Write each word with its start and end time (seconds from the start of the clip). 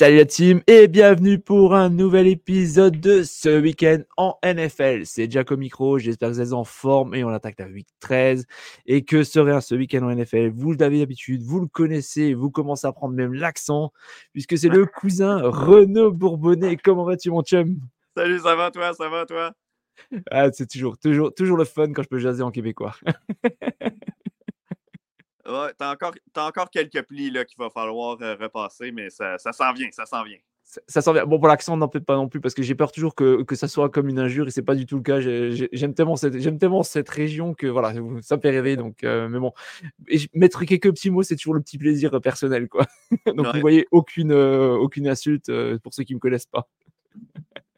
Salut 0.00 0.16
la 0.16 0.24
team 0.24 0.62
et 0.66 0.88
bienvenue 0.88 1.38
pour 1.38 1.74
un 1.74 1.90
nouvel 1.90 2.26
épisode 2.26 2.98
de 3.00 3.22
ce 3.22 3.60
week-end 3.60 3.98
en 4.16 4.38
NFL. 4.42 5.04
C'est 5.04 5.30
Jack 5.30 5.52
au 5.52 5.58
micro, 5.58 5.98
j'espère 5.98 6.30
que 6.30 6.36
vous 6.36 6.40
êtes 6.40 6.54
en 6.54 6.64
forme 6.64 7.14
et 7.14 7.22
on 7.22 7.28
attaque 7.28 7.58
la 7.58 7.66
week 7.66 7.86
13. 8.00 8.46
Et 8.86 9.04
que 9.04 9.22
serait 9.24 9.60
ce 9.60 9.74
week-end 9.74 10.02
en 10.04 10.14
NFL 10.14 10.52
Vous 10.54 10.72
l'avez 10.72 11.00
d'habitude, 11.00 11.42
vous 11.42 11.60
le 11.60 11.66
connaissez, 11.66 12.32
vous 12.32 12.50
commencez 12.50 12.86
à 12.86 12.92
prendre 12.92 13.14
même 13.14 13.34
l'accent 13.34 13.92
puisque 14.32 14.56
c'est 14.56 14.70
le 14.70 14.86
cousin 14.86 15.42
Renaud 15.42 16.12
Bourbonnais. 16.12 16.78
Comment 16.82 17.04
vas-tu 17.04 17.28
mon 17.28 17.42
chum? 17.42 17.76
Salut, 18.16 18.38
ça 18.38 18.56
va 18.56 18.70
toi, 18.70 18.94
ça 18.94 19.06
va 19.10 19.26
toi? 19.26 19.52
Ah, 20.30 20.50
C'est 20.50 20.66
toujours, 20.66 20.96
toujours, 20.96 21.34
toujours 21.34 21.58
le 21.58 21.66
fun 21.66 21.92
quand 21.92 22.02
je 22.02 22.08
peux 22.08 22.18
jaser 22.18 22.42
en 22.42 22.50
québécois. 22.50 22.96
Ouais, 25.50 25.72
t'as 25.76 25.92
encore, 25.92 26.12
as 26.36 26.46
encore 26.46 26.70
quelques 26.70 27.02
plis 27.02 27.32
qu'il 27.32 27.58
va 27.58 27.70
falloir 27.70 28.16
euh, 28.20 28.36
repasser, 28.38 28.92
mais 28.92 29.10
ça, 29.10 29.36
ça 29.38 29.52
s'en 29.52 29.72
vient, 29.72 29.88
ça 29.90 30.06
s'en 30.06 30.22
vient. 30.22 30.38
Ça, 30.86 31.02
s'en 31.02 31.12
vient. 31.12 31.26
Bon, 31.26 31.40
pour 31.40 31.48
l'accent, 31.48 31.76
n'en 31.76 31.88
peut 31.88 32.00
pas 32.00 32.14
non 32.14 32.28
plus, 32.28 32.40
parce 32.40 32.54
que 32.54 32.62
j'ai 32.62 32.76
peur 32.76 32.92
toujours 32.92 33.16
que, 33.16 33.42
que, 33.42 33.56
ça 33.56 33.66
soit 33.66 33.88
comme 33.88 34.08
une 34.08 34.20
injure, 34.20 34.46
et 34.46 34.50
c'est 34.52 34.62
pas 34.62 34.76
du 34.76 34.86
tout 34.86 34.96
le 34.96 35.02
cas. 35.02 35.18
J'aime 35.20 35.94
tellement, 35.94 36.14
cette, 36.14 36.58
tellement 36.58 36.84
cette 36.84 37.08
région 37.08 37.54
que 37.54 37.66
voilà, 37.66 37.92
ça 38.22 38.36
me 38.36 38.40
fait 38.40 38.50
rêver. 38.50 38.76
Donc, 38.76 39.02
euh, 39.02 39.28
mais 39.28 39.40
bon, 39.40 39.52
mettre 40.32 40.64
quelques 40.64 40.92
petits 40.92 41.10
mots, 41.10 41.24
c'est 41.24 41.34
toujours 41.34 41.54
le 41.54 41.60
petit 41.60 41.78
plaisir 41.78 42.20
personnel, 42.20 42.68
quoi. 42.68 42.86
donc, 43.34 43.52
vous 43.52 43.60
voyez 43.60 43.88
aucune, 43.90 44.30
euh, 44.30 44.76
aucune 44.76 45.08
insulte 45.08 45.50
pour 45.82 45.92
ceux 45.92 46.04
qui 46.04 46.14
me 46.14 46.20
connaissent 46.20 46.46
pas. 46.46 46.68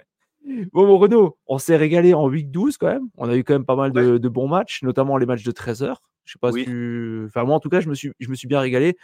Bon, 0.73 0.87
bon, 0.87 0.99
Renaud, 0.99 1.39
on 1.47 1.59
s'est 1.59 1.77
régalé 1.77 2.15
en 2.15 2.29
week 2.29 2.51
12 2.51 2.77
quand 2.77 2.89
même. 2.89 3.09
On 3.17 3.29
a 3.29 3.37
eu 3.37 3.45
quand 3.45 3.55
même 3.55 3.65
pas 3.65 3.77
mal 3.77 3.93
de, 3.93 4.19
de 4.19 4.29
bons 4.29 4.49
matchs, 4.49 4.83
notamment 4.83 5.17
les 5.17 5.25
matchs 5.25 5.45
de 5.45 5.53
13 5.53 5.85
heures. 5.85 6.03
Je 6.25 6.33
sais 6.33 6.39
pas 6.39 6.53
si 6.53 6.65
tu... 6.65 7.25
Enfin, 7.27 7.45
moi, 7.45 7.57
en 7.57 7.61
tout 7.61 7.69
cas, 7.69 7.81
je 7.81 7.89
me 7.89 7.95
suis, 7.95 8.13
je 8.21 8.29
me 8.29 8.35
suis 8.35 8.49
bien 8.49 8.61
régalé. 8.61 8.97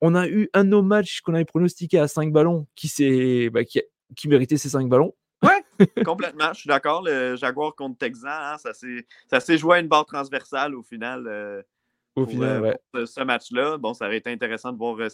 On 0.00 0.14
a 0.14 0.28
eu 0.28 0.48
un 0.54 0.64
de 0.64 0.70
nos 0.70 0.82
matchs 0.82 1.20
qu'on 1.20 1.34
avait 1.34 1.44
pronostiqué 1.44 1.98
à 1.98 2.06
5 2.06 2.32
ballons 2.32 2.66
qui, 2.76 3.50
bah, 3.50 3.64
qui, 3.64 3.82
qui 4.14 4.28
méritait 4.28 4.56
ces 4.56 4.68
5 4.68 4.88
ballons. 4.88 5.14
Ouais, 5.42 5.64
complètement. 6.04 6.52
Je 6.52 6.60
suis 6.60 6.68
d'accord. 6.68 7.02
Le 7.02 7.36
Jaguar 7.36 7.74
contre 7.74 7.98
Texan, 7.98 8.28
hein, 8.28 8.56
ça 8.58 9.40
s'est 9.40 9.58
joué 9.58 9.76
à 9.76 9.80
une 9.80 9.88
barre 9.88 10.06
transversale 10.06 10.74
au 10.74 10.82
final. 10.82 11.26
Euh, 11.26 11.62
au 12.16 12.26
final, 12.26 12.76
euh, 12.96 13.06
ce, 13.06 13.20
match-là. 13.22 13.78
Bon, 13.78 13.94
ça 13.94 14.06
aurait 14.06 14.16
été 14.16 14.30
intéressant 14.30 14.72
de 14.72 14.78
voir 14.78 14.98
euh, 14.98 15.08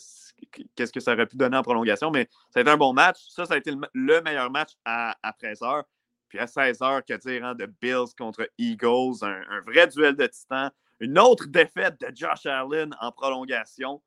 qu'est-ce 0.74 0.92
que 0.92 1.00
ça 1.00 1.12
aurait 1.12 1.26
pu 1.26 1.36
donner 1.36 1.56
en 1.56 1.62
prolongation, 1.62 2.10
mais 2.10 2.28
ça 2.50 2.60
a 2.60 2.62
été 2.62 2.70
un 2.70 2.78
bon 2.78 2.94
match. 2.94 3.18
Ça, 3.28 3.44
ça 3.44 3.54
a 3.54 3.56
été 3.58 3.72
le, 3.92 4.20
meilleur 4.22 4.50
match 4.50 4.70
à, 4.86 5.16
à 5.22 5.32
13 5.34 5.60
h 5.60 5.82
Puis 6.28 6.38
à 6.38 6.46
16 6.46 6.78
h 6.78 7.02
que 7.06 7.14
dire 7.14 7.44
hein, 7.44 7.54
de 7.54 7.66
Bills 7.66 8.14
contre 8.16 8.48
Eagles, 8.56 9.22
un, 9.22 9.42
un, 9.50 9.60
vrai 9.66 9.86
duel 9.88 10.16
de 10.16 10.26
titans. 10.26 10.70
Une 11.04 11.18
autre 11.18 11.48
défaite 11.48 12.00
de 12.00 12.16
Josh 12.16 12.46
Allen 12.46 12.96
en 12.98 13.12
prolongation. 13.12 14.00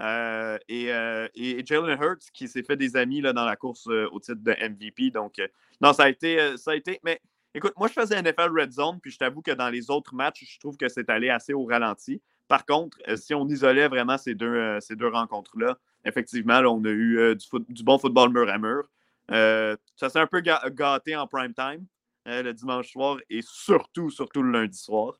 Euh, 0.00 0.56
euh, 0.70 1.28
et, 1.34 1.66
Jalen 1.66 1.98
Hurts 2.00 2.30
qui 2.32 2.48
s'est 2.48 2.62
fait 2.62 2.76
des 2.76 2.96
amis 2.96 3.20
là, 3.20 3.34
dans 3.34 3.44
la 3.44 3.54
course 3.54 3.86
euh, 3.88 4.08
au 4.12 4.18
titre 4.18 4.42
de 4.42 4.52
MVP. 4.52 5.10
Donc, 5.10 5.34
non, 5.82 5.92
ça 5.92 6.04
a 6.04 6.08
été. 6.08 6.56
ça 6.56 6.70
a 6.70 6.74
été 6.74 7.00
mais 7.04 7.20
écoute, 7.54 7.74
moi, 7.76 7.88
je 7.88 7.92
faisais 7.92 8.22
NFL 8.22 8.58
Red 8.58 8.72
Zone, 8.72 8.98
puis 8.98 9.10
je 9.10 9.18
t'avoue 9.18 9.42
que 9.42 9.50
dans 9.50 9.68
les 9.68 9.90
autres 9.90 10.14
matchs, 10.14 10.44
je 10.54 10.58
trouve 10.58 10.78
que 10.78 10.88
c'est 10.88 11.10
allé 11.10 11.28
assez 11.28 11.52
au 11.52 11.66
ralenti. 11.66 12.22
Par 12.46 12.64
contre, 12.64 12.96
si 13.16 13.34
on 13.34 13.46
isolait 13.46 13.88
vraiment 13.88 14.16
ces 14.16 14.34
deux, 14.34 14.80
ces 14.80 14.96
deux 14.96 15.08
rencontres-là, 15.08 15.76
effectivement, 16.06 16.60
on 16.60 16.82
a 16.86 16.90
eu 16.90 17.36
du, 17.68 17.84
bon 17.84 17.98
football 17.98 18.30
mur 18.32 18.48
à 18.48 18.56
mur. 18.56 18.88
ça 19.28 20.08
s'est 20.08 20.18
un 20.18 20.26
peu 20.26 20.40
gâté 20.40 21.14
en 21.14 21.26
prime 21.26 21.52
time 21.52 21.84
le 22.24 22.52
dimanche 22.52 22.90
soir 22.90 23.18
et 23.28 23.40
surtout, 23.42 24.08
surtout 24.08 24.42
le 24.42 24.52
lundi 24.52 24.78
soir. 24.78 25.18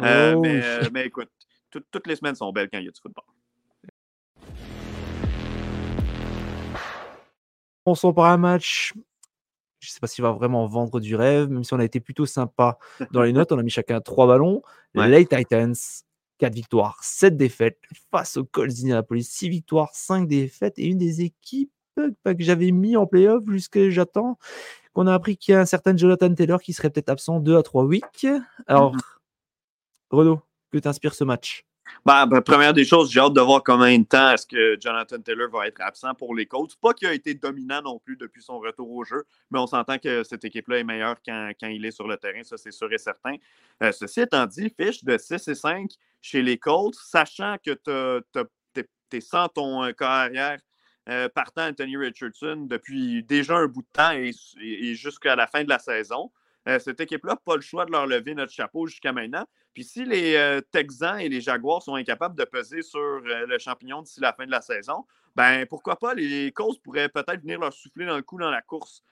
Euh, 0.00 0.34
oh, 0.36 0.44
euh, 0.44 0.88
mais, 0.92 1.06
écoute, 1.06 1.30
toutes 1.70 2.06
les 2.06 2.16
semaines 2.16 2.34
sont 2.34 2.52
belles 2.52 2.68
quand 2.72 2.78
il 2.78 2.84
y 2.84 2.88
a 2.88 2.90
du 2.90 3.00
football. 3.00 3.24
On 7.86 7.94
s'en 7.94 8.12
par 8.12 8.26
un 8.26 8.36
match. 8.36 8.92
Je 9.80 9.88
ne 9.88 9.90
sais 9.92 10.00
pas 10.00 10.06
s'il 10.08 10.22
va 10.22 10.32
vraiment 10.32 10.66
vendre 10.66 11.00
du 11.00 11.14
rêve, 11.14 11.48
même 11.48 11.64
si 11.64 11.72
on 11.72 11.78
a 11.78 11.84
été 11.84 12.00
plutôt 12.00 12.26
sympa 12.26 12.78
dans 13.12 13.22
les 13.22 13.32
notes. 13.32 13.52
On 13.52 13.58
a 13.58 13.62
mis 13.62 13.70
chacun 13.70 14.00
trois 14.00 14.26
ballons. 14.26 14.62
Les 14.94 15.24
Titans, 15.24 15.74
4 16.38 16.52
victoires, 16.52 16.98
7 17.02 17.36
défaites 17.36 17.78
face 18.10 18.36
aux 18.36 18.44
Colts 18.44 18.74
d'Indianapolis. 18.74 19.24
6 19.24 19.48
victoires, 19.48 19.90
5 19.92 20.26
défaites 20.26 20.78
et 20.78 20.86
une 20.86 20.98
des 20.98 21.22
équipes 21.22 21.70
que 21.96 22.34
j'avais 22.38 22.70
mis 22.70 22.96
en 22.96 23.06
playoff 23.06 23.42
jusqu'à 23.48 23.90
j'attends 23.90 24.38
qu'on 24.92 25.06
a 25.06 25.14
appris 25.14 25.36
qu'il 25.36 25.52
y 25.52 25.54
a 25.56 25.60
un 25.60 25.66
certain 25.66 25.96
Jonathan 25.96 26.32
Taylor 26.32 26.60
qui 26.60 26.72
serait 26.72 26.90
peut-être 26.90 27.08
absent 27.08 27.40
2 27.40 27.56
à 27.56 27.62
3 27.62 27.84
weeks. 27.84 28.26
Alors, 28.66 28.94
mm-hmm. 28.94 29.17
Renaud, 30.10 30.40
que 30.72 30.78
t'inspire 30.78 31.14
ce 31.14 31.24
match? 31.24 31.64
Ben, 32.04 32.26
ben, 32.26 32.40
première 32.40 32.72
des 32.72 32.84
choses, 32.84 33.10
j'ai 33.10 33.20
hâte 33.20 33.34
de 33.34 33.40
voir 33.40 33.62
combien 33.62 33.98
de 33.98 34.04
temps 34.04 34.32
est-ce 34.32 34.46
que 34.46 34.76
Jonathan 34.80 35.18
Taylor 35.20 35.50
va 35.50 35.66
être 35.66 35.80
absent 35.80 36.14
pour 36.14 36.34
les 36.34 36.46
Colts. 36.46 36.76
Pas 36.80 36.92
qu'il 36.92 37.08
a 37.08 37.12
été 37.12 37.34
dominant 37.34 37.82
non 37.82 37.98
plus 37.98 38.16
depuis 38.16 38.42
son 38.42 38.58
retour 38.58 38.90
au 38.90 39.04
jeu, 39.04 39.24
mais 39.50 39.58
on 39.58 39.66
s'entend 39.66 39.98
que 39.98 40.22
cette 40.22 40.44
équipe-là 40.44 40.78
est 40.78 40.84
meilleure 40.84 41.16
quand, 41.24 41.52
il 41.62 41.84
est 41.84 41.90
sur 41.90 42.06
le 42.06 42.16
terrain, 42.16 42.42
ça 42.44 42.56
c'est 42.56 42.70
sûr 42.70 42.92
et 42.92 42.98
certain. 42.98 43.36
Euh, 43.82 43.92
ceci 43.92 44.20
étant 44.20 44.46
dit, 44.46 44.72
fiche 44.78 45.04
de 45.04 45.16
6 45.16 45.48
et 45.48 45.54
5 45.54 45.90
chez 46.20 46.42
les 46.42 46.58
Colts, 46.58 46.94
sachant 46.94 47.56
que 47.64 47.72
tu 47.72 49.16
es 49.16 49.20
sans 49.20 49.48
ton 49.48 49.84
euh, 49.84 49.92
carrière 49.92 50.58
euh, 51.08 51.28
partant 51.30 51.68
Anthony 51.68 51.96
Richardson 51.96 52.66
depuis 52.68 53.22
déjà 53.22 53.56
un 53.56 53.66
bout 53.66 53.82
de 53.82 53.88
temps 53.92 54.12
et 54.12 54.94
jusqu'à 54.94 55.36
la 55.36 55.46
fin 55.46 55.64
de 55.64 55.68
la 55.70 55.78
saison. 55.78 56.30
Euh, 56.68 56.78
cette 56.78 57.00
équipe-là 57.00 57.32
n'a 57.32 57.36
pas 57.36 57.56
le 57.56 57.62
choix 57.62 57.86
de 57.86 57.92
leur 57.92 58.06
lever 58.06 58.34
notre 58.34 58.52
chapeau 58.52 58.86
jusqu'à 58.86 59.12
maintenant. 59.12 59.46
Puis 59.72 59.84
si 59.84 60.04
les 60.04 60.34
euh, 60.34 60.60
Texans 60.70 61.18
et 61.18 61.28
les 61.28 61.40
Jaguars 61.40 61.82
sont 61.82 61.94
incapables 61.94 62.36
de 62.36 62.44
peser 62.44 62.82
sur 62.82 63.00
euh, 63.00 63.46
le 63.46 63.58
champignon 63.58 64.02
d'ici 64.02 64.20
la 64.20 64.34
fin 64.34 64.44
de 64.44 64.50
la 64.50 64.60
saison, 64.60 65.06
ben 65.34 65.64
pourquoi 65.66 65.96
pas, 65.98 66.12
les 66.14 66.52
causes 66.52 66.78
pourraient 66.78 67.08
peut-être 67.08 67.40
venir 67.40 67.58
leur 67.58 67.72
souffler 67.72 68.04
dans 68.04 68.20
coup 68.22 68.38
dans 68.38 68.50
la 68.50 68.62
course 68.62 69.02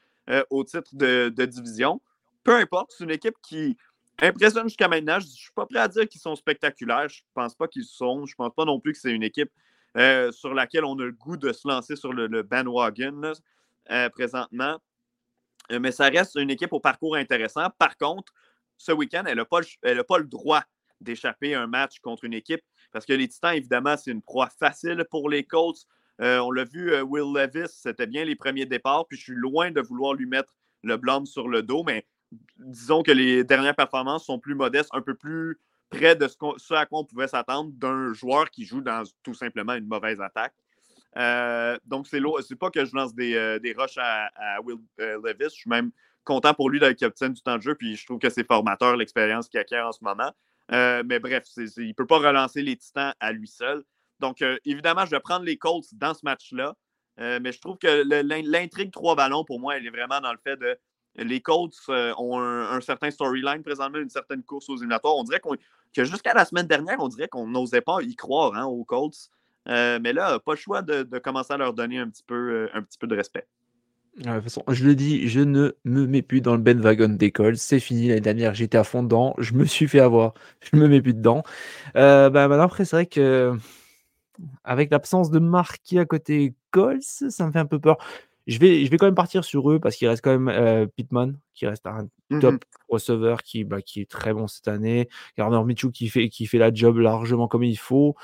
au 0.50 0.64
titre 0.64 0.90
de, 0.92 1.44
division. 1.44 2.00
Peu 2.42 2.56
importe, 2.56 2.92
c'est 2.98 3.04
une 3.04 3.12
équipe 3.12 3.36
qui 3.40 3.76
impressionne 4.20 4.64
jusqu'à 4.64 4.88
maintenant. 4.88 5.20
Je 5.20 5.26
ne 5.26 5.30
suis 5.30 5.52
pas 5.54 5.66
prêt 5.66 5.78
à 5.78 5.86
dire 5.86 6.08
qu'ils 6.08 6.20
sont 6.20 6.34
spectaculaires. 6.34 7.08
Je 7.08 7.20
ne 7.20 7.32
pense 7.32 7.54
pas 7.54 7.68
qu'ils 7.68 7.84
sont. 7.84 8.26
Je 8.26 8.32
ne 8.32 8.36
pense 8.36 8.52
pas 8.56 8.64
non 8.64 8.80
plus 8.80 8.92
que 8.92 8.98
c'est 8.98 9.12
une 9.12 9.22
équipe 9.22 9.52
sur 10.32 10.52
laquelle 10.52 10.84
on 10.84 10.98
a 10.98 11.04
le 11.04 11.12
goût 11.12 11.36
de 11.36 11.52
se 11.52 11.68
lancer 11.68 11.94
sur 11.94 12.12
le, 12.12 12.42
bandwagon 12.42 13.34
présentement. 14.12 14.80
Euh, 15.72 15.80
mais 15.80 15.92
ça 15.92 16.08
reste 16.08 16.36
une 16.36 16.50
équipe 16.50 16.72
au 16.72 16.80
parcours 16.80 17.16
intéressant. 17.16 17.68
Par 17.78 17.96
contre, 17.96 18.32
ce 18.76 18.92
week-end, 18.92 19.24
elle 19.26 19.38
n'a 19.38 19.44
pas, 19.44 19.60
le 20.18 20.24
droit 20.24 20.62
d'échapper 21.00 21.54
un 21.54 21.66
match 21.66 21.98
contre 22.00 22.24
une 22.24 22.34
équipe 22.34 22.62
parce 22.92 23.04
que 23.04 23.12
les 23.12 23.28
Titans, 23.28 23.54
évidemment, 23.54 23.96
c'est 23.96 24.10
une 24.10 24.22
proie 24.22 24.48
facile 24.48 25.04
pour 25.10 25.28
les 25.28 25.44
Colts. 25.44 25.86
Euh, 26.20 26.38
on 26.38 26.50
l'a 26.50 26.64
vu, 26.64 26.92
euh, 26.92 27.02
Will 27.02 27.34
Levis, 27.34 27.68
c'était 27.68 28.06
bien 28.06 28.24
les 28.24 28.36
premiers 28.36 28.64
départs, 28.64 29.06
puis 29.06 29.18
je 29.18 29.24
suis 29.24 29.34
loin 29.34 29.70
de 29.70 29.80
vouloir 29.80 30.14
lui 30.14 30.26
mettre 30.26 30.54
le 30.82 30.96
blâme 30.96 31.26
sur 31.26 31.48
le 31.48 31.62
dos, 31.62 31.82
mais 31.84 32.06
disons 32.58 33.02
que 33.02 33.10
les 33.10 33.44
dernières 33.44 33.76
performances 33.76 34.24
sont 34.24 34.38
plus 34.38 34.54
modestes, 34.54 34.88
un 34.92 35.02
peu 35.02 35.14
plus 35.14 35.58
près 35.90 36.16
de 36.16 36.26
ce 36.26 36.74
à 36.74 36.86
quoi 36.86 37.00
on 37.00 37.04
pouvait 37.04 37.28
s'attendre 37.28 37.70
d'un 37.74 38.12
joueur 38.12 38.50
qui 38.50 38.64
joue 38.64 38.80
dans 38.80 39.04
tout 39.22 39.34
simplement 39.34 39.74
une 39.74 39.86
mauvaise 39.86 40.20
attaque. 40.20 40.54
Euh, 41.16 41.78
donc, 41.86 42.06
c'est 42.06 42.20
c'est 42.46 42.56
pas 42.56 42.70
que 42.70 42.84
je 42.84 42.94
lance 42.94 43.14
des, 43.14 43.34
euh, 43.34 43.58
des 43.58 43.72
rushs 43.72 43.98
à, 43.98 44.60
Will 44.62 44.78
euh, 45.00 45.18
Levis. 45.24 45.44
Je 45.44 45.60
suis 45.60 45.70
même 45.70 45.90
content 46.24 46.54
pour 46.54 46.70
lui 46.70 46.80
d'être 46.80 46.98
capitaine 46.98 47.32
du 47.32 47.42
temps 47.42 47.56
de 47.56 47.62
jeu, 47.62 47.74
puis 47.74 47.96
je 47.96 48.04
trouve 48.04 48.18
que 48.18 48.28
c'est 48.28 48.46
formateur 48.46 48.96
l'expérience 48.96 49.48
qu'il 49.48 49.60
acquiert 49.60 49.86
en 49.86 49.92
ce 49.92 50.02
moment. 50.02 50.32
mais 50.70 51.18
bref, 51.18 51.44
il 51.56 51.88
ne 51.88 51.92
peut 51.92 52.06
pas 52.06 52.18
relancer 52.18 52.62
les 52.62 52.76
Titans 52.76 53.14
à 53.20 53.32
lui 53.32 53.48
seul. 53.48 53.84
Donc, 54.18 54.42
évidemment, 54.64 55.04
je 55.06 55.12
vais 55.12 55.20
prendre 55.20 55.44
les 55.44 55.56
Colts 55.56 55.86
dans 55.92 56.14
ce 56.14 56.20
match-là. 56.24 56.74
mais 57.18 57.52
je 57.52 57.60
trouve 57.60 57.78
que 57.78 58.02
l'intrigue 58.48 58.90
trois 58.90 59.14
ballons, 59.14 59.44
pour 59.44 59.60
moi, 59.60 59.76
elle 59.76 59.86
est 59.86 59.90
vraiment 59.90 60.20
dans 60.20 60.32
le 60.32 60.38
fait 60.42 60.56
de 60.56 60.76
les 61.18 61.40
Colts 61.40 61.76
ont 61.88 62.40
un, 62.40 62.80
certain 62.80 63.10
storyline 63.10 63.62
présentement, 63.62 63.98
une 63.98 64.10
certaine 64.10 64.42
course 64.42 64.68
aux 64.68 64.76
éliminatoires. 64.76 65.14
On 65.16 65.22
dirait 65.22 65.40
que 65.94 66.04
jusqu'à 66.04 66.34
la 66.34 66.44
semaine 66.44 66.66
dernière, 66.66 66.98
on 66.98 67.08
dirait 67.08 67.28
qu'on 67.28 67.46
n'osait 67.46 67.80
pas 67.80 68.02
y 68.02 68.16
croire 68.16 68.54
hein, 68.54 68.64
aux 68.64 68.84
Colts. 68.84 69.30
Mais 69.66 70.12
là, 70.12 70.38
pas 70.38 70.52
le 70.52 70.58
choix 70.58 70.82
de, 70.82 71.18
commencer 71.18 71.52
à 71.52 71.56
leur 71.56 71.72
donner 71.72 71.98
un 71.98 72.08
petit 72.08 72.24
peu, 72.26 72.68
un 72.72 72.82
petit 72.82 72.98
peu 72.98 73.06
de 73.06 73.16
respect. 73.16 73.46
de 74.18 74.22
toute 74.22 74.42
façon, 74.42 74.62
je 74.68 74.84
le 74.84 74.94
dis, 74.94 75.28
je 75.28 75.40
ne 75.40 75.72
me 75.84 76.06
mets 76.06 76.22
plus 76.22 76.40
dans 76.40 76.54
le 76.54 76.62
Ben 76.62 76.80
Wagon 76.80 77.08
d'école. 77.08 77.56
C'est 77.56 77.80
fini 77.80 78.08
l'année 78.08 78.20
dernière, 78.20 78.54
j'étais 78.54 78.78
à 78.78 78.84
fond 78.84 79.02
dedans. 79.02 79.34
Je 79.38 79.54
me 79.54 79.64
suis 79.64 79.88
fait 79.88 80.00
avoir. 80.00 80.34
Je 80.60 80.76
me 80.76 80.88
mets 80.88 81.02
plus 81.02 81.14
dedans. 81.14 81.42
bah, 81.94 82.30
maintenant, 82.30 82.64
après, 82.64 82.84
c'est 82.84 82.96
vrai 82.96 83.06
que 83.06 83.56
avec 84.64 84.90
l'absence 84.90 85.30
de 85.30 85.38
Marquis 85.38 85.98
à 85.98 86.04
côté 86.04 86.54
Colts, 86.70 87.02
ça 87.02 87.46
me 87.46 87.52
fait 87.52 87.58
un 87.58 87.66
peu 87.66 87.78
peur. 87.78 87.96
Je 88.46 88.58
vais, 88.58 88.84
je 88.84 88.90
vais 88.90 88.96
quand 88.96 89.06
même 89.06 89.14
partir 89.14 89.44
sur 89.44 89.70
eux 89.72 89.80
parce 89.80 89.96
qu'il 89.96 90.06
reste 90.08 90.22
quand 90.22 90.30
même 90.30 90.48
euh, 90.48 90.86
Pittman, 90.86 91.36
qui 91.54 91.66
reste 91.66 91.86
un 91.86 92.08
mmh 92.30 92.40
top 92.40 92.64
receveur 92.88 93.42
qui, 93.42 93.64
bah, 93.64 93.82
qui 93.82 94.00
est 94.00 94.10
très 94.10 94.32
bon 94.32 94.46
cette 94.46 94.68
année. 94.68 95.08
Gardner 95.36 95.62
Michou 95.64 95.90
qui 95.90 96.08
fait, 96.08 96.28
qui 96.28 96.46
fait 96.46 96.58
la 96.58 96.72
job 96.72 96.98
largement 96.98 97.48
comme 97.48 97.64
il 97.64 97.78
faut. 97.78 98.14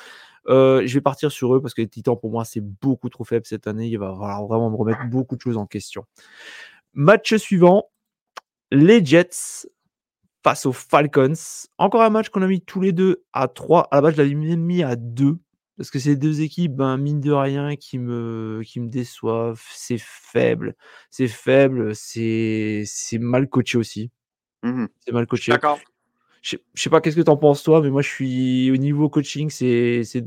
Euh, 0.49 0.83
je 0.87 0.95
vais 0.95 1.01
partir 1.01 1.31
sur 1.31 1.55
eux 1.55 1.63
parce 1.63 1.75
que 1.75 1.83
les 1.83 1.89
Titans, 1.89 2.17
pour 2.19 2.31
moi, 2.31 2.45
c'est 2.45 2.61
beaucoup 2.61 3.09
trop 3.09 3.25
faible 3.25 3.47
cette 3.47 3.67
année. 3.67 3.89
Il 3.89 3.99
va 3.99 4.11
falloir 4.11 4.47
vraiment 4.47 4.71
me 4.71 4.77
remettre 4.77 5.05
beaucoup 5.09 5.37
de 5.37 5.41
choses 5.41 5.57
en 5.57 5.67
question. 5.67 6.05
Match 6.95 7.35
suivant, 7.37 7.91
les 8.71 9.05
Jets 9.05 9.67
face 10.43 10.67
aux 10.67 10.73
Falcons. 10.73 11.35
Encore 11.79 12.03
un 12.03 12.11
match 12.11 12.29
qu'on 12.29 12.43
a 12.43 12.47
mis 12.47 12.61
tous 12.61 12.81
les 12.81 12.93
deux 12.93 13.25
à 13.33 13.49
3. 13.49 13.89
À 13.91 13.97
la 13.97 14.03
base, 14.03 14.17
je 14.17 14.23
l'avais 14.23 14.35
mis 14.35 14.83
à 14.83 14.97
2 14.97 15.39
parce 15.77 15.91
que 15.91 15.99
c'est 15.99 16.17
deux 16.17 16.43
équipes, 16.43 16.77
ben, 16.77 16.97
mine 16.97 17.21
de 17.21 17.33
rien, 17.33 17.77
qui 17.77 17.99
me, 17.99 18.63
qui 18.65 18.79
me 18.79 18.89
déçoivent. 18.89 19.63
C'est 19.73 19.99
faible. 19.99 20.75
C'est 21.11 21.29
faible. 21.29 21.95
C'est, 21.95 22.83
c'est 22.87 23.19
mal 23.19 23.49
coaché 23.49 23.79
aussi. 23.79 24.11
Mmh 24.63 24.87
c'est 25.01 25.13
mal 25.13 25.27
coaché. 25.27 25.53
D'accord. 25.53 25.81
Je, 26.43 26.57
sais 26.75 26.91
pas 26.91 27.01
qu'est-ce 27.01 27.17
que 27.17 27.23
tu 27.23 27.31
en 27.31 27.37
penses 27.37 27.63
toi, 27.63 27.81
mais 27.81 27.91
moi 27.91 28.03
je 28.03 28.09
suis 28.09 28.71
au 28.71 28.77
niveau 28.77 29.09
coaching, 29.09 29.49
c'est, 29.49 30.03
c'est... 30.05 30.25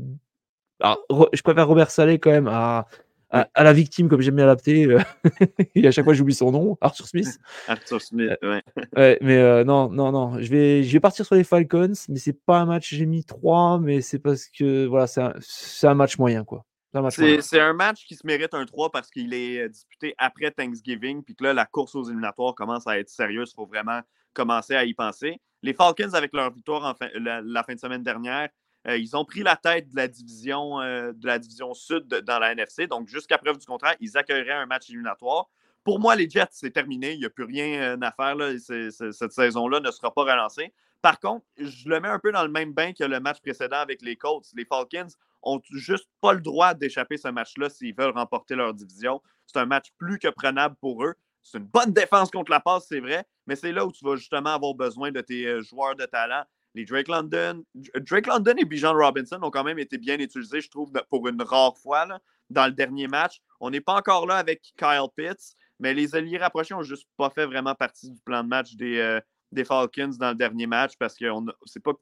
je 0.80 1.42
préfère 1.42 1.68
Robert 1.68 1.90
Salé 1.90 2.18
quand 2.18 2.30
même 2.30 2.48
à, 2.48 2.86
à, 3.30 3.64
la 3.64 3.72
victime, 3.72 4.08
comme 4.08 4.20
j'aime 4.20 4.36
bien 4.36 4.46
l'adapter. 4.46 4.86
Euh, 4.86 5.00
et 5.74 5.86
à 5.86 5.90
chaque 5.90 6.04
fois, 6.04 6.14
j'oublie 6.14 6.34
son 6.34 6.52
nom, 6.52 6.78
Arthur 6.80 7.06
Smith. 7.06 7.38
Arthur 7.68 8.00
Smith, 8.00 8.32
ouais. 8.42 8.62
ouais 8.96 9.18
mais 9.20 9.36
euh, 9.36 9.64
non, 9.64 9.90
non, 9.90 10.12
non. 10.12 10.40
Je 10.40 10.48
vais, 10.48 10.82
je 10.82 10.92
vais 10.92 11.00
partir 11.00 11.26
sur 11.26 11.34
les 11.34 11.44
Falcons, 11.44 11.92
mais 12.08 12.18
c'est 12.18 12.38
pas 12.44 12.60
un 12.60 12.66
match. 12.66 12.94
J'ai 12.94 13.06
mis 13.06 13.24
3, 13.24 13.80
mais 13.80 14.00
c'est 14.00 14.18
parce 14.18 14.46
que 14.46 14.86
voilà, 14.86 15.06
c'est 15.06 15.20
un, 15.20 15.34
un, 15.82 15.94
match 15.94 16.18
moyen, 16.18 16.44
quoi. 16.44 16.64
C'est 17.10 17.60
un, 17.60 17.74
match 17.74 18.06
qui 18.06 18.14
se 18.14 18.26
mérite 18.26 18.54
un 18.54 18.64
3 18.64 18.90
parce 18.90 19.10
qu'il 19.10 19.34
est 19.34 19.60
euh, 19.60 19.68
disputé 19.68 20.14
après 20.16 20.50
Thanksgiving, 20.50 21.22
puis 21.22 21.34
que 21.34 21.44
là, 21.44 21.52
la 21.52 21.66
course 21.66 21.94
aux 21.94 22.04
éliminatoires 22.04 22.54
commence 22.54 22.86
à 22.86 22.98
être 22.98 23.10
sérieuse. 23.10 23.50
Il 23.52 23.56
faut 23.56 23.66
vraiment 23.66 24.00
commencer 24.36 24.76
à 24.76 24.84
y 24.84 24.94
penser. 24.94 25.40
Les 25.62 25.72
Falcons, 25.72 26.12
avec 26.12 26.32
leur 26.32 26.52
victoire 26.52 26.84
en 26.84 26.94
fin, 26.94 27.08
la 27.14 27.62
fin 27.64 27.74
de 27.74 27.80
semaine 27.80 28.02
dernière, 28.02 28.50
euh, 28.86 28.96
ils 28.96 29.16
ont 29.16 29.24
pris 29.24 29.42
la 29.42 29.56
tête 29.56 29.90
de 29.90 29.96
la 29.96 30.06
division, 30.06 30.80
euh, 30.80 31.12
de 31.12 31.26
la 31.26 31.38
division 31.38 31.74
sud 31.74 32.06
dans 32.06 32.38
la 32.38 32.52
NFC. 32.52 32.86
Donc, 32.86 33.08
jusqu'à 33.08 33.38
preuve 33.38 33.58
du 33.58 33.66
contraire, 33.66 33.96
ils 34.00 34.16
accueilleraient 34.16 34.52
un 34.52 34.66
match 34.66 34.88
éliminatoire. 34.88 35.48
Pour 35.82 35.98
moi, 35.98 36.14
les 36.14 36.28
Jets, 36.28 36.46
c'est 36.52 36.70
terminé. 36.70 37.14
Il 37.14 37.20
n'y 37.20 37.24
a 37.24 37.30
plus 37.30 37.44
rien 37.44 37.96
euh, 37.96 37.98
à 38.00 38.12
faire. 38.12 38.36
cette 38.58 39.32
saison-là 39.32 39.80
ne 39.80 39.90
sera 39.90 40.12
pas 40.12 40.22
relancée. 40.22 40.72
Par 41.02 41.18
contre, 41.18 41.44
je 41.58 41.88
le 41.88 42.00
mets 42.00 42.08
un 42.08 42.18
peu 42.18 42.32
dans 42.32 42.42
le 42.42 42.50
même 42.50 42.72
bain 42.72 42.92
que 42.92 43.04
le 43.04 43.20
match 43.20 43.40
précédent 43.40 43.78
avec 43.78 44.02
les 44.02 44.16
Colts. 44.16 44.46
Les 44.54 44.64
Falcons 44.64 45.08
ont 45.42 45.60
juste 45.70 46.08
pas 46.20 46.32
le 46.32 46.40
droit 46.40 46.74
d'échapper 46.74 47.16
ce 47.16 47.28
match-là 47.28 47.68
s'ils 47.70 47.94
veulent 47.94 48.14
remporter 48.14 48.54
leur 48.54 48.74
division. 48.74 49.20
C'est 49.46 49.58
un 49.58 49.66
match 49.66 49.86
plus 49.98 50.18
que 50.18 50.28
prenable 50.28 50.76
pour 50.80 51.04
eux. 51.04 51.14
C'est 51.50 51.58
une 51.58 51.64
bonne 51.64 51.92
défense 51.92 52.30
contre 52.30 52.50
la 52.50 52.60
passe, 52.60 52.86
c'est 52.88 53.00
vrai, 53.00 53.24
mais 53.46 53.56
c'est 53.56 53.72
là 53.72 53.86
où 53.86 53.92
tu 53.92 54.04
vas 54.04 54.16
justement 54.16 54.54
avoir 54.54 54.74
besoin 54.74 55.10
de 55.12 55.20
tes 55.20 55.62
joueurs 55.62 55.94
de 55.94 56.04
talent 56.04 56.44
les 56.76 56.84
Drake 56.84 57.08
London, 57.08 57.64
Drake 57.74 58.26
London 58.26 58.54
et 58.58 58.64
Bijan 58.66 58.92
Robinson 58.92 59.38
ont 59.42 59.50
quand 59.50 59.64
même 59.64 59.78
été 59.78 59.96
bien 59.96 60.18
utilisés, 60.18 60.60
je 60.60 60.68
trouve, 60.68 60.92
pour 61.08 61.26
une 61.26 61.40
rare 61.40 61.76
fois 61.78 62.06
dans 62.50 62.66
le 62.66 62.72
dernier 62.72 63.08
match. 63.08 63.40
On 63.60 63.70
n'est 63.70 63.80
pas 63.80 63.94
encore 63.94 64.26
là 64.26 64.36
avec 64.36 64.60
Kyle 64.76 65.08
Pitts, 65.16 65.56
mais 65.80 65.94
les 65.94 66.14
alliés 66.14 66.36
rapprochés 66.36 66.74
n'ont 66.74 66.82
juste 66.82 67.08
pas 67.16 67.30
fait 67.30 67.46
vraiment 67.46 67.74
partie 67.74 68.10
du 68.10 68.20
plan 68.20 68.44
de 68.44 68.48
match 68.48 68.74
des, 68.74 68.98
euh, 68.98 69.20
Falcons 69.64 70.16
dans 70.18 70.28
le 70.28 70.34
dernier 70.34 70.66
match 70.66 70.92
parce 70.98 71.14
que 71.14 71.24
c'est 71.64 71.82
pas, 71.82 71.92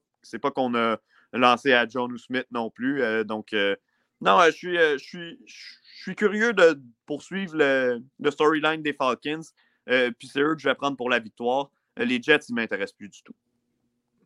pas 0.43 0.51
qu'on 0.51 0.75
a 0.75 0.99
lancé 1.33 1.73
à 1.73 1.87
John 1.87 2.19
Smith 2.19 2.47
non 2.51 2.69
plus. 2.69 3.01
Euh, 3.01 3.23
donc, 3.23 3.53
euh, 3.53 3.77
non, 4.25 4.41
je 4.47 4.51
suis, 4.51 4.77
je, 4.77 4.99
suis, 4.99 5.39
je 5.47 6.03
suis 6.03 6.17
curieux 6.17 6.53
de 6.53 6.81
poursuivre 7.07 7.57
le, 7.57 8.03
le 8.19 8.31
storyline 8.31 8.83
des 8.83 8.93
Falcons. 8.93 9.43
puis 9.87 10.29
c'est 10.29 10.41
eux 10.41 10.55
que 10.55 10.61
je 10.61 10.69
vais 10.69 10.75
prendre 10.75 10.97
pour 10.97 11.11
la 11.11 11.19
victoire. 11.19 11.71
les 11.97 12.21
Jets, 12.21 12.47
ils 12.49 12.55
ne 12.55 12.61
m'intéressent 12.61 12.97
plus 12.97 13.09
du 13.09 13.23
tout. 13.23 13.35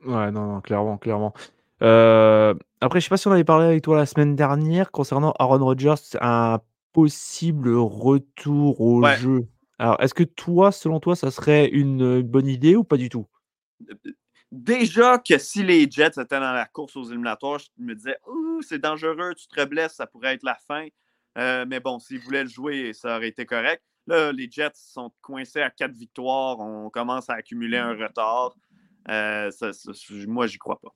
Ouais, 0.04 0.30
non, 0.30 0.46
non, 0.46 0.60
clairement, 0.60 0.96
clairement. 0.96 1.34
Euh, 1.82 2.54
après, 2.80 3.00
je 3.00 3.04
sais 3.04 3.10
pas 3.10 3.16
si 3.16 3.28
on 3.28 3.32
avait 3.32 3.44
parlé 3.44 3.66
avec 3.66 3.82
toi 3.82 3.96
la 3.96 4.06
semaine 4.06 4.36
dernière 4.36 4.90
concernant 4.90 5.32
Aaron 5.38 5.64
Rodgers, 5.64 5.94
un 6.20 6.60
possible 6.92 7.74
retour 7.76 8.80
au 8.80 9.04
jeu. 9.04 9.46
Alors, 9.78 10.00
est-ce 10.00 10.14
que 10.14 10.24
toi, 10.24 10.72
selon 10.72 10.98
toi, 11.00 11.14
ça 11.14 11.30
serait 11.30 11.68
une 11.68 12.22
bonne 12.22 12.48
idée 12.48 12.74
ou 12.76 12.84
pas 12.84 12.96
du 12.96 13.08
tout? 13.08 13.26
Déjà 14.50 15.18
que 15.18 15.36
si 15.38 15.62
les 15.62 15.90
Jets 15.90 16.20
étaient 16.20 16.40
dans 16.40 16.52
la 16.52 16.66
course 16.66 16.96
aux 16.96 17.04
éliminatoires, 17.04 17.58
je 17.58 17.68
me 17.78 17.94
disais: 17.94 18.16
c'est 18.62 18.78
dangereux, 18.78 19.34
tu 19.34 19.46
te 19.46 19.64
blesses, 19.64 19.94
ça 19.94 20.06
pourrait 20.06 20.34
être 20.34 20.42
la 20.42 20.56
fin». 20.66 20.86
Euh, 21.36 21.64
mais 21.68 21.78
bon, 21.78 21.98
s'ils 21.98 22.18
voulaient 22.18 22.42
le 22.42 22.48
jouer, 22.48 22.92
ça 22.92 23.16
aurait 23.16 23.28
été 23.28 23.46
correct. 23.46 23.82
Là, 24.06 24.32
les 24.32 24.50
Jets 24.50 24.70
sont 24.74 25.12
coincés 25.20 25.60
à 25.60 25.70
quatre 25.70 25.94
victoires, 25.94 26.58
on 26.58 26.88
commence 26.90 27.28
à 27.28 27.34
accumuler 27.34 27.76
un 27.76 27.94
retard. 27.94 28.56
Euh, 29.08 29.50
moi, 30.26 30.46
j'y 30.46 30.58
crois 30.58 30.80
pas. 30.80 30.94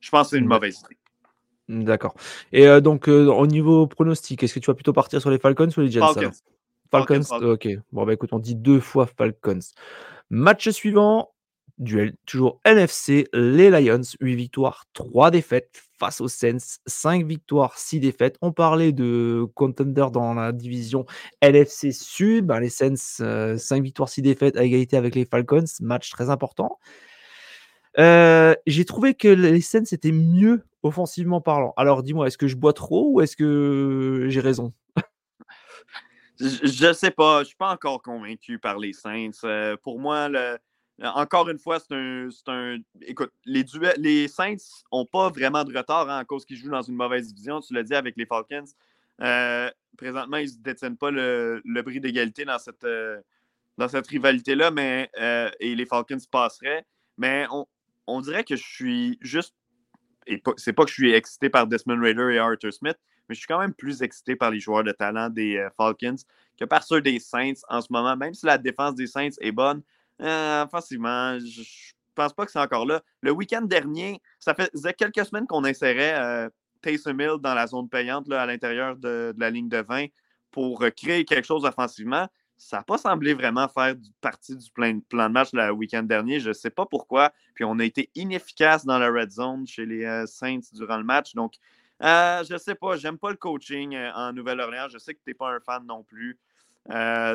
Je 0.00 0.10
pense 0.10 0.28
que 0.28 0.30
c'est 0.30 0.38
une 0.38 0.46
mauvaise 0.46 0.78
idée. 0.78 1.84
D'accord. 1.84 2.14
Et 2.52 2.68
euh, 2.68 2.80
donc, 2.80 3.08
euh, 3.08 3.26
au 3.26 3.46
niveau 3.46 3.86
pronostic, 3.86 4.42
est-ce 4.42 4.54
que 4.54 4.60
tu 4.60 4.66
vas 4.66 4.74
plutôt 4.74 4.92
partir 4.92 5.20
sur 5.20 5.30
les 5.30 5.38
Falcons 5.38 5.68
ou 5.76 5.80
les 5.80 5.90
Jets 5.90 6.00
Falcons. 6.00 6.30
Falcons, 6.90 7.22
ok. 7.42 7.68
Bon, 7.90 8.06
bah 8.06 8.12
écoute, 8.12 8.32
on 8.32 8.38
dit 8.38 8.54
deux 8.54 8.78
fois 8.78 9.06
Falcons. 9.06 9.58
Match 10.30 10.68
suivant, 10.70 11.34
duel 11.78 12.14
toujours 12.26 12.60
NFC, 12.64 13.28
les 13.32 13.70
Lions, 13.70 14.00
8 14.20 14.34
victoires, 14.34 14.84
3 14.94 15.30
défaites 15.30 15.82
face 15.98 16.20
aux 16.20 16.28
Saints, 16.28 16.78
5 16.86 17.24
victoires, 17.26 17.78
6 17.78 18.00
défaites. 18.00 18.36
On 18.42 18.52
parlait 18.52 18.92
de 18.92 19.46
contender 19.54 20.06
dans 20.12 20.34
la 20.34 20.52
division 20.52 21.06
LFC 21.42 21.92
Sud, 21.92 22.46
ben, 22.46 22.60
les 22.60 22.70
Saints, 22.70 22.96
5 23.58 23.82
victoires, 23.82 24.08
6 24.08 24.22
défaites 24.22 24.56
à 24.56 24.64
égalité 24.64 24.96
avec 24.96 25.14
les 25.14 25.24
Falcons, 25.24 25.64
match 25.80 26.10
très 26.10 26.30
important. 26.30 26.78
Euh, 27.98 28.54
j'ai 28.66 28.84
trouvé 28.84 29.14
que 29.14 29.28
les 29.28 29.60
scènes 29.62 29.86
c'était 29.86 30.12
mieux 30.12 30.64
offensivement 30.82 31.40
parlant. 31.40 31.72
Alors 31.76 32.02
dis-moi, 32.02 32.26
est-ce 32.26 32.38
que 32.38 32.46
je 32.46 32.56
bois 32.56 32.74
trop 32.74 33.10
ou 33.12 33.20
est-ce 33.20 33.36
que 33.36 34.26
j'ai 34.28 34.40
raison? 34.40 34.74
je, 36.38 36.88
ne 36.88 36.92
sais 36.92 37.10
pas, 37.10 37.40
je 37.40 37.48
suis 37.48 37.56
pas 37.56 37.72
encore 37.72 38.02
convaincu 38.02 38.58
par 38.58 38.78
les 38.78 38.92
Saints. 38.92 39.30
Euh, 39.44 39.76
pour 39.82 39.98
moi, 39.98 40.28
encore 41.02 41.48
une 41.48 41.58
fois, 41.58 41.78
c'est 41.78 41.94
un, 42.48 42.78
Écoute, 43.02 43.30
les, 43.44 43.64
les 43.98 44.28
Saints 44.28 44.56
n'ont 44.92 45.06
pas 45.06 45.28
vraiment 45.28 45.64
de 45.64 45.76
retard 45.76 46.08
hein, 46.08 46.18
à 46.18 46.24
cause 46.24 46.44
qu'ils 46.44 46.56
jouent 46.56 46.70
dans 46.70 46.82
une 46.82 46.96
mauvaise 46.96 47.28
division. 47.28 47.60
Tu 47.60 47.74
l'as 47.74 47.82
dit 47.82 47.94
avec 47.94 48.16
les 48.16 48.26
Falcons. 48.26 48.64
Euh, 49.20 49.70
présentement, 49.96 50.38
ils 50.38 50.56
ne 50.58 50.62
détiennent 50.62 50.96
pas 50.96 51.10
le, 51.10 51.62
bris 51.84 52.00
d'égalité 52.00 52.44
dans 52.44 52.58
cette, 52.58 52.86
dans 53.78 53.88
cette 53.88 54.06
rivalité-là, 54.06 54.70
mais 54.70 55.10
et 55.60 55.74
les 55.74 55.86
Falcons 55.86 56.18
passeraient. 56.30 56.84
Mais 57.18 57.46
on, 57.50 57.66
on 58.06 58.20
dirait 58.20 58.44
que 58.44 58.56
je 58.56 58.62
suis 58.62 59.18
juste. 59.20 59.54
Et 60.26 60.42
c'est 60.56 60.72
pas 60.72 60.84
que 60.84 60.90
je 60.90 60.94
suis 60.94 61.12
excité 61.12 61.48
par 61.48 61.66
Desmond 61.66 62.00
Raider 62.00 62.34
et 62.34 62.38
Arthur 62.38 62.72
Smith, 62.72 62.96
mais 63.28 63.34
je 63.34 63.40
suis 63.40 63.46
quand 63.46 63.60
même 63.60 63.74
plus 63.74 64.02
excité 64.02 64.34
par 64.34 64.50
les 64.50 64.58
joueurs 64.58 64.82
de 64.82 64.90
talent 64.90 65.30
des 65.30 65.56
euh, 65.56 65.68
Falcons 65.76 66.16
que 66.58 66.64
par 66.64 66.82
ceux 66.82 67.00
des 67.00 67.20
Saints 67.20 67.60
en 67.68 67.80
ce 67.80 67.88
moment. 67.90 68.16
Même 68.16 68.34
si 68.34 68.44
la 68.44 68.58
défense 68.58 68.96
des 68.96 69.06
Saints 69.06 69.36
est 69.40 69.52
bonne, 69.52 69.82
euh, 70.22 70.64
offensivement, 70.64 71.38
je, 71.38 71.62
pense 72.14 72.32
pas 72.32 72.46
que 72.46 72.52
c'est 72.52 72.58
encore 72.58 72.86
là. 72.86 73.02
Le 73.20 73.30
week-end 73.30 73.62
dernier, 73.62 74.20
ça 74.38 74.54
faisait 74.54 74.94
quelques 74.94 75.26
semaines 75.26 75.46
qu'on 75.46 75.64
insérait 75.64 76.14
euh, 76.18 76.48
Taysom 76.80 77.38
dans 77.38 77.54
la 77.54 77.66
zone 77.66 77.88
payante 77.88 78.30
à 78.32 78.46
l'intérieur 78.46 78.96
de, 78.96 79.34
la 79.36 79.50
ligne 79.50 79.68
de 79.68 79.84
20 79.86 80.06
pour 80.50 80.82
euh, 80.82 80.90
créer 80.90 81.24
quelque 81.24 81.46
chose 81.46 81.64
offensivement 81.64 82.26
ça 82.58 82.78
n'a 82.78 82.82
pas 82.82 82.98
semblé 82.98 83.34
vraiment 83.34 83.68
faire 83.68 83.94
partie 84.20 84.56
du 84.56 84.70
plan, 84.70 84.94
de 84.94 85.28
match 85.28 85.50
le 85.52 85.70
week-end 85.70 86.02
dernier. 86.02 86.40
Je 86.40 86.48
ne 86.48 86.54
sais 86.54 86.70
pas 86.70 86.86
pourquoi. 86.86 87.32
Puis 87.54 87.64
on 87.64 87.78
a 87.78 87.84
été 87.84 88.10
inefficace 88.14 88.84
dans 88.84 88.98
la 88.98 89.10
red 89.10 89.30
zone 89.30 89.66
chez 89.66 89.84
les 89.84 90.04
euh, 90.04 90.26
Saints 90.26 90.72
durant 90.72 90.96
le 90.96 91.04
match. 91.04 91.34
Donc, 91.34 91.54
euh, 92.02 92.42
je 92.44 92.54
ne 92.54 92.58
sais 92.58 92.74
pas. 92.74 92.96
J'aime 92.96 93.18
pas 93.18 93.30
le 93.30 93.36
coaching 93.36 93.96
en 94.14 94.32
Nouvelle-Orléans. 94.32 94.88
Je 94.88 94.98
sais 94.98 95.14
que 95.14 95.20
tu 95.22 95.30
n'es 95.30 95.34
pas 95.34 95.50
un 95.50 95.60
fan 95.60 95.84
non 95.86 96.02
plus. 96.02 96.38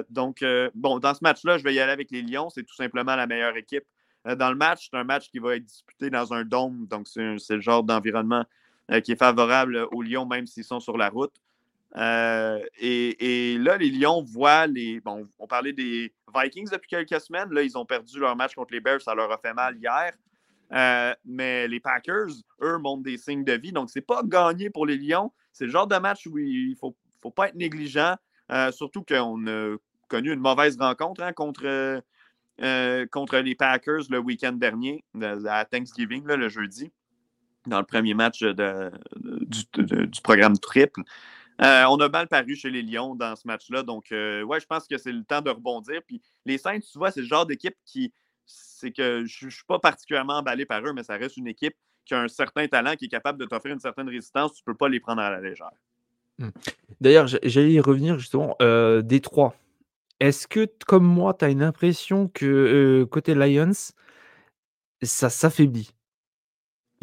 Donc, 0.09 0.43
bon, 0.75 0.99
dans 0.99 1.13
ce 1.13 1.19
match-là, 1.21 1.57
je 1.57 1.63
vais 1.63 1.73
y 1.73 1.79
aller 1.79 1.91
avec 1.91 2.11
les 2.11 2.21
Lions. 2.21 2.49
C'est 2.49 2.63
tout 2.63 2.75
simplement 2.75 3.15
la 3.15 3.27
meilleure 3.27 3.57
équipe. 3.57 3.83
dans 4.25 4.49
le 4.49 4.55
match, 4.55 4.89
c'est 4.89 4.97
un 4.97 5.03
match 5.03 5.29
qui 5.29 5.39
va 5.39 5.55
être 5.55 5.65
disputé 5.65 6.09
dans 6.09 6.33
un 6.33 6.43
dôme. 6.43 6.87
Donc, 6.87 7.07
c'est 7.07 7.55
le 7.55 7.61
genre 7.61 7.83
d'environnement 7.83 8.45
qui 9.03 9.13
est 9.13 9.19
favorable 9.19 9.87
aux 9.91 10.01
Lions, 10.01 10.25
même 10.25 10.45
s'ils 10.45 10.63
sont 10.63 10.79
sur 10.79 10.97
la 10.97 11.09
route. 11.09 11.33
et, 11.95 13.57
là, 13.59 13.77
les 13.77 13.89
Lions 13.89 14.21
voient 14.23 14.67
les. 14.67 14.99
Bon, 14.99 15.27
on 15.39 15.47
parlait 15.47 15.73
des 15.73 16.13
Vikings 16.35 16.69
depuis 16.69 16.89
quelques 16.89 17.21
semaines. 17.21 17.51
Là, 17.51 17.63
ils 17.63 17.77
ont 17.77 17.85
perdu 17.85 18.19
leur 18.19 18.35
match 18.35 18.55
contre 18.55 18.73
les 18.73 18.79
Bears. 18.79 19.01
Ça 19.01 19.15
leur 19.15 19.31
a 19.31 19.37
fait 19.37 19.53
mal 19.53 19.77
hier. 19.77 20.13
mais 21.25 21.67
les 21.67 21.79
Packers, 21.79 22.31
eux, 22.61 22.77
montrent 22.77 23.03
des 23.03 23.17
signes 23.17 23.43
de 23.43 23.53
vie. 23.53 23.71
Donc, 23.71 23.89
c'est 23.89 24.01
pas 24.01 24.21
gagné 24.23 24.69
pour 24.69 24.85
les 24.85 24.97
Lions. 24.97 25.31
C'est 25.53 25.65
le 25.65 25.71
genre 25.71 25.87
de 25.87 25.97
match 25.97 26.25
où 26.27 26.37
il 26.37 26.75
faut, 26.75 26.95
faut, 27.21 27.31
pas 27.31 27.49
être 27.49 27.55
négligent. 27.55 28.15
Surtout 28.71 29.03
qu'on 29.03 29.47
a 29.47 29.75
connu 30.07 30.31
une 30.33 30.39
mauvaise 30.39 30.77
rencontre 30.77 31.23
hein, 31.23 31.33
contre, 31.33 32.01
contre 33.11 33.37
les 33.37 33.55
Packers 33.55 34.03
le 34.09 34.19
week-end 34.19 34.53
dernier, 34.53 35.03
à 35.47 35.65
Thanksgiving, 35.65 36.25
le 36.25 36.49
jeudi 36.49 36.91
dans 37.67 37.79
le 37.79 37.85
premier 37.85 38.13
match 38.13 38.43
du, 38.43 40.21
programme 40.23 40.57
triple. 40.57 41.01
Euh, 41.61 41.85
on 41.89 41.99
a 41.99 42.09
mal 42.09 42.27
paru 42.27 42.55
chez 42.55 42.71
les 42.71 42.81
Lions 42.81 43.15
dans 43.15 43.35
ce 43.35 43.45
match-là. 43.45 43.83
Donc, 43.83 44.11
euh, 44.11 44.41
ouais, 44.41 44.59
je 44.59 44.65
pense 44.65 44.87
que 44.87 44.97
c'est 44.97 45.11
le 45.11 45.23
temps 45.23 45.41
de 45.41 45.51
rebondir. 45.51 46.01
Puis 46.07 46.21
les 46.45 46.57
Saints, 46.57 46.79
tu 46.79 46.97
vois, 46.97 47.11
c'est 47.11 47.21
le 47.21 47.27
genre 47.27 47.45
d'équipe 47.45 47.75
qui. 47.85 48.13
C'est 48.45 48.91
que 48.91 49.23
je 49.25 49.45
ne 49.45 49.51
suis 49.51 49.63
pas 49.65 49.79
particulièrement 49.79 50.37
emballé 50.37 50.65
par 50.65 50.83
eux, 50.83 50.91
mais 50.91 51.03
ça 51.03 51.15
reste 51.15 51.37
une 51.37 51.47
équipe 51.47 51.75
qui 52.03 52.15
a 52.15 52.21
un 52.21 52.27
certain 52.27 52.67
talent, 52.67 52.95
qui 52.95 53.05
est 53.05 53.09
capable 53.09 53.39
de 53.39 53.45
t'offrir 53.45 53.73
une 53.73 53.79
certaine 53.79 54.09
résistance. 54.09 54.53
Tu 54.53 54.63
ne 54.65 54.73
peux 54.73 54.77
pas 54.77 54.89
les 54.89 54.99
prendre 54.99 55.21
à 55.21 55.29
la 55.29 55.39
légère. 55.39 55.71
Hmm. 56.41 56.49
D'ailleurs, 57.01 57.27
j'allais 57.27 57.73
y 57.73 57.79
revenir 57.79 58.17
justement. 58.19 58.55
Euh, 58.61 59.01
Détroit, 59.01 59.55
est-ce 60.19 60.47
que, 60.47 60.67
comme 60.87 61.05
moi, 61.05 61.33
tu 61.35 61.45
as 61.45 61.49
une 61.49 61.63
impression 61.63 62.27
que 62.29 62.45
euh, 62.45 63.05
côté 63.05 63.35
Lions, 63.35 63.71
ça 65.03 65.29
s'affaiblit? 65.29 65.91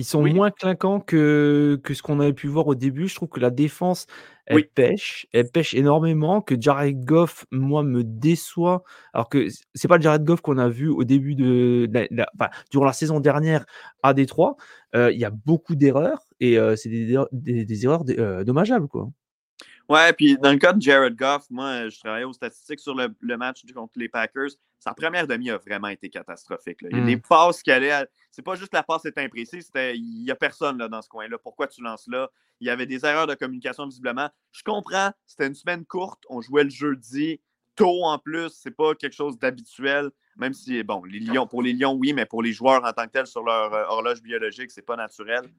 Ils 0.00 0.04
sont 0.04 0.25
moins 0.25 0.52
clinquants 0.52 1.00
que 1.00 1.80
que 1.83 1.92
ce 1.95 2.02
qu'on 2.02 2.21
avait 2.21 2.33
pu 2.33 2.47
voir 2.47 2.68
au 2.68 2.76
début. 2.76 3.09
Je 3.09 3.16
trouve 3.16 3.28
que 3.28 3.40
la 3.40 3.50
défense, 3.50 4.07
elle 4.47 4.68
pêche, 4.68 5.26
elle 5.33 5.50
pêche 5.50 5.75
énormément, 5.75 6.40
que 6.40 6.54
Jared 6.61 7.04
Goff, 7.04 7.47
moi, 7.50 7.83
me 7.83 8.04
déçoit. 8.04 8.85
Alors 9.12 9.28
que 9.28 9.49
c'est 9.75 9.88
pas 9.88 9.97
le 9.97 10.02
Jared 10.02 10.25
Goff 10.25 10.40
qu'on 10.40 10.59
a 10.59 10.68
vu 10.68 10.88
au 10.88 11.02
début 11.02 11.35
de 11.35 11.88
la 11.92 12.28
durant 12.71 12.85
la 12.85 12.92
saison 12.92 13.18
dernière 13.21 13.66
à 14.04 14.14
Détroit. 14.14 14.57
il 14.95 15.18
y 15.18 15.25
a 15.25 15.30
beaucoup 15.30 15.75
d'erreurs 15.75 16.23
et 16.40 16.57
c'est 16.76 16.88
des 16.90 17.85
erreurs 17.85 18.04
dommageables, 18.45 18.88
quoi. 18.88 19.11
Ouais, 19.88 20.12
puis 20.12 20.37
dans 20.37 20.52
le 20.52 20.59
cas 20.59 20.75
de 20.75 20.83
Jared 20.83 21.16
Goff, 21.16 21.47
moi, 21.49 21.88
je 21.88 21.99
travaillais 21.99 22.25
aux 22.25 22.35
statistiques 22.35 22.80
sur 22.80 22.95
le, 22.95 23.37
match 23.38 23.62
contre 23.75 23.95
les 23.97 24.09
Packers. 24.09 24.50
Sa 24.78 24.92
première 24.92 25.26
demi 25.26 25.50
a 25.50 25.57
vraiment 25.57 25.88
été 25.88 26.11
catastrophique. 26.11 26.78
Il 26.83 26.97
y 26.97 27.00
a 27.00 27.04
des 27.04 27.16
hmm. 27.16 27.23
passes 27.23 27.62
qui 27.62 27.71
allaient. 27.71 28.07
C'est 28.30 28.42
pas 28.42 28.54
juste 28.54 28.75
la 28.75 28.83
passe 28.83 29.07
est 29.07 29.16
imprécise, 29.16 29.71
il 29.75 30.23
n'y 30.25 30.30
a 30.30 30.37
personne 30.37 30.78
là, 30.78 30.88
dans 30.88 31.00
ce 31.00 31.09
coin-là. 31.09 31.38
Pourquoi 31.38 31.68
tu 31.68 31.83
lances 31.83 32.07
là? 32.07 32.30
Il 32.61 32.66
y 32.66 32.71
avait 32.71 32.87
des 32.87 33.04
erreurs 33.07 33.26
de 33.26 33.35
communication 33.35 33.87
visiblement. 33.87 34.28
Je 34.52 34.62
comprends, 34.62 35.11
c'était 35.26 35.47
une 35.47 35.54
semaine 35.54 35.87
courte, 35.87 36.23
on 36.28 36.42
jouait 36.42 36.64
le 36.64 36.71
jeudi, 36.71 37.40
tôt 37.75 38.04
en 38.04 38.18
plus, 38.18 38.50
c'est 38.50 38.76
pas 38.76 38.95
quelque 38.95 39.14
chose 39.14 39.38
d'habituel. 39.38 40.11
Même 40.37 40.52
si, 40.52 40.83
bon, 40.83 41.02
les 41.04 41.21
Lions, 41.21 41.47
pour 41.47 41.62
les 41.62 41.73
Lions, 41.73 41.95
oui, 41.95 42.12
mais 42.12 42.26
pour 42.26 42.42
les 42.42 42.52
joueurs 42.52 42.85
en 42.85 42.92
tant 42.92 43.07
que 43.07 43.12
tels 43.12 43.26
sur 43.26 43.42
leur 43.42 43.73
euh, 43.73 43.85
horloge 43.88 44.23
biologique, 44.23 44.71
c'est 44.71 44.83
pas 44.83 44.97
naturel. 44.97 45.50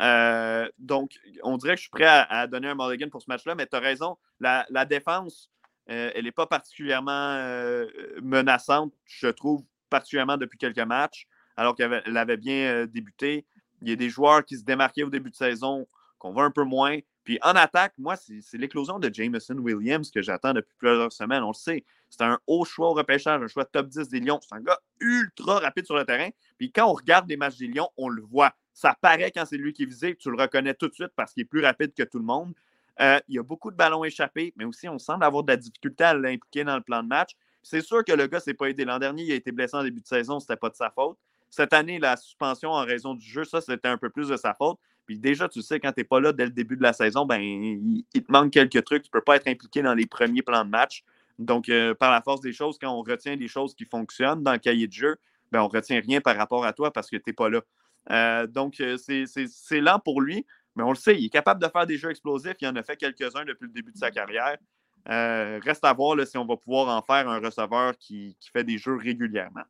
Euh, 0.00 0.68
donc, 0.78 1.18
on 1.42 1.56
dirait 1.56 1.74
que 1.74 1.78
je 1.78 1.82
suis 1.82 1.90
prêt 1.90 2.06
à, 2.06 2.46
donner 2.46 2.68
un 2.68 2.74
mulligan 2.74 3.08
pour 3.10 3.22
ce 3.22 3.26
match-là, 3.28 3.54
mais 3.54 3.66
tu 3.66 3.76
as 3.76 3.80
raison. 3.80 4.16
La, 4.40 4.84
défense, 4.84 5.50
euh, 5.90 6.10
elle 6.14 6.24
n'est 6.24 6.32
pas 6.32 6.46
particulièrement 6.46 7.34
euh, 7.36 7.86
menaçante, 8.22 8.92
je 9.04 9.28
trouve, 9.28 9.64
particulièrement 9.90 10.36
depuis 10.36 10.58
quelques 10.58 10.78
matchs, 10.78 11.26
alors 11.56 11.74
qu'elle 11.74 12.16
avait 12.16 12.36
bien 12.36 12.86
débuté. 12.86 13.46
Il 13.82 13.88
y 13.88 13.92
a 13.92 13.96
des 13.96 14.10
joueurs 14.10 14.44
qui 14.44 14.56
se 14.58 14.64
démarquaient 14.64 15.04
au 15.04 15.10
début 15.10 15.30
de 15.30 15.36
saison, 15.36 15.86
qu'on 16.18 16.32
voit 16.32 16.44
un 16.44 16.50
peu 16.50 16.64
moins. 16.64 16.98
Puis 17.28 17.38
en 17.42 17.50
attaque, 17.50 17.92
moi, 17.98 18.16
c'est 18.16 18.56
l'éclosion 18.56 18.98
de 18.98 19.12
Jameson 19.12 19.58
Williams 19.58 20.10
que 20.10 20.22
j'attends 20.22 20.54
depuis 20.54 20.74
plusieurs 20.78 21.12
semaines. 21.12 21.42
On 21.42 21.48
le 21.48 21.52
sait. 21.52 21.84
C'est 22.08 22.22
un 22.22 22.38
haut 22.46 22.64
choix 22.64 22.88
au 22.88 22.94
repêchage, 22.94 23.42
un 23.42 23.48
choix 23.48 23.66
top 23.66 23.86
10 23.86 24.08
des 24.08 24.20
Lions. 24.20 24.40
C'est 24.40 24.54
un 24.54 24.62
gars 24.62 24.78
ultra 24.98 25.58
rapide 25.58 25.84
sur 25.84 25.94
le 25.94 26.06
terrain. 26.06 26.30
Puis 26.56 26.72
quand 26.72 26.86
on 26.86 26.94
regarde 26.94 27.28
les 27.28 27.36
matchs 27.36 27.58
des 27.58 27.66
Lions, 27.66 27.90
on 27.98 28.08
le 28.08 28.22
voit. 28.22 28.54
Ça 28.72 28.96
paraît 28.98 29.30
quand 29.30 29.44
c'est 29.44 29.58
lui 29.58 29.74
qui 29.74 29.82
est 29.82 29.86
visé, 29.86 30.16
tu 30.16 30.30
le 30.30 30.40
reconnais 30.40 30.72
tout 30.72 30.88
de 30.88 30.94
suite 30.94 31.12
parce 31.16 31.34
qu'il 31.34 31.42
est 31.42 31.44
plus 31.44 31.62
rapide 31.62 31.92
que 31.92 32.02
tout 32.02 32.18
le 32.18 32.24
monde. 32.24 32.54
Euh, 32.98 33.20
il 33.28 33.34
y 33.34 33.38
a 33.38 33.42
beaucoup 33.42 33.70
de 33.70 33.76
ballons 33.76 34.04
échappés, 34.04 34.54
mais 34.56 34.64
aussi 34.64 34.88
on 34.88 34.98
semble 34.98 35.22
avoir 35.22 35.42
de 35.42 35.52
la 35.52 35.58
difficulté 35.58 36.04
à 36.04 36.14
l'impliquer 36.14 36.64
dans 36.64 36.76
le 36.76 36.82
plan 36.82 37.02
de 37.02 37.08
match. 37.08 37.32
C'est 37.62 37.82
sûr 37.82 38.06
que 38.06 38.12
le 38.12 38.26
gars 38.26 38.40
s'est 38.40 38.54
pas 38.54 38.70
aidé. 38.70 38.86
L'an 38.86 38.98
dernier, 38.98 39.24
il 39.24 39.32
a 39.32 39.34
été 39.34 39.52
blessé 39.52 39.76
en 39.76 39.82
début 39.82 40.00
de 40.00 40.06
saison, 40.06 40.40
ce 40.40 40.46
n'était 40.46 40.56
pas 40.56 40.70
de 40.70 40.76
sa 40.76 40.88
faute. 40.88 41.18
Cette 41.50 41.74
année, 41.74 41.98
la 41.98 42.16
suspension 42.16 42.70
en 42.70 42.86
raison 42.86 43.12
du 43.12 43.26
jeu, 43.26 43.44
ça, 43.44 43.60
c'était 43.60 43.88
un 43.88 43.98
peu 43.98 44.08
plus 44.08 44.28
de 44.28 44.36
sa 44.38 44.54
faute. 44.54 44.78
Puis 45.08 45.18
déjà, 45.18 45.48
tu 45.48 45.62
sais, 45.62 45.80
quand 45.80 45.90
tu 45.90 46.00
n'es 46.00 46.04
pas 46.04 46.20
là 46.20 46.34
dès 46.34 46.44
le 46.44 46.50
début 46.50 46.76
de 46.76 46.82
la 46.82 46.92
saison, 46.92 47.24
ben, 47.24 47.40
il, 47.40 48.04
te 48.12 48.30
manque 48.30 48.52
quelques 48.52 48.84
trucs. 48.84 49.04
Tu 49.04 49.08
ne 49.08 49.18
peux 49.18 49.24
pas 49.24 49.36
être 49.36 49.48
impliqué 49.48 49.80
dans 49.80 49.94
les 49.94 50.04
premiers 50.04 50.42
plans 50.42 50.66
de 50.66 50.68
match. 50.68 51.02
Donc, 51.38 51.70
euh, 51.70 51.94
par 51.94 52.10
la 52.10 52.20
force 52.20 52.42
des 52.42 52.52
choses, 52.52 52.76
quand 52.78 52.92
on 52.92 53.00
retient 53.00 53.34
des 53.34 53.48
choses 53.48 53.74
qui 53.74 53.86
fonctionnent 53.86 54.42
dans 54.42 54.52
le 54.52 54.58
cahier 54.58 54.86
de 54.86 54.92
jeu, 54.92 55.16
ben, 55.50 55.62
on 55.62 55.68
ne 55.68 55.70
retient 55.70 56.02
rien 56.06 56.20
par 56.20 56.36
rapport 56.36 56.66
à 56.66 56.74
toi 56.74 56.92
parce 56.92 57.08
que 57.08 57.16
tu 57.16 57.22
n'es 57.26 57.32
pas 57.32 57.48
là. 57.48 57.62
Euh, 58.10 58.46
donc, 58.46 58.80
euh, 58.80 58.98
c'est 58.98 59.80
lent 59.80 59.98
pour 59.98 60.20
lui, 60.20 60.44
mais 60.76 60.82
on 60.82 60.90
le 60.90 60.96
sait, 60.96 61.16
il 61.18 61.24
est 61.24 61.30
capable 61.30 61.62
de 61.62 61.68
faire 61.68 61.86
des 61.86 61.96
jeux 61.96 62.10
explosifs. 62.10 62.56
Il 62.60 62.68
en 62.68 62.76
a 62.76 62.82
fait 62.82 62.96
quelques-uns 62.96 63.46
depuis 63.46 63.64
le 63.64 63.72
début 63.72 63.92
de 63.92 63.98
sa 63.98 64.10
carrière. 64.10 64.58
Reste 65.06 65.86
à 65.86 65.94
voir 65.94 66.18
si 66.26 66.36
on 66.36 66.44
va 66.44 66.58
pouvoir 66.58 66.94
en 66.94 67.00
faire 67.00 67.26
un 67.30 67.38
receveur 67.38 67.96
qui, 67.96 68.36
fait 68.52 68.62
des 68.62 68.76
jeux 68.76 68.96
régulièrement. 68.96 69.64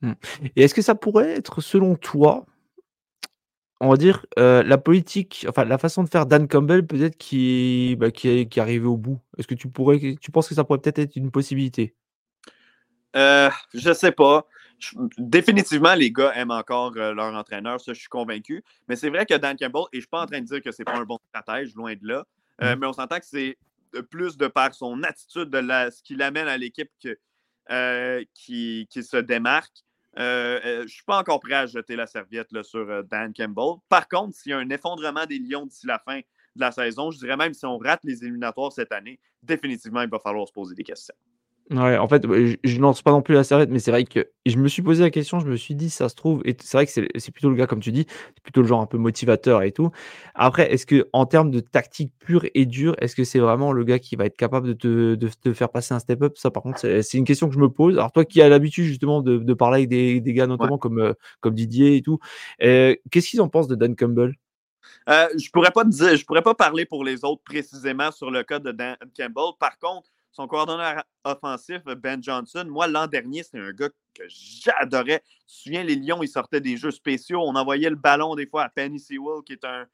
Hmm. 0.00 0.14
Et 0.56 0.64
est-ce 0.64 0.74
que 0.74 0.82
ça 0.82 0.96
pourrait 0.96 1.30
être, 1.30 1.60
selon 1.60 1.94
toi, 1.94 2.44
on 3.82 3.90
va 3.90 3.96
dire, 3.96 4.24
la 4.36 4.78
politique, 4.78 5.46
enfin 5.48 5.64
la 5.64 5.78
façon 5.78 6.04
de 6.04 6.08
faire 6.08 6.26
Dan 6.26 6.48
Campbell, 6.48 6.86
peut-être 6.86 7.16
qui, 7.16 7.96
bah, 7.98 8.10
qui, 8.10 8.28
est, 8.28 8.46
qui 8.46 8.58
est 8.58 8.62
arrivé 8.62 8.86
au 8.86 8.96
bout 8.96 9.20
Est-ce 9.38 9.46
que 9.46 9.54
tu 9.54 9.68
pourrais, 9.68 10.16
tu 10.20 10.30
penses 10.30 10.48
que 10.48 10.54
ça 10.54 10.64
pourrait 10.64 10.78
peut-être 10.78 11.00
être 11.00 11.16
une 11.16 11.30
possibilité? 11.30 11.94
Euh, 13.16 13.50
Je 13.74 13.92
sais 13.92 14.12
pas 14.12 14.46
définitivement, 15.18 15.94
les 15.94 16.10
gars 16.10 16.32
aiment 16.34 16.50
encore 16.50 16.92
euh, 16.96 17.12
leur 17.12 17.34
entraîneur, 17.34 17.80
ça, 17.80 17.92
je 17.92 18.00
suis 18.00 18.08
convaincu. 18.08 18.62
Mais 18.88 18.96
c'est 18.96 19.10
vrai 19.10 19.26
que 19.26 19.34
Dan 19.34 19.56
Campbell, 19.56 19.82
et 19.92 19.96
je 19.96 19.98
ne 19.98 20.00
suis 20.00 20.08
pas 20.08 20.22
en 20.22 20.26
train 20.26 20.40
de 20.40 20.46
dire 20.46 20.62
que 20.62 20.72
c'est 20.72 20.84
pas 20.84 20.96
un 20.96 21.04
bon 21.04 21.18
stratège, 21.28 21.74
loin 21.74 21.94
de 21.94 22.06
là, 22.06 22.24
euh, 22.62 22.74
mm. 22.74 22.80
mais 22.80 22.86
on 22.86 22.92
s'entend 22.92 23.18
que 23.18 23.26
c'est 23.26 23.56
plus 24.10 24.36
de 24.36 24.48
par 24.48 24.74
son 24.74 25.02
attitude, 25.02 25.50
de 25.50 25.60
ce 25.90 26.02
qu'il 26.02 26.22
amène 26.22 26.48
à 26.48 26.56
l'équipe 26.56 26.90
euh, 27.70 28.24
qui, 28.34 28.88
se 28.90 29.18
démarque. 29.18 29.84
Je 30.16 30.82
ne 30.82 30.86
suis 30.86 31.04
pas 31.04 31.18
encore 31.18 31.40
prêt 31.40 31.54
à 31.54 31.66
jeter 31.66 31.96
la 31.96 32.06
serviette 32.06 32.62
sur 32.62 33.04
Dan 33.04 33.32
Campbell. 33.32 33.80
Par 33.88 34.08
contre, 34.08 34.34
s'il 34.34 34.50
y 34.50 34.52
a 34.54 34.58
un 34.58 34.70
effondrement 34.70 35.26
des 35.26 35.38
Lions 35.38 35.66
d'ici 35.66 35.86
la 35.86 35.98
fin 35.98 36.18
de 36.18 36.60
la 36.60 36.70
saison, 36.70 37.10
je 37.10 37.18
dirais 37.18 37.36
même 37.36 37.54
si 37.54 37.64
on 37.64 37.78
rate 37.78 38.04
les 38.04 38.22
éliminatoires 38.22 38.72
cette 38.72 38.92
année, 38.92 39.18
définitivement, 39.42 40.02
il 40.02 40.10
va 40.10 40.18
falloir 40.18 40.46
se 40.46 40.52
poser 40.52 40.74
des 40.74 40.84
questions. 40.84 41.14
Ouais, 41.72 41.96
en 41.96 42.06
fait, 42.06 42.22
je 42.64 42.76
ne 42.76 42.82
lance 42.82 43.00
pas 43.00 43.12
non 43.12 43.22
plus 43.22 43.34
la 43.34 43.44
serviette, 43.44 43.70
mais 43.70 43.78
c'est 43.78 43.90
vrai 43.90 44.04
que 44.04 44.28
je 44.44 44.56
me 44.58 44.68
suis 44.68 44.82
posé 44.82 45.02
la 45.02 45.10
question, 45.10 45.40
je 45.40 45.46
me 45.46 45.56
suis 45.56 45.74
dit: 45.74 45.88
«Ça 45.88 46.10
se 46.10 46.14
trouve» 46.14 46.42
et 46.44 46.54
c'est 46.60 46.76
vrai 46.76 46.84
que 46.84 46.92
c'est 46.92 47.30
plutôt 47.32 47.48
le 47.48 47.56
gars 47.56 47.66
comme 47.66 47.80
tu 47.80 47.92
dis, 47.92 48.04
c'est 48.34 48.42
plutôt 48.42 48.60
le 48.60 48.66
genre 48.68 48.82
un 48.82 48.86
peu 48.86 48.98
motivateur 48.98 49.62
et 49.62 49.72
tout. 49.72 49.90
Après, 50.34 50.70
est-ce 50.70 50.84
que 50.84 51.08
en 51.14 51.24
termes 51.24 51.50
de 51.50 51.60
tactique 51.60 52.12
pure 52.18 52.44
et 52.54 52.66
dure, 52.66 52.94
est-ce 52.98 53.16
que 53.16 53.24
c'est 53.24 53.38
vraiment 53.38 53.72
le 53.72 53.84
gars 53.84 53.98
qui 53.98 54.16
va 54.16 54.26
être 54.26 54.36
capable 54.36 54.68
de 54.68 54.72
te 54.74 55.14
de 55.14 55.28
te 55.28 55.54
faire 55.54 55.70
passer 55.70 55.94
un 55.94 55.98
step 55.98 56.22
up? 56.22 56.36
Ça, 56.36 56.50
par 56.50 56.62
contre, 56.62 56.80
c'est 56.80 57.16
une 57.16 57.24
question 57.24 57.48
que 57.48 57.54
je 57.54 57.60
me 57.60 57.70
pose. 57.70 57.96
Alors 57.96 58.12
toi 58.12 58.26
qui 58.26 58.42
as 58.42 58.50
l'habitude 58.50 58.84
justement 58.84 59.22
de 59.22 59.38
de 59.38 59.54
parler 59.54 59.78
avec 59.78 59.88
des 59.88 60.20
des 60.20 60.32
gars 60.34 60.46
notamment 60.46 60.76
comme, 60.76 60.98
euh, 61.00 61.14
comme 61.40 61.54
Didier 61.54 61.96
et 61.96 62.02
tout, 62.02 62.18
qu'est-ce 62.60 63.28
qu'ils 63.30 63.40
en 63.40 63.48
pensent 63.48 63.68
de 63.68 63.76
Dan 63.76 63.96
Campbell? 63.96 64.34
Euh, 65.08 65.28
je 65.36 65.50
pourrais 65.50 65.70
pas 65.70 65.84
dire 65.84 66.16
je 66.16 66.24
pourrais 66.24 66.42
pas 66.42 66.54
parler 66.54 66.84
pour 66.84 67.02
les 67.02 67.24
autres 67.24 67.42
précisément 67.44 68.10
sur 68.10 68.30
le 68.30 68.42
cas 68.42 68.58
de 68.58 68.72
Dan 68.72 68.96
Campbell. 69.16 69.52
Par 69.58 69.78
contre 69.78 70.11
son 70.32 70.48
coordonnateur 70.48 71.04
offensif, 71.24 71.82
Ben 71.84 72.22
Johnson, 72.22 72.64
moi, 72.68 72.86
l'an 72.86 73.06
dernier, 73.06 73.42
c'était 73.42 73.58
un 73.58 73.72
gars 73.72 73.90
que 74.14 74.22
j'adorais. 74.28 75.22
Tu 75.46 75.46
te 75.46 75.52
souviens, 75.62 75.84
les 75.84 75.94
Lions, 75.94 76.22
ils 76.22 76.28
sortaient 76.28 76.60
des 76.60 76.76
jeux 76.76 76.90
spéciaux. 76.90 77.42
On 77.42 77.54
envoyait 77.54 77.90
le 77.90 77.96
ballon 77.96 78.34
des 78.34 78.46
fois 78.46 78.64
à 78.64 78.68
Penny 78.70 78.98
Sewell, 78.98 79.42
qui 79.44 79.52
est 79.52 79.64
un, 79.64 79.86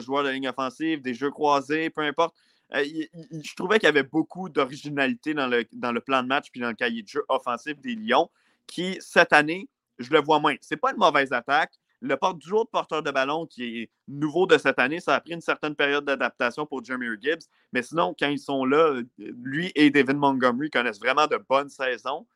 joueur 0.00 0.24
de 0.24 0.30
ligne 0.30 0.48
offensive, 0.48 1.00
des 1.00 1.14
jeux 1.14 1.30
croisés, 1.30 1.90
peu 1.90 2.02
importe. 2.02 2.34
Euh, 2.74 2.84
je 2.84 3.54
trouvais 3.54 3.78
qu'il 3.78 3.86
y 3.86 3.90
avait 3.90 4.02
beaucoup 4.02 4.48
d'originalité 4.48 5.32
dans 5.32 5.46
le, 5.46 6.00
plan 6.00 6.22
de 6.22 6.28
match 6.28 6.50
puis 6.50 6.60
dans 6.60 6.68
le 6.68 6.74
cahier 6.74 7.02
de 7.02 7.08
jeu 7.08 7.24
offensif 7.28 7.80
des 7.80 7.94
Lions, 7.94 8.28
qui, 8.66 8.98
cette 9.00 9.32
année, 9.32 9.68
je 9.98 10.10
le 10.10 10.20
vois 10.20 10.40
moins. 10.40 10.56
C'est 10.60 10.76
pas 10.76 10.90
une 10.90 10.98
mauvaise 10.98 11.32
attaque, 11.32 11.72
le 12.00 12.16
porte 12.16 12.38
du 12.38 12.52
autre 12.52 12.70
porteur 12.70 13.02
de 13.02 13.10
ballon 13.10 13.46
qui 13.46 13.82
est 13.82 13.90
nouveau 14.08 14.46
de 14.46 14.58
cette 14.58 14.78
année, 14.78 15.00
ça 15.00 15.14
a 15.14 15.20
pris 15.20 15.32
une 15.32 15.40
certaine 15.40 15.74
période 15.74 16.04
d'adaptation 16.04 16.66
pour 16.66 16.84
Jeremy 16.84 17.06
Gibbs. 17.20 17.46
Mais 17.72 17.82
sinon, 17.82 18.14
quand 18.18 18.28
ils 18.28 18.38
sont 18.38 18.64
là, 18.64 19.00
lui 19.18 19.72
et 19.74 19.90
David 19.90 20.16
Montgomery 20.16 20.70
connaissent 20.70 20.98
vraiment 20.98 21.26
de 21.26 21.38
bonnes 21.48 21.70
saisons. 21.70 22.26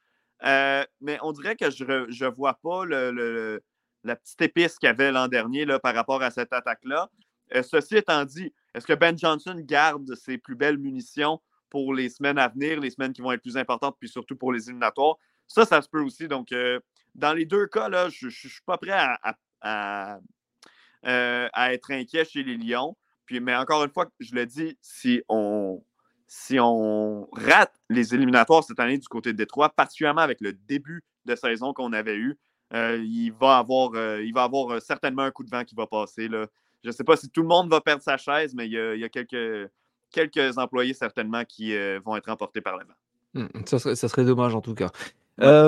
Euh, 0.45 0.85
mais 1.01 1.19
on 1.23 1.33
dirait 1.33 1.57
que 1.57 1.71
je 1.71 1.85
ne 2.25 2.31
vois 2.31 2.55
pas 2.55 2.85
le, 2.85 3.63
la 4.05 4.17
petite 4.17 4.41
épice 4.41 4.79
qu'il 4.79 4.87
y 4.87 4.91
avait 4.91 5.13
l'an 5.13 5.29
dernier 5.29 5.65
là, 5.65 5.79
par 5.79 5.95
rapport 5.95 6.23
à 6.23 6.31
cette 6.31 6.53
attaque-là. 6.53 7.11
Euh, 7.55 7.63
ceci 7.63 7.97
étant 7.97 8.25
dit, 8.25 8.53
est-ce 8.75 8.87
que 8.87 8.93
Ben 8.93 9.19
Johnson 9.19 9.57
garde 9.59 10.15
ses 10.15 10.39
plus 10.39 10.55
belles 10.55 10.79
munitions 10.79 11.41
pour 11.69 11.93
les 11.95 12.09
semaines 12.09 12.39
à 12.39 12.49
venir, 12.49 12.81
les 12.81 12.91
semaines 12.91 13.13
qui 13.13 13.21
vont 13.21 13.33
être 13.33 13.43
plus 13.43 13.57
importantes, 13.57 13.97
puis 13.99 14.09
surtout 14.09 14.37
pour 14.37 14.53
les 14.53 14.69
éliminatoires? 14.69 15.17
Ça, 15.47 15.65
ça 15.65 15.83
se 15.83 15.89
peut 15.89 16.01
aussi. 16.01 16.29
Donc, 16.29 16.53
euh, 16.53 16.81
dans 17.15 17.33
les 17.33 17.45
deux 17.45 17.67
cas, 17.67 17.89
je 18.09 18.27
ne 18.27 18.31
suis 18.31 18.63
pas 18.65 18.79
prêt 18.79 18.93
à, 18.93 19.37
euh, 19.65 21.49
à, 21.53 21.73
être 21.73 21.91
inquiet 21.93 22.25
chez 22.25 22.43
les 22.43 22.57
Lions. 22.57 22.97
Puis, 23.25 23.41
mais 23.41 23.57
encore 23.57 23.85
une 23.85 23.91
fois, 23.91 24.07
je 24.19 24.35
le 24.35 24.45
dis, 24.45 24.77
si 24.83 25.23
on, 25.29 25.83
si 26.27 26.59
on 26.61 27.29
rate 27.33 27.75
les 27.89 28.15
éliminatoires 28.15 28.65
cette 28.65 28.81
année 28.81 28.99
du 28.99 29.09
côté 29.09 29.33
de 29.33 29.39
Détroit, 29.39 29.71
particulièrement 29.71 30.21
avec 30.21 30.41
le 30.41 30.53
début 30.53 31.03
de 31.25 31.35
saison 31.35 31.73
qu'on 31.73 31.93
avait 31.93 32.17
eu, 32.17 32.39
euh, 32.75 33.03
il 33.03 33.33
va 33.33 33.59
avoir, 33.59 33.93
euh, 33.95 34.23
il 34.23 34.35
va 34.35 34.45
avoir 34.45 34.81
certainement 34.83 35.23
un 35.23 35.31
coup 35.31 35.45
de 35.45 35.51
vent 35.51 35.65
qui 35.65 35.75
va 35.75 35.87
passer. 35.87 36.29
Là. 36.29 36.47
Je 36.83 36.89
ne 36.89 36.93
sais 36.93 37.05
pas 37.05 37.17
si 37.17 37.31
tout 37.31 37.43
le 37.43 37.49
monde 37.49 37.71
va 37.71 37.81
perdre 37.81 38.03
sa 38.03 38.17
chaise, 38.17 38.55
mais 38.55 38.67
il 38.67 38.73
y 38.73 39.05
a, 39.05 39.09
quelques, 39.09 39.71
quelques 40.11 40.59
employés 40.59 40.95
certainement 40.95 41.45
qui 41.45 41.75
vont 42.05 42.17
être 42.17 42.29
emportés 42.29 42.61
par 42.61 42.79
le 42.79 42.85
vent. 42.85 42.95
Mmh, 43.35 43.65
ça, 43.67 44.09
serait, 44.09 44.25
dommage 44.25 44.55
en 44.55 44.61
tout 44.61 44.75
cas. 44.75 44.91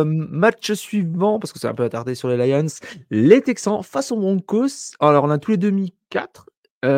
Match 0.04 0.72
suivant, 0.72 1.38
parce 1.38 1.52
que 1.52 1.58
c'est 1.58 1.68
un 1.68 1.74
peu 1.74 1.84
attardé 1.84 2.14
sur 2.14 2.28
les 2.28 2.36
Lions. 2.36 2.66
Les 3.10 3.40
Texans 3.42 3.82
face 3.82 4.12
aux 4.12 4.16
Broncos. 4.16 4.94
Alors, 5.00 5.24
on 5.24 5.30
a 5.30 5.38
tous 5.38 5.52
les 5.52 5.56
demi 5.56 5.94
4. 6.10 6.46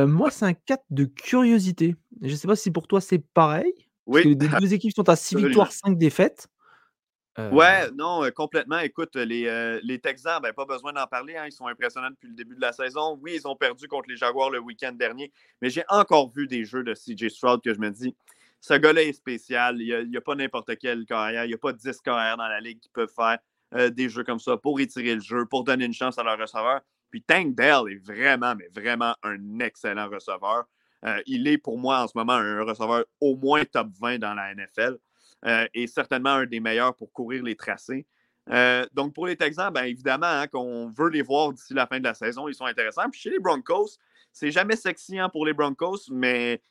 moi, 0.06 0.30
c'est 0.30 0.44
un 0.44 0.54
4 0.54 0.82
de 0.90 1.04
curiosité. 1.04 1.96
Je 2.22 2.30
ne 2.30 2.36
sais 2.36 2.48
pas 2.48 2.56
si 2.56 2.70
pour 2.70 2.86
toi 2.86 3.00
c'est 3.00 3.18
pareil. 3.18 3.72
Oui. 4.06 4.22
Parce 4.22 4.34
que 4.34 4.54
les 4.54 4.60
deux 4.60 4.74
équipes 4.74 4.94
sont 4.94 5.08
à 5.08 5.16
6 5.16 5.36
victoires, 5.36 5.72
5 5.72 5.96
défaites. 5.98 6.48
Euh, 7.38 7.50
ouais, 7.50 7.90
non, 7.92 8.24
euh, 8.24 8.30
complètement. 8.30 8.78
Écoute, 8.78 9.16
les, 9.16 9.46
euh, 9.48 9.80
les 9.82 9.98
Texans, 9.98 10.40
ben, 10.40 10.52
pas 10.52 10.66
besoin 10.66 10.92
d'en 10.92 11.06
parler. 11.06 11.36
Hein, 11.36 11.46
ils 11.46 11.52
sont 11.52 11.66
impressionnants 11.66 12.10
depuis 12.10 12.28
le 12.28 12.34
début 12.34 12.54
de 12.54 12.60
la 12.60 12.72
saison. 12.72 13.18
Oui, 13.20 13.32
ils 13.34 13.48
ont 13.48 13.56
perdu 13.56 13.88
contre 13.88 14.08
les 14.08 14.16
Jaguars 14.16 14.50
le 14.50 14.60
week-end 14.60 14.92
dernier, 14.92 15.32
mais 15.60 15.68
j'ai 15.68 15.82
encore 15.88 16.30
vu 16.30 16.46
des 16.46 16.64
jeux 16.64 16.84
de 16.84 16.94
CJ 16.94 17.28
Stroud 17.28 17.60
que 17.60 17.74
je 17.74 17.80
me 17.80 17.90
dis, 17.90 18.14
ce 18.64 18.74
gars-là 18.74 19.02
est 19.02 19.12
spécial. 19.12 19.76
Il 19.78 20.08
n'y 20.08 20.16
a, 20.16 20.20
pas 20.22 20.34
n'importe 20.34 20.78
quelle 20.78 21.04
carrière. 21.04 21.44
Il 21.44 21.48
n'y 21.48 21.54
a 21.54 21.58
pas 21.58 21.72
10 21.72 22.00
carrières 22.00 22.38
dans 22.38 22.48
la 22.48 22.60
ligue 22.60 22.80
qui 22.80 22.88
peuvent 22.88 23.12
faire 23.14 23.38
des 23.90 24.08
jeux 24.08 24.24
comme 24.24 24.38
ça 24.38 24.56
pour 24.56 24.80
étirer 24.80 25.16
le 25.16 25.20
jeu, 25.20 25.44
pour 25.46 25.64
donner 25.64 25.84
une 25.84 25.92
chance 25.92 26.16
à 26.18 26.22
leur 26.22 26.38
receveur. 26.38 26.80
Puis 27.10 27.22
Tank 27.22 27.54
Dell 27.54 27.82
est 27.90 28.02
vraiment, 28.02 28.54
mais 28.54 28.68
vraiment 28.74 29.14
un 29.22 29.58
excellent 29.58 30.08
receveur. 30.08 30.64
il 31.26 31.46
est 31.46 31.58
pour 31.58 31.78
moi 31.78 32.00
en 32.00 32.06
ce 32.06 32.16
moment 32.16 32.32
un 32.32 32.62
receveur 32.62 33.04
au 33.20 33.36
moins 33.36 33.64
top 33.66 33.88
20 34.00 34.18
dans 34.18 34.32
la 34.32 34.54
NFL. 34.54 34.98
Euh, 35.46 35.66
et 35.74 35.86
certainement 35.86 36.30
un 36.30 36.46
des 36.46 36.60
meilleurs 36.60 36.94
pour 36.94 37.12
courir 37.12 37.42
les 37.42 37.54
tracés. 37.54 38.06
Euh, 38.50 38.86
donc, 38.92 39.14
pour 39.14 39.26
les 39.26 39.36
Texans, 39.36 39.72
bien 39.72 39.84
évidemment, 39.84 40.26
hein, 40.26 40.46
qu'on 40.46 40.88
veut 40.88 41.10
les 41.10 41.22
voir 41.22 41.52
d'ici 41.52 41.74
la 41.74 41.86
fin 41.86 41.98
de 41.98 42.04
la 42.04 42.14
saison, 42.14 42.48
ils 42.48 42.54
sont 42.54 42.64
intéressants. 42.64 43.08
Puis 43.10 43.20
chez 43.20 43.30
les 43.30 43.38
Broncos, 43.38 43.98
c'est 44.32 44.50
jamais 44.50 44.76
sexy 44.76 45.18
hein, 45.18 45.28
pour 45.28 45.44
les 45.44 45.52
Broncos, 45.52 46.10
mais 46.10 46.62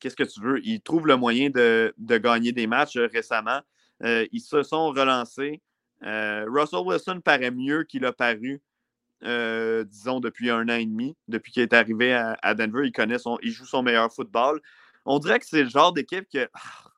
qu'est-ce 0.00 0.16
que 0.16 0.24
tu 0.24 0.40
veux? 0.40 0.60
Ils 0.64 0.80
trouvent 0.80 1.06
le 1.06 1.16
moyen 1.16 1.50
de, 1.50 1.94
gagner 1.98 2.52
des 2.52 2.66
matchs 2.66 2.96
euh, 2.96 3.08
récemment. 3.12 3.60
ils 4.02 4.40
se 4.40 4.62
sont 4.62 4.88
relancés. 4.88 5.60
Russell 6.02 6.80
Wilson 6.84 7.20
paraît 7.24 7.50
mieux 7.50 7.84
qu'il 7.84 8.04
a 8.04 8.12
paru, 8.12 8.62
disons, 9.22 10.20
depuis 10.20 10.50
un 10.50 10.68
an 10.68 10.76
et 10.76 10.86
demi, 10.86 11.16
depuis 11.26 11.52
qu'il 11.52 11.62
est 11.62 11.72
arrivé 11.72 12.12
à, 12.14 12.54
Denver. 12.54 12.86
Il, 12.86 12.92
connaît 12.92 13.18
son, 13.18 13.38
il 13.42 13.50
joue 13.50 13.66
son 13.66 13.82
meilleur 13.82 14.12
football. 14.12 14.60
On 15.04 15.18
dirait 15.18 15.38
que 15.38 15.46
c'est 15.46 15.62
le 15.62 15.68
genre 15.68 15.92
d'équipe 15.92 16.28
que. 16.32 16.48
Ah, 16.52 16.88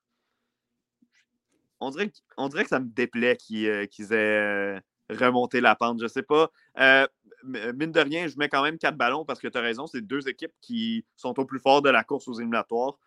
on 1.80 1.90
dirait, 1.90 2.12
on 2.36 2.48
dirait 2.48 2.64
que 2.64 2.68
ça 2.68 2.80
me 2.80 2.88
déplaît 2.88 3.36
qu'ils 3.36 3.66
euh, 3.66 3.84
aient 3.84 4.12
euh, 4.12 4.80
remonté 5.08 5.60
la 5.60 5.74
pente. 5.74 5.98
Je 5.98 6.04
ne 6.04 6.08
sais 6.08 6.22
pas. 6.22 6.50
Euh, 6.78 7.06
mine 7.44 7.92
de 7.92 8.00
rien, 8.00 8.26
je 8.26 8.36
mets 8.36 8.48
quand 8.48 8.62
même 8.62 8.78
quatre 8.78 8.96
ballons 8.96 9.24
parce 9.24 9.40
que 9.40 9.48
tu 9.48 9.58
as 9.58 9.60
raison, 9.60 9.86
c'est 9.86 10.00
deux 10.00 10.28
équipes 10.28 10.52
qui 10.60 11.04
sont 11.16 11.38
au 11.38 11.44
plus 11.44 11.60
fort 11.60 11.82
de 11.82 11.90
la 11.90 12.04
course 12.04 12.28
aux 12.28 12.34
éliminatoires. 12.34 12.98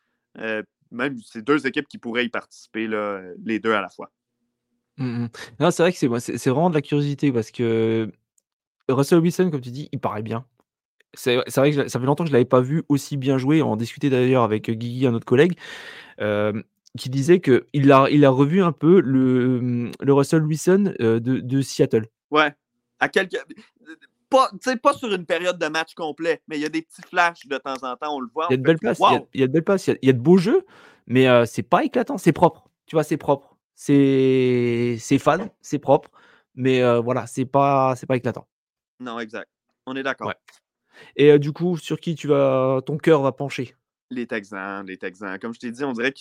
même 0.91 1.17
c'est 1.25 1.43
deux 1.43 1.65
équipes 1.67 1.87
qui 1.87 1.97
pourraient 1.97 2.25
y 2.25 2.29
participer, 2.29 2.87
les 3.43 3.59
deux 3.59 3.73
à 3.73 3.81
la 3.81 3.89
fois. 3.89 4.11
Mmh 4.97 5.25
non, 5.59 5.71
c'est 5.71 5.81
vrai 5.81 5.91
que 5.91 5.97
c'est, 5.97 6.37
c'est 6.37 6.49
vraiment 6.51 6.69
de 6.69 6.75
la 6.75 6.81
curiosité 6.83 7.31
parce 7.31 7.49
que 7.49 8.11
Russell 8.87 9.19
Wilson, 9.19 9.49
comme 9.49 9.61
tu 9.61 9.71
dis, 9.71 9.89
il 9.91 9.99
paraît 9.99 10.21
bien. 10.21 10.45
C'est, 11.15 11.35
vrai 11.55 11.71
que 11.71 11.87
ça 11.87 11.99
fait 11.99 12.05
longtemps 12.05 12.23
que 12.23 12.29
je 12.29 12.33
ne 12.33 12.37
l'avais 12.37 12.45
pas 12.45 12.61
vu 12.61 12.83
aussi 12.89 13.17
bien 13.17 13.37
jouer. 13.37 13.61
On 13.61 13.73
en 13.73 13.75
discutait 13.75 14.09
d'ailleurs 14.09 14.43
avec 14.43 14.69
Guigui, 14.69 15.05
un 15.05 15.13
autre 15.13 15.25
collègue 15.25 15.57
qui 16.97 17.09
disait 17.09 17.39
qu'il 17.39 17.91
a, 17.91 18.07
il 18.09 18.25
a 18.25 18.29
revu 18.29 18.61
un 18.61 18.71
peu 18.71 19.01
le, 19.01 19.91
le 19.99 20.13
Russell 20.13 20.43
Wilson 20.43 20.93
de, 20.99 21.19
de, 21.19 21.61
Seattle. 21.61 22.07
Ouais. 22.29 22.53
À 22.99 23.09
quelques. 23.09 23.43
Pas, 24.33 24.49
pas 24.81 24.93
sur 24.93 25.13
une 25.13 25.27
période 25.27 25.59
de 25.59 25.67
match 25.67 25.93
complet, 25.93 26.41
mais 26.47 26.57
il 26.57 26.61
y 26.61 26.65
a 26.65 26.69
des 26.69 26.81
petits 26.81 27.03
flashs 27.03 27.45
de 27.45 27.57
temps 27.57 27.75
en 27.83 27.95
temps, 27.95 28.15
on 28.15 28.19
le 28.19 28.27
voit. 28.33 28.47
Il 28.49 28.53
y 28.53 28.55
a 28.55 28.57
de 28.57 28.63
belles 28.63 28.79
places, 28.79 28.99
il, 28.99 29.03
y 29.39 29.43
a, 29.43 29.47
de 29.47 29.59
belles 29.59 29.79
il 30.01 30.07
y 30.07 30.09
a, 30.09 30.13
de 30.13 30.19
beaux 30.19 30.37
jeux, 30.37 30.65
mais 31.05 31.45
c'est 31.45 31.61
pas 31.61 31.83
éclatant, 31.83 32.17
c'est 32.17 32.33
propre. 32.33 32.67
Tu 32.87 32.95
vois, 32.95 33.03
c'est 33.03 33.17
propre. 33.17 33.55
C'est 33.75 34.97
fan, 35.19 35.49
c'est 35.61 35.77
propre, 35.77 36.09
mais 36.55 36.81
voilà, 37.01 37.27
c'est 37.27 37.45
pas, 37.45 37.93
pas 38.07 38.15
éclatant. 38.15 38.47
Non, 38.99 39.19
exact. 39.19 39.49
On 39.85 39.95
est 39.95 40.03
d'accord. 40.03 40.33
Et 41.15 41.37
du 41.37 41.51
coup, 41.51 41.77
sur 41.77 41.99
qui 41.99 42.15
tu 42.15 42.27
vas, 42.27 42.81
ton 42.85 42.97
cœur 42.97 43.21
va 43.21 43.31
pencher? 43.31 43.75
Les 44.09 44.25
Texans, 44.25 44.85
les 44.85 44.97
Texans. 44.97 45.37
Comme 45.39 45.53
je 45.53 45.59
t'ai 45.59 45.71
dit, 45.71 45.83
on 45.83 45.93
dirait 45.93 46.11
que 46.11 46.19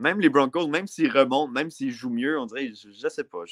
même 0.00 0.20
les 0.20 0.28
Broncos, 0.28 0.66
même 0.66 0.86
s'ils 0.86 1.10
remontent, 1.10 1.52
même 1.52 1.70
s'ils 1.70 1.92
jouent 1.92 2.10
mieux, 2.10 2.38
on 2.38 2.46
dirait, 2.46 2.72
je, 2.72 3.08
sais 3.08 3.24
pas. 3.24 3.44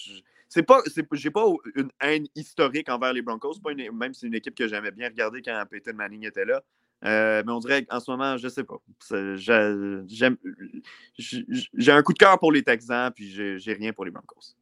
C'est 0.49 0.63
pas, 0.63 0.81
j'ai 1.13 1.31
pas 1.31 1.45
une 1.75 1.91
haine 2.01 2.27
historique 2.35 2.89
envers 2.89 3.13
les 3.13 3.21
Broncos, 3.21 3.61
même 3.93 4.15
si 4.15 4.21
c'est 4.21 4.27
une 4.27 4.35
équipe 4.35 4.55
que 4.55 4.67
j'aimais 4.67 4.91
bien 4.91 5.09
regarder 5.09 5.43
quand 5.43 5.63
Peyton 5.71 5.93
Manning 5.95 6.27
était 6.27 6.47
là. 6.47 6.63
Euh, 7.05 7.43
mais 7.47 7.53
on 7.53 7.61
dirait 7.61 7.85
qu'en 7.85 8.01
ce 8.01 8.11
moment, 8.11 8.37
je 8.39 8.49
sais 8.49 8.65
pas. 8.65 8.79
J'ai 11.77 11.93
un 11.93 12.03
coup 12.03 12.13
de 12.15 12.19
cœur 12.19 12.39
pour 12.39 12.51
les 12.51 12.63
Texans, 12.63 13.13
puis 13.15 13.31
j'ai 13.31 13.73
rien 13.75 13.93
pour 13.93 14.07
les 14.07 14.11
Broncos. 14.11 14.57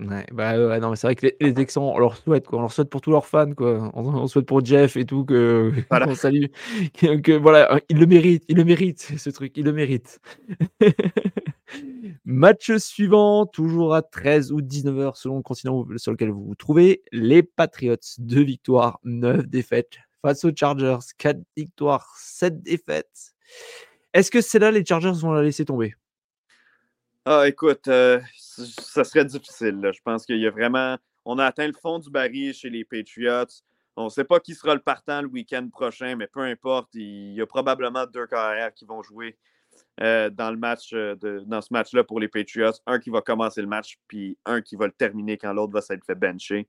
Ouais, 0.00 0.24
bah, 0.32 0.78
non, 0.78 0.90
mais 0.90 0.96
c'est 0.96 1.08
vrai 1.08 1.16
que 1.16 1.26
les, 1.26 1.36
les 1.40 1.52
Texans, 1.52 1.82
on 1.82 1.98
leur 1.98 2.16
souhaite, 2.16 2.46
quoi. 2.46 2.58
On 2.58 2.62
leur 2.62 2.72
souhaite 2.72 2.88
pour 2.88 3.00
tous 3.00 3.10
leurs 3.10 3.26
fans, 3.26 3.52
quoi. 3.52 3.90
On, 3.94 4.26
souhaite 4.28 4.46
pour 4.46 4.64
Jeff 4.64 4.96
et 4.96 5.04
tout 5.04 5.24
que 5.24 5.72
qu'on 5.90 6.14
salue, 6.14 6.46
que, 6.94 7.36
voilà, 7.36 7.80
il 7.88 7.98
le 7.98 8.06
mérite, 8.06 8.44
il 8.48 8.56
le 8.56 8.64
mérite, 8.64 9.00
ce 9.16 9.30
truc, 9.30 9.56
il 9.56 9.64
le 9.64 9.72
mérite. 9.72 10.20
Match 12.24 12.70
suivant, 12.76 13.46
toujours 13.46 13.94
à 13.94 14.02
13 14.02 14.52
ou 14.52 14.60
19h 14.60 15.16
selon 15.16 15.38
le 15.38 15.42
continent 15.42 15.84
sur 15.96 16.12
lequel 16.12 16.30
vous 16.30 16.44
vous 16.44 16.54
trouvez. 16.54 17.02
Les 17.10 17.42
Patriots, 17.42 17.96
2 18.18 18.42
victoires, 18.42 19.00
9 19.04 19.48
défaites 19.48 19.98
face 20.22 20.44
aux 20.44 20.52
Chargers, 20.54 20.98
4 21.16 21.38
victoires, 21.56 22.14
7 22.16 22.62
défaites. 22.62 23.34
Est-ce 24.14 24.30
que 24.30 24.40
c'est 24.40 24.58
là 24.58 24.70
les 24.70 24.84
Chargers 24.84 25.12
vont 25.12 25.32
la 25.32 25.42
laisser 25.42 25.64
tomber? 25.64 25.94
Ah, 27.30 27.46
écoute, 27.46 27.88
euh, 27.88 28.22
ça 28.38 29.04
serait 29.04 29.26
difficile. 29.26 29.90
Je 29.92 30.00
pense 30.02 30.24
qu'il 30.24 30.38
y 30.38 30.46
a 30.46 30.50
vraiment. 30.50 30.96
On 31.26 31.38
a 31.38 31.44
atteint 31.44 31.66
le 31.66 31.74
fond 31.74 31.98
du 31.98 32.08
baril 32.08 32.54
chez 32.54 32.70
les 32.70 32.86
Patriots. 32.86 33.44
On 33.96 34.04
ne 34.04 34.08
sait 34.08 34.24
pas 34.24 34.40
qui 34.40 34.54
sera 34.54 34.74
le 34.74 34.80
partant 34.80 35.20
le 35.20 35.28
week-end 35.28 35.68
prochain, 35.70 36.16
mais 36.16 36.26
peu 36.26 36.40
importe, 36.40 36.88
il 36.94 37.34
y 37.34 37.42
a 37.42 37.46
probablement 37.46 38.06
deux 38.06 38.26
carrières 38.26 38.72
qui 38.72 38.86
vont 38.86 39.02
jouer 39.02 39.36
euh, 40.00 40.30
dans, 40.30 40.50
le 40.50 40.56
match 40.56 40.94
euh, 40.94 41.16
dans 41.44 41.60
ce 41.60 41.70
match-là 41.70 42.02
pour 42.02 42.18
les 42.18 42.28
Patriots. 42.28 42.72
Un 42.86 42.98
qui 42.98 43.10
va 43.10 43.20
commencer 43.20 43.60
le 43.60 43.68
match, 43.68 43.98
puis 44.08 44.38
un 44.46 44.62
qui 44.62 44.76
va 44.76 44.86
le 44.86 44.92
terminer 44.92 45.36
quand 45.36 45.52
l'autre 45.52 45.74
va 45.74 45.82
s'être 45.82 46.06
fait 46.06 46.14
bencher. 46.14 46.66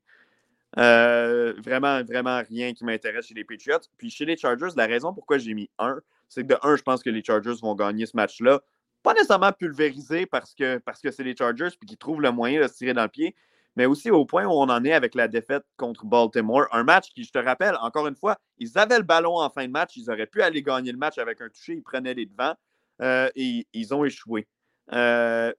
vraiment, 0.76 2.04
vraiment 2.04 2.42
rien 2.44 2.74
qui 2.74 2.84
m'intéresse 2.84 3.28
chez 3.28 3.34
les 3.34 3.46
Patriots. 3.46 3.80
Puis 3.98 4.10
chez 4.10 4.26
les 4.26 4.36
Chargers, 4.36 4.76
la 4.76 4.88
raison 4.88 5.14
pourquoi 5.14 5.38
j'ai 5.38 5.54
mis 5.54 5.70
un, 5.80 6.02
c'est 6.28 6.44
que 6.44 6.48
de 6.48 6.58
un, 6.64 6.76
je 6.76 6.84
pense 6.84 7.02
que 7.02 7.10
les 7.10 7.24
Chargers 7.24 7.56
vont 7.62 7.76
gagner 7.76 8.06
ce 8.06 8.18
match-là 8.18 8.62
pas 9.04 9.14
nécessairement 9.14 9.52
pulvérisé 9.52 10.26
parce 10.26 10.54
que 10.54 10.78
parce 10.78 11.02
que 11.02 11.12
c'est 11.12 11.24
les 11.24 11.36
Chargers 11.36 11.70
puis 11.80 11.88
qu'ils 11.88 11.98
trouvent 11.98 12.22
le 12.22 12.32
moyen 12.32 12.62
de 12.62 12.68
se 12.68 12.74
tirer 12.74 12.94
dans 12.94 13.04
le 13.04 13.10
pied, 13.10 13.36
mais 13.76 13.86
aussi 13.86 14.12
au 14.12 14.26
point 14.26 14.46
où 14.46 14.52
on 14.52 14.70
en 14.70 14.84
est 14.84 14.94
avec 14.94 15.16
la 15.16 15.28
défaite 15.28 15.64
contre 15.78 16.06
Baltimore. 16.06 16.68
Un 16.72 16.84
match 16.84 17.10
qui, 17.14 17.24
je 17.24 17.32
te 17.32 17.40
rappelle, 17.40 17.76
encore 17.82 18.08
une 18.08 18.16
fois, 18.16 18.38
ils 18.58 18.78
avaient 18.78 18.98
le 18.98 19.04
ballon 19.04 19.40
en 19.40 19.50
fin 19.50 19.66
de 19.66 19.72
match, 19.72 19.96
ils 19.96 20.10
auraient 20.10 20.28
pu 20.28 20.42
aller 20.42 20.62
gagner 20.62 20.92
le 20.92 20.98
match 20.98 21.18
avec 21.18 21.42
un 21.42 21.50
toucher, 21.50 21.74
ils 21.74 21.84
prenaient 21.84 22.14
les 22.14 22.26
devants 22.26 22.56
euh, 23.02 23.30
et 23.36 23.68
ils 23.74 23.94
ont 23.94 24.04
échoué. 24.04 24.48
Euh, 24.92 25.54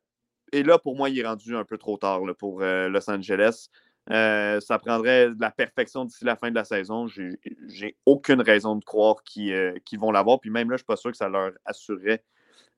et 0.53 0.62
là, 0.62 0.79
pour 0.79 0.96
moi, 0.96 1.09
il 1.09 1.18
est 1.18 1.26
rendu 1.26 1.57
un 1.57 1.64
peu 1.64 1.79
trop 1.79 1.96
tard 1.96 2.20
pour 2.38 2.61
euh, 2.62 2.88
Los 2.88 3.09
Angeles. 3.09 3.68
ça 4.09 4.79
prendrait 4.79 5.31
de 5.31 5.40
la 5.40 5.50
perfection 5.50 6.05
d'ici 6.05 6.24
la 6.24 6.37
fin 6.37 6.50
de 6.50 6.57
la 6.57 6.64
saison. 6.64 7.07
J'ai 7.07 7.96
aucune 8.05 8.42
raison 8.42 8.76
de 8.76 8.85
croire 8.85 9.22
qu'ils 9.22 9.81
vont 9.98 10.11
l'avoir. 10.11 10.40
Puis 10.40 10.50
même 10.50 10.68
là, 10.70 10.76
je 10.76 10.83
ne 10.83 10.85
suis 10.85 10.87
pas 10.87 10.96
sûr 10.96 11.11
que 11.11 11.16
ça 11.16 11.29
leur 11.29 11.53
assurerait 11.64 12.22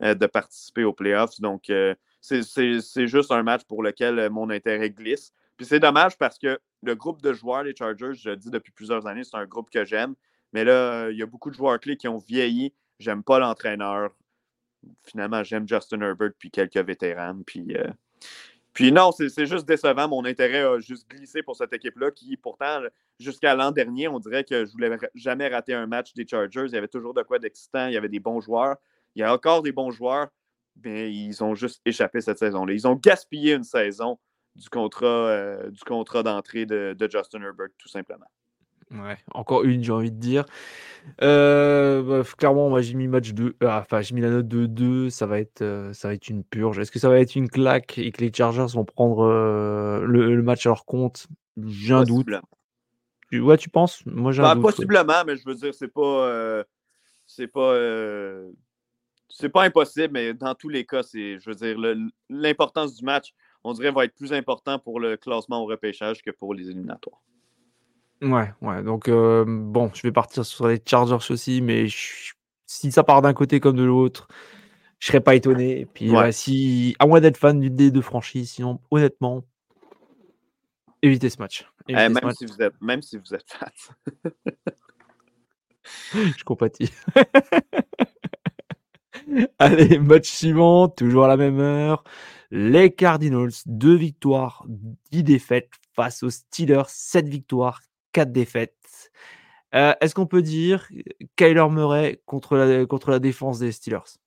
de 0.03 0.27
participer 0.27 0.85
aux 0.85 0.93
playoffs. 0.93 1.41
Donc, 1.41 1.71
euh, 1.71 1.95
c'est 2.21 3.07
juste 3.07 3.31
un 3.31 3.43
match 3.43 3.63
pour 3.65 3.83
lequel 3.83 4.19
euh, 4.19 4.31
mon 4.31 4.51
intérêt 4.51 4.91
glisse. 4.91 5.33
Puis 5.57 5.67
c'est 5.67 5.81
dommage 5.81 6.19
parce 6.19 6.39
que 6.39 6.59
le 6.83 6.95
groupe 6.95 7.23
de 7.23 7.33
joueurs 7.33 7.65
des 7.65 7.75
Chargers, 7.77 8.15
je 8.15 8.31
le 8.31 8.37
dis 8.37 8.51
depuis 8.51 8.73
plusieurs 8.73 9.07
années, 9.07 9.25
c'est 9.25 9.37
un 9.37 9.47
groupe 9.47 9.71
que 9.71 9.85
j'aime. 9.85 10.15
Mais 10.53 10.65
là, 10.65 11.11
il 11.11 11.17
y 11.17 11.23
a 11.23 11.27
beaucoup 11.27 11.51
de 11.51 11.55
joueurs 11.55 11.79
clés 11.79 11.97
qui 11.97 12.09
ont 12.09 12.19
vieilli. 12.19 12.73
J'aime 12.99 13.23
pas 13.23 13.39
l'entraîneur. 13.39 14.11
Finalement, 15.05 15.45
j'aime 15.45 15.69
Justin 15.69 16.01
Herbert 16.01 16.33
puis 16.39 16.51
quelques 16.51 16.77
vétérans. 16.77 17.39
Puis, 17.47 17.77
puis 18.73 18.91
non, 18.91 19.13
c'est 19.13 19.47
juste 19.47 19.67
décevant. 19.67 20.09
Mon 20.09 20.25
intérêt 20.25 20.63
a 20.63 20.79
juste 20.81 21.09
glissé 21.09 21.43
pour 21.43 21.57
cette 21.57 21.73
équipe-là 21.73 22.11
qui, 22.11 22.37
pourtant, 22.37 22.81
jusqu'à 23.21 23.55
l'an 23.55 23.71
dernier, 23.71 24.09
on 24.09 24.19
dirait 24.19 24.45
que 24.45 24.65
je 24.65 24.73
voulais 24.73 24.97
jamais 25.15 25.49
rater 25.49 25.75
un 25.75 25.87
match 25.87 26.15
des 26.15 26.27
Chargers. 26.27 26.67
Il 26.67 26.75
y 26.75 26.79
avait 26.79 26.89
toujours 26.89 27.15
de 27.15 27.23
quoi 27.23 27.39
d'excitant. 27.39 27.87
Il 27.87 27.95
y 27.95 27.97
avait 27.97 28.09
des 28.09 28.21
bons 28.21 28.41
joueurs. 28.41 28.77
Il 29.15 29.21
y 29.21 29.23
a 29.23 29.33
encore 29.33 29.63
des 29.63 29.73
bons 29.73 29.91
joueurs, 29.91 30.29
mais 30.85 31.13
ils 31.13 31.43
ont 31.43 31.55
juste 31.55 31.81
échappé 31.85 32.21
cette 32.21 32.39
saison-là. 32.39 32.73
Ils 32.73 32.87
ont 32.87 32.95
gaspillé 32.95 33.55
une 33.55 33.65
saison 33.65 34.19
du 34.57 34.69
contrat, 34.69 35.07
euh, 35.07 35.71
du 35.71 35.83
contrat 35.85 36.23
d'entrée 36.23 36.67
de, 36.67 36.97
Justin 37.11 37.43
Herbert, 37.43 37.69
tout 37.79 37.89
simplement. 37.89 38.27
Ouais, 38.91 39.17
encore 39.33 39.65
une, 39.65 39.83
j'ai 39.83 39.93
envie 39.93 40.11
de 40.11 40.19
dire. 40.19 40.45
Heu, 41.23 42.05
bah, 42.07 42.23
clairement, 42.37 42.69
moi, 42.69 42.83
j'ai 42.83 42.95
mis 42.95 43.09
match 43.09 43.33
2, 43.33 43.57
ah, 43.63 43.81
enfin, 43.83 44.03
j'ai 44.03 44.15
mis 44.15 44.21
la 44.21 44.29
note 44.29 44.49
de 44.49 44.67
2, 44.67 45.09
ça 45.09 45.27
va 45.27 45.41
être, 45.41 45.91
ça 45.95 46.09
va 46.09 46.15
être 46.15 46.29
une 46.29 46.45
purge. 46.45 46.79
Est-ce 46.79 46.91
que 46.91 46.99
ça 46.99 47.09
va 47.09 47.19
être 47.19 47.35
une 47.35 47.49
claque 47.49 47.97
et 47.97 48.13
que 48.13 48.21
les 48.21 48.31
Chargers 48.33 48.67
vont 48.75 48.85
prendre, 48.85 49.27
le 49.27 50.35
le 50.35 50.43
match 50.43 50.67
à 50.67 50.71
leur 50.71 50.85
compte? 50.85 51.27
J'ai 51.65 51.95
un 51.95 52.05
doute. 52.05 52.29
Tu 53.31 53.41
ouais, 53.41 53.57
tu 53.57 53.71
penses? 53.71 54.05
Moi, 54.05 54.33
j'ai 54.33 54.43
un 54.43 54.49
Bah, 54.49 54.55
doute, 54.55 54.65
ouais. 54.65 54.71
possiblement, 54.71 55.25
mais 55.27 55.37
je 55.37 55.45
veux 55.47 55.55
dire, 55.55 55.73
c'est 55.73 55.89
pas, 55.89 56.65
c'est 57.27 57.49
pas, 57.49 57.75
c'est 59.33 59.49
pas 59.49 59.65
impossible, 59.65 60.11
mais 60.13 60.35
dans 60.35 60.55
tous 60.55 60.69
les 60.69 60.85
cas, 60.85 61.03
c'est 61.03 61.39
je 61.41 61.51
veux 61.51 61.57
dire, 61.57 61.77
l'importance 62.29 62.95
du 62.95 63.05
match, 63.05 63.35
on 63.65 63.73
dirait, 63.73 63.91
va 63.91 64.05
être 64.05 64.15
plus 64.15 64.33
important 64.33 64.79
pour 64.79 65.01
le 65.01 65.17
classement 65.17 65.63
au 65.63 65.67
repêchage 65.67 66.23
que 66.23 66.31
pour 66.31 66.55
les 66.55 66.71
éliminatoires. 66.71 67.21
Ouais, 68.21 68.53
ouais, 68.61 68.83
donc 68.85 69.09
heu, 69.09 69.45
bon, 69.47 69.91
je 69.95 70.03
vais 70.03 70.13
partir 70.13 70.45
sur 70.45 70.69
les 70.69 70.81
Chargers 70.87 71.33
aussi, 71.33 71.61
mais 71.61 71.87
si 72.67 72.93
ça 72.93 73.03
part 73.03 73.23
d'un 73.23 73.35
côté 73.35 73.59
comme 73.59 73.77
de 73.77 73.83
l'autre, 73.83 74.29
je 75.01 75.09
serais 75.09 75.21
pas 75.21 75.35
étonné 75.35 75.81
et 75.81 75.87
puis, 75.87 76.09
Ouais. 76.11 76.19
ouais, 76.19 76.33
si 76.33 76.95
à 77.01 77.07
moins 77.07 77.21
d'être 77.21 77.37
fan 77.37 77.59
d'une 77.59 77.75
des 77.75 77.91
2 77.91 78.01
franchises, 78.03 78.53
sinon 78.53 78.81
honnêtement 78.93 79.43
évitez 81.03 81.31
ce 81.31 81.39
match, 81.39 81.67
Eh, 81.89 81.95
ce 81.95 81.99
même 82.11 82.19
match. 82.23 82.37
si 82.37 82.47
vous 82.47 82.63
êtes 82.63 82.81
même 82.81 83.03
si 83.03 83.19
vous 83.19 83.35
êtes 83.35 83.51
fan. 83.51 83.71
Je 86.39 86.45
compatis. 86.45 86.93
Allez, 89.59 89.99
match 89.99 90.29
suivant, 90.31 90.89
toujours 90.89 91.25
à 91.25 91.29
la 91.29 91.37
même 91.37 91.61
heure. 91.61 92.05
Les 92.51 92.93
Cardinals, 92.93 93.53
2 93.67 93.95
victoires, 93.95 94.65
10 95.11 95.23
défaites 95.23 95.71
face 95.95 96.23
aux 96.23 96.31
Steelers, 96.31 96.85
7 96.89 97.29
victoires, 97.29 97.81
4 98.13 98.33
défaites. 98.33 99.11
Heu, 99.75 99.95
est-ce 100.01 100.15
qu'on 100.15 100.27
peut 100.27 100.43
dire, 100.43 100.89
Kyler 101.37 101.67
Murray 101.71 102.21
contre 102.27 102.57
la 102.57 103.19
défense 103.19 103.59
des 103.59 103.73
Steelers? 103.73 104.19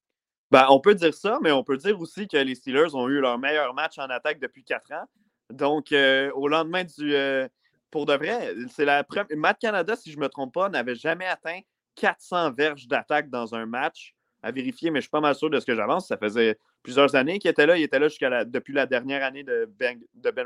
Ben, 0.51 0.67
on 0.69 0.79
peut 0.79 0.95
dire 0.95 1.13
ça, 1.13 1.39
mais 1.41 1.51
on 1.51 1.63
peut 1.63 1.77
dire 1.77 1.99
aussi 1.99 2.27
que 2.27 2.37
les 2.37 2.55
Steelers 2.55 2.95
ont 2.95 3.07
eu 3.07 3.19
leur 3.19 3.37
meilleur 3.37 3.73
match 3.73 3.97
en 3.99 4.05
attaque 4.09 4.39
depuis 4.39 4.63
4 4.63 4.91
ans. 4.91 5.05
Donc, 5.51 5.91
heu, 5.91 6.31
au 6.33 6.47
lendemain 6.47 6.83
du, 6.83 7.13
heu 7.13 7.47
pour 7.91 8.05
de 8.05 8.13
vrai, 8.13 8.53
c'est 8.71 8.85
la 8.85 9.03
prem 9.03 9.25
Matt 9.35 9.59
Canada, 9.59 9.95
si 9.95 10.11
je 10.11 10.19
me 10.19 10.27
trompe 10.27 10.53
pas, 10.53 10.69
n'avait 10.69 10.95
jamais 10.95 11.25
atteint 11.27 11.59
400 11.95 12.51
verges 12.51 12.87
d'attaque 12.87 13.29
dans 13.29 13.55
un 13.55 13.65
match. 13.65 14.14
À 14.45 14.51
vérifier, 14.51 14.91
mais 14.91 14.99
je 14.99 15.05
suis 15.05 15.09
pas 15.09 15.21
mal 15.21 15.33
sûr 15.33 15.49
de 15.49 15.59
ce 15.59 15.65
que 15.65 15.73
j'avance. 15.73 16.07
Ça 16.07 16.17
faisait 16.17 16.59
plusieurs 16.83 17.15
années 17.15 17.39
qu'il 17.39 17.49
était 17.49 17.65
là. 17.65 17.77
Il 17.77 17.81
était 17.81 17.97
là 17.97 18.09
jusqu'à 18.09 18.45
depuis 18.45 18.73
la 18.73 18.85
dernière 18.85 19.23
année 19.23 19.43
de 19.43 19.67
Ben 19.79 19.99
de 20.13 20.29
Ben 20.29 20.45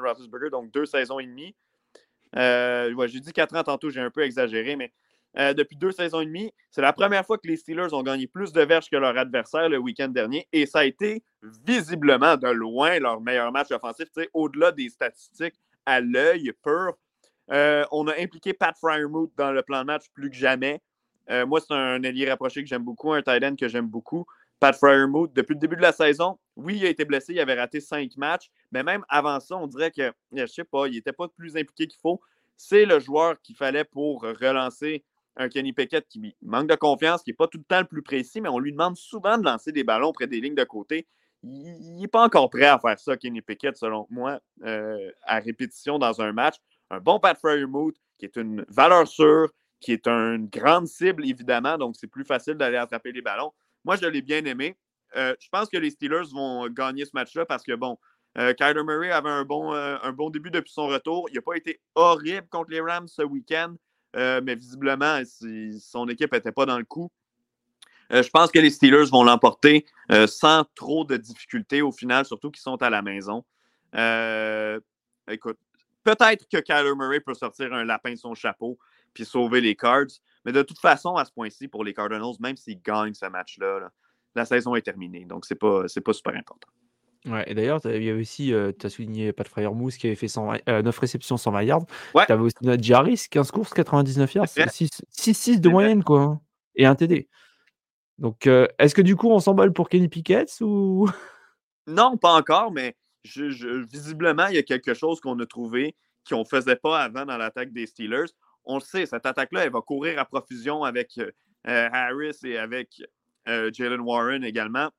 donc 0.49 0.71
2 0.71 0.85
saisons 0.85 1.19
et 1.19 1.25
demie. 1.25 1.53
Ouais, 2.33 3.07
j'ai 3.07 3.19
dit 3.19 3.33
4 3.33 3.55
ans 3.57 3.63
tantôt, 3.63 3.89
j'ai 3.89 3.99
un 3.99 4.09
peu 4.09 4.21
exagéré, 4.21 4.77
mais 4.77 4.93
heu, 5.37 5.53
depuis 5.53 5.75
2 5.75 5.91
saisons 5.91 6.21
et 6.21 6.25
demie, 6.25 6.53
c'est 6.71 6.81
la 6.81 6.93
première 6.93 7.25
fois 7.25 7.37
que 7.37 7.47
les 7.47 7.57
Steelers 7.57 7.93
ont 7.93 8.03
gagné 8.03 8.25
plus 8.25 8.53
de 8.53 8.61
verges 8.61 8.89
que 8.89 8.95
leur 8.95 9.17
adversaire 9.17 9.67
le 9.67 9.77
week-end 9.77 10.07
dernier 10.07 10.47
et 10.53 10.65
ça 10.65 10.79
a 10.79 10.85
été 10.85 11.21
visiblement 11.65 12.37
de 12.37 12.47
loin 12.47 12.99
leur 12.99 13.19
meilleur 13.19 13.51
match 13.51 13.69
offensif, 13.71 14.07
au-delà 14.33 14.71
des 14.71 14.87
statistiques 14.87 15.55
à 15.85 15.99
l'œil 15.99 16.53
pur. 16.63 16.93
Heu, 17.51 17.83
on 17.91 18.07
a 18.07 18.13
impliqué 18.17 18.53
Pat 18.53 18.77
Freiermuth 18.77 19.31
dans 19.35 19.51
le 19.51 19.61
plan 19.61 19.81
de 19.81 19.87
match 19.87 20.05
plus 20.13 20.29
que 20.29 20.37
jamais. 20.37 20.79
Heu, 21.31 21.45
moi, 21.45 21.59
c'est 21.59 21.73
un 21.73 22.01
ailier 22.03 22.29
rapproché 22.29 22.61
que 22.63 22.67
j'aime 22.69 22.83
beaucoup, 22.83 23.13
un 23.13 23.21
tight 23.21 23.43
end 23.43 23.55
que 23.55 23.67
j'aime 23.67 23.87
beaucoup. 23.87 24.25
Pat 24.59 24.75
Freiermuth, 24.75 25.31
depuis 25.33 25.53
le 25.53 25.59
début 25.59 25.77
de 25.77 25.81
la 25.81 25.93
saison, 25.93 26.37
oui, 26.57 26.77
il 26.77 26.85
a 26.85 26.89
été 26.89 27.05
blessé, 27.05 27.33
il 27.33 27.39
avait 27.39 27.53
raté 27.53 27.79
5 27.79 28.17
matchs, 28.17 28.49
mais 28.71 28.83
même 28.83 29.05
avant 29.07 29.39
ça, 29.39 29.55
on 29.55 29.67
dirait 29.67 29.91
que, 29.91 30.11
je 30.33 30.45
sais 30.47 30.65
pas, 30.65 30.87
il 30.87 30.95
n'était 30.95 31.13
pas 31.13 31.29
plus 31.29 31.55
impliqué 31.55 31.87
qu'il 31.87 31.99
faut. 32.01 32.19
C'est 32.57 32.85
le 32.85 32.99
joueur 32.99 33.41
qu'il 33.41 33.55
fallait 33.55 33.85
pour 33.85 34.23
relancer 34.23 35.05
un 35.37 35.47
Kenny 35.47 35.71
Pickett 35.71 36.05
qui 36.09 36.35
manque 36.41 36.67
de 36.67 36.75
confiance, 36.75 37.23
qui 37.23 37.29
n'est 37.29 37.35
pas 37.35 37.47
tout 37.47 37.57
le 37.59 37.63
temps 37.63 37.79
le 37.79 37.87
plus 37.87 38.01
précis, 38.01 38.41
mais 38.41 38.49
on 38.49 38.59
lui 38.59 38.73
demande 38.73 38.97
souvent 38.97 39.37
de 39.37 39.45
lancer 39.45 39.71
des 39.71 39.85
ballons 39.85 40.11
près 40.11 40.27
des 40.27 40.41
lignes 40.41 40.55
de 40.55 40.63
côté. 40.65 41.07
Il 41.43 41.95
n'est 42.01 42.07
pas 42.09 42.25
encore 42.25 42.49
prêt 42.49 42.65
à 42.65 42.77
faire 42.79 42.99
ça, 42.99 43.15
Kenny 43.15 43.41
Pickett, 43.41 43.77
selon 43.77 44.05
moi, 44.09 44.41
euh, 44.63 45.09
à 45.23 45.39
répétition 45.39 45.97
dans 45.97 46.19
un 46.19 46.33
match. 46.33 46.55
Un 46.89 46.99
bon 46.99 47.19
Pat 47.19 47.37
Freiermuth, 47.37 47.95
qui 48.17 48.25
est 48.25 48.35
une 48.35 48.65
valeur 48.67 49.07
sûre, 49.07 49.49
qui 49.79 49.93
est 49.93 50.07
une 50.07 50.47
grande 50.47 50.87
cible, 50.87 51.25
évidemment, 51.25 51.77
donc 51.77 51.95
c'est 51.97 52.07
plus 52.07 52.25
facile 52.25 52.55
d'aller 52.55 52.77
attraper 52.77 53.11
les 53.11 53.21
ballons. 53.21 53.53
Moi, 53.85 53.95
je 53.95 54.05
l'ai 54.05 54.21
bien 54.21 54.43
aimé. 54.45 54.77
Euh, 55.15 55.35
je 55.39 55.47
pense 55.49 55.69
que 55.69 55.77
les 55.77 55.89
Steelers 55.89 56.29
vont 56.31 56.67
gagner 56.67 57.05
ce 57.05 57.11
match-là 57.13 57.45
parce 57.45 57.63
que, 57.63 57.73
bon, 57.73 57.97
euh, 58.37 58.53
Kyler 58.53 58.83
Murray 58.83 59.11
avait 59.11 59.29
un 59.29 59.43
bon, 59.43 59.73
euh, 59.73 59.97
un 60.03 60.11
bon 60.11 60.29
début 60.29 60.51
depuis 60.51 60.71
son 60.71 60.87
retour. 60.87 61.27
Il 61.29 61.35
n'a 61.35 61.41
pas 61.41 61.55
été 61.55 61.79
horrible 61.95 62.47
contre 62.49 62.71
les 62.71 62.81
Rams 62.81 63.07
ce 63.07 63.23
week-end, 63.23 63.75
mais 64.15 64.55
visiblement, 64.55 65.21
si, 65.25 65.79
son 65.79 66.07
équipe 66.09 66.33
n'était 66.33 66.51
pas 66.51 66.65
dans 66.65 66.77
le 66.77 66.85
coup. 66.85 67.11
Je 68.11 68.29
pense 68.29 68.51
que 68.51 68.57
les 68.57 68.71
Steelers 68.71 69.05
vont 69.11 69.23
l'emporter 69.23 69.85
sans 70.27 70.65
trop 70.75 71.05
de 71.05 71.15
difficultés 71.15 71.81
au 71.81 71.91
final, 71.91 72.25
surtout 72.25 72.49
qu'ils 72.49 72.61
sont 72.61 72.81
à 72.81 72.89
la 72.89 73.01
maison. 73.01 73.45
Écoute, 75.31 75.59
peut-être 76.03 76.47
que 76.51 76.57
Kyler 76.57 76.95
Murray 76.95 77.19
peut 77.19 77.35
sortir 77.35 77.71
un 77.73 77.83
lapin 77.83 78.11
de 78.11 78.17
son 78.17 78.33
chapeau 78.33 78.79
puis 79.13 79.25
sauver 79.25 79.61
les 79.61 79.75
Cards, 79.75 80.05
mais 80.45 80.51
de 80.51 80.61
toute 80.61 80.79
façon, 80.79 81.15
à 81.15 81.25
ce 81.25 81.31
point-ci, 81.31 81.67
pour 81.67 81.83
les 81.83 81.93
Cardinals, 81.93 82.35
même 82.39 82.55
s'ils 82.57 82.81
gagnent 82.81 83.13
ce 83.13 83.25
match-là, 83.25 83.79
là, 83.79 83.91
la 84.35 84.45
saison 84.45 84.75
est 84.75 84.81
terminée. 84.81 85.25
Donc, 85.25 85.45
c'est 85.45 85.55
pas, 85.55 85.87
c'est 85.87 86.01
pas 86.01 86.13
super 86.13 86.35
important. 86.35 86.69
Ouais, 87.25 87.43
et 87.51 87.53
d'ailleurs, 87.53 87.81
il 87.83 88.01
y 88.03 88.09
avait 88.09 88.21
aussi, 88.21 88.53
euh, 88.53 88.71
tu 88.79 88.85
as 88.85 88.89
souligné 88.89 89.33
Pat 89.33 89.45
Freiermuth 89.47 89.97
qui 89.97 90.07
avait 90.07 90.15
fait 90.15 90.29
120, 90.29 90.59
euh, 90.69 90.81
9 90.81 90.97
réceptions, 90.97 91.35
120 91.35 91.63
yards. 91.63 91.85
Ouais. 92.15 92.25
Tu 92.25 92.31
avais 92.31 92.41
aussi 92.43 92.55
Najee 92.61 92.93
Harris, 92.93 93.25
15 93.29 93.51
courses, 93.51 93.73
99 93.73 94.33
yards, 94.35 94.47
C'est 94.47 94.61
vrai. 94.63 94.71
6-6 94.71 95.59
de 95.59 95.67
moyenne, 95.69 96.03
quoi. 96.03 96.21
hein, 96.21 96.41
Et 96.75 96.85
un 96.85 96.95
TD. 96.95 97.27
Donc, 98.17 98.47
euh, 98.47 98.67
est-ce 98.77 98.95
que 98.95 99.01
du 99.01 99.15
coup, 99.17 99.29
on 99.29 99.39
s'emballe 99.39 99.73
pour 99.73 99.89
Kenny 99.89 100.07
Pickett 100.07 100.49
ou? 100.61 101.07
Non, 101.87 102.17
pas 102.17 102.33
encore, 102.35 102.71
mais 102.71 102.95
je- 103.23 103.49
je- 103.49 103.83
visiblement, 103.87 104.47
il 104.47 104.55
y 104.55 104.59
a 104.59 104.63
quelque 104.63 104.93
chose 104.93 105.19
qu'on 105.19 105.39
a 105.39 105.45
trouvé 105.45 105.95
qu'on 106.29 106.39
ne 106.39 106.45
faisait 106.45 106.75
pas 106.75 106.99
avant 107.01 107.25
dans 107.25 107.37
l'attaque 107.37 107.73
des 107.73 107.87
Steelers. 107.87 108.27
On 108.65 108.75
le 108.75 108.81
sait, 108.81 109.05
cette 109.05 109.25
attaque-là, 109.25 109.65
elle 109.65 109.71
va 109.71 109.81
courir 109.81 110.19
à 110.19 110.25
profusion 110.25 110.83
avec 110.83 111.17
euh, 111.17 111.31
euh, 111.67 111.89
Harris 111.91 112.37
et 112.43 112.57
avec 112.57 113.01
euh, 113.47 113.71
Jalen 113.73 114.01
Warren 114.01 114.43
également. 114.43 114.89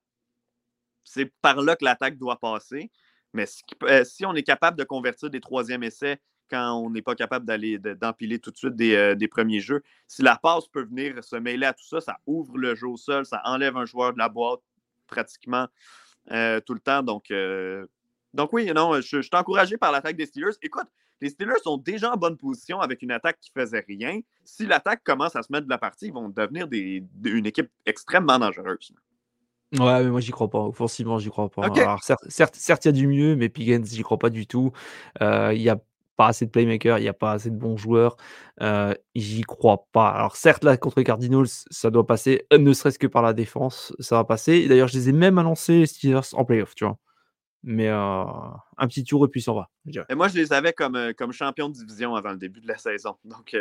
C'est 1.05 1.33
par 1.41 1.61
là 1.63 1.77
que 1.77 1.85
l'attaque 1.85 2.19
doit 2.19 2.39
passer. 2.39 2.91
Mais 3.33 3.47
si, 3.47 4.27
on 4.27 4.35
est 4.35 4.43
capable 4.43 4.77
de 4.77 4.85
convertir 4.85 5.31
des 5.31 5.41
troisièmes 5.41 5.83
essais 5.83 6.21
quand 6.51 6.75
on 6.75 6.91
n'est 6.91 7.03
pas 7.03 7.15
capable 7.15 7.47
d'aller 7.47 7.79
de- 7.79 7.95
d'empiler 7.95 8.41
tout 8.41 8.51
de 8.51 8.57
suite 8.57 8.75
des, 8.75 9.29
premiers 9.29 9.61
jeux, 9.61 9.83
si 10.09 10.23
la 10.23 10.37
passe 10.37 10.67
peut 10.67 10.83
venir 10.83 11.23
se 11.23 11.37
mêler 11.37 11.67
à 11.67 11.73
tout 11.73 11.87
ça, 11.87 12.01
ça 12.01 12.19
ouvre 12.27 12.59
le 12.59 12.75
jeu 12.75 12.89
au 12.89 12.97
sol, 12.97 13.25
ça 13.25 13.41
enlève 13.45 13.77
un 13.77 13.85
joueur 13.85 14.13
de 14.13 14.19
la 14.19 14.29
boîte 14.29 14.61
pratiquement 15.07 15.69
tout 16.27 16.75
le 16.75 16.81
temps. 16.81 17.05
Donc, 17.05 17.33
donc 18.35 18.53
oui, 18.53 18.73
non, 18.75 18.97
je, 18.97 19.19
je 19.19 19.21
suis 19.21 19.31
encouragé 19.33 19.77
par 19.77 19.93
l'attaque 19.93 20.17
des 20.17 20.27
Steelers. 20.27 20.57
Écoute, 20.61 20.89
les 21.21 21.31
Steelers 21.31 21.61
sont 21.63 21.77
déjà 21.77 22.13
en 22.13 22.17
bonne 22.17 22.37
position 22.37 22.81
avec 22.81 23.03
une 23.03 23.11
attaque 23.11 23.39
qui 23.41 23.51
faisait 23.55 23.85
rien. 23.87 24.21
Si 24.45 24.67
l'attaque 24.67 25.03
commence 25.05 25.37
à 25.37 25.43
se 25.43 25.53
mettre 25.53 25.67
de 25.67 25.71
la 25.71 25.79
partie, 25.79 26.07
ils 26.07 26.13
vont 26.13 26.29
devenir 26.29 26.69
des, 26.69 27.05
une 27.25 27.47
équipe 27.47 27.71
extrêmement 27.87 28.39
dangereuse. 28.39 28.93
Ouais, 29.79 30.03
mais 30.03 30.11
moi, 30.11 30.21
j'y 30.21 30.33
crois 30.33 30.51
pas. 30.51 30.61
Offensivement, 30.61 31.19
j'y 31.19 31.31
crois 31.31 31.49
pas. 31.49 31.67
Alors, 31.67 32.03
certes, 32.03 32.57
certes, 32.57 32.85
il 32.85 32.89
y 32.89 32.89
a 32.89 32.93
du 32.93 33.07
mieux, 33.07 33.37
mais 33.37 33.49
Pickens, 33.49 33.95
j'y 33.95 34.03
crois 34.03 34.19
pas 34.19 34.31
du 34.31 34.47
tout. 34.47 34.73
Euh, 35.23 35.53
Il 35.55 35.63
y 35.63 35.69
a 35.69 35.79
pas 36.17 36.27
assez 36.27 36.45
de 36.45 36.51
playmakers, 36.51 36.99
il 36.99 37.05
y 37.05 37.09
a 37.09 37.15
pas 37.15 37.33
assez 37.33 37.51
de 37.51 37.57
bons 37.57 37.77
joueurs. 37.77 38.17
Euh, 38.61 38.93
j'y 39.15 39.43
crois 39.43 39.87
pas. 39.93 40.09
Alors, 40.09 40.37
certes, 40.37 40.65
là, 40.65 40.77
contre 40.77 40.99
les 40.99 41.05
Cardinals, 41.05 41.47
ça 41.47 41.91
doit 41.91 42.07
passer, 42.07 42.47
euh, 42.53 42.59
ne 42.59 42.73
serait-ce 42.73 42.99
que 42.99 43.07
par 43.07 43.23
la 43.23 43.33
défense, 43.33 43.95
ça 44.01 44.17
va 44.17 44.25
passer. 44.25 44.67
D'ailleurs, 44.69 44.89
je 44.89 44.99
les 44.99 45.09
ai 45.09 45.13
même 45.13 45.39
annoncés, 45.39 45.87
Steelers, 45.87 46.35
en 46.35 46.45
playoff, 46.45 46.75
tu 46.75 46.85
vois. 46.85 46.99
Mais 47.63 47.89
euh, 47.89 48.25
un 48.79 48.89
petit 48.89 49.05
tour 49.05 49.25
et 49.27 49.29
puis 49.29 49.43
ça 49.43 49.53
va. 49.53 49.69
Et 50.09 50.15
moi, 50.15 50.29
je 50.29 50.37
les 50.37 50.53
avais 50.53 50.73
comme, 50.73 51.13
comme 51.17 51.33
champion 51.33 51.69
de 51.69 51.75
division 51.75 52.15
avant 52.15 52.31
le 52.31 52.39
début 52.39 52.61
de 52.61 52.69
la 52.69 52.79
saison. 52.79 53.17
Donc, 53.25 53.57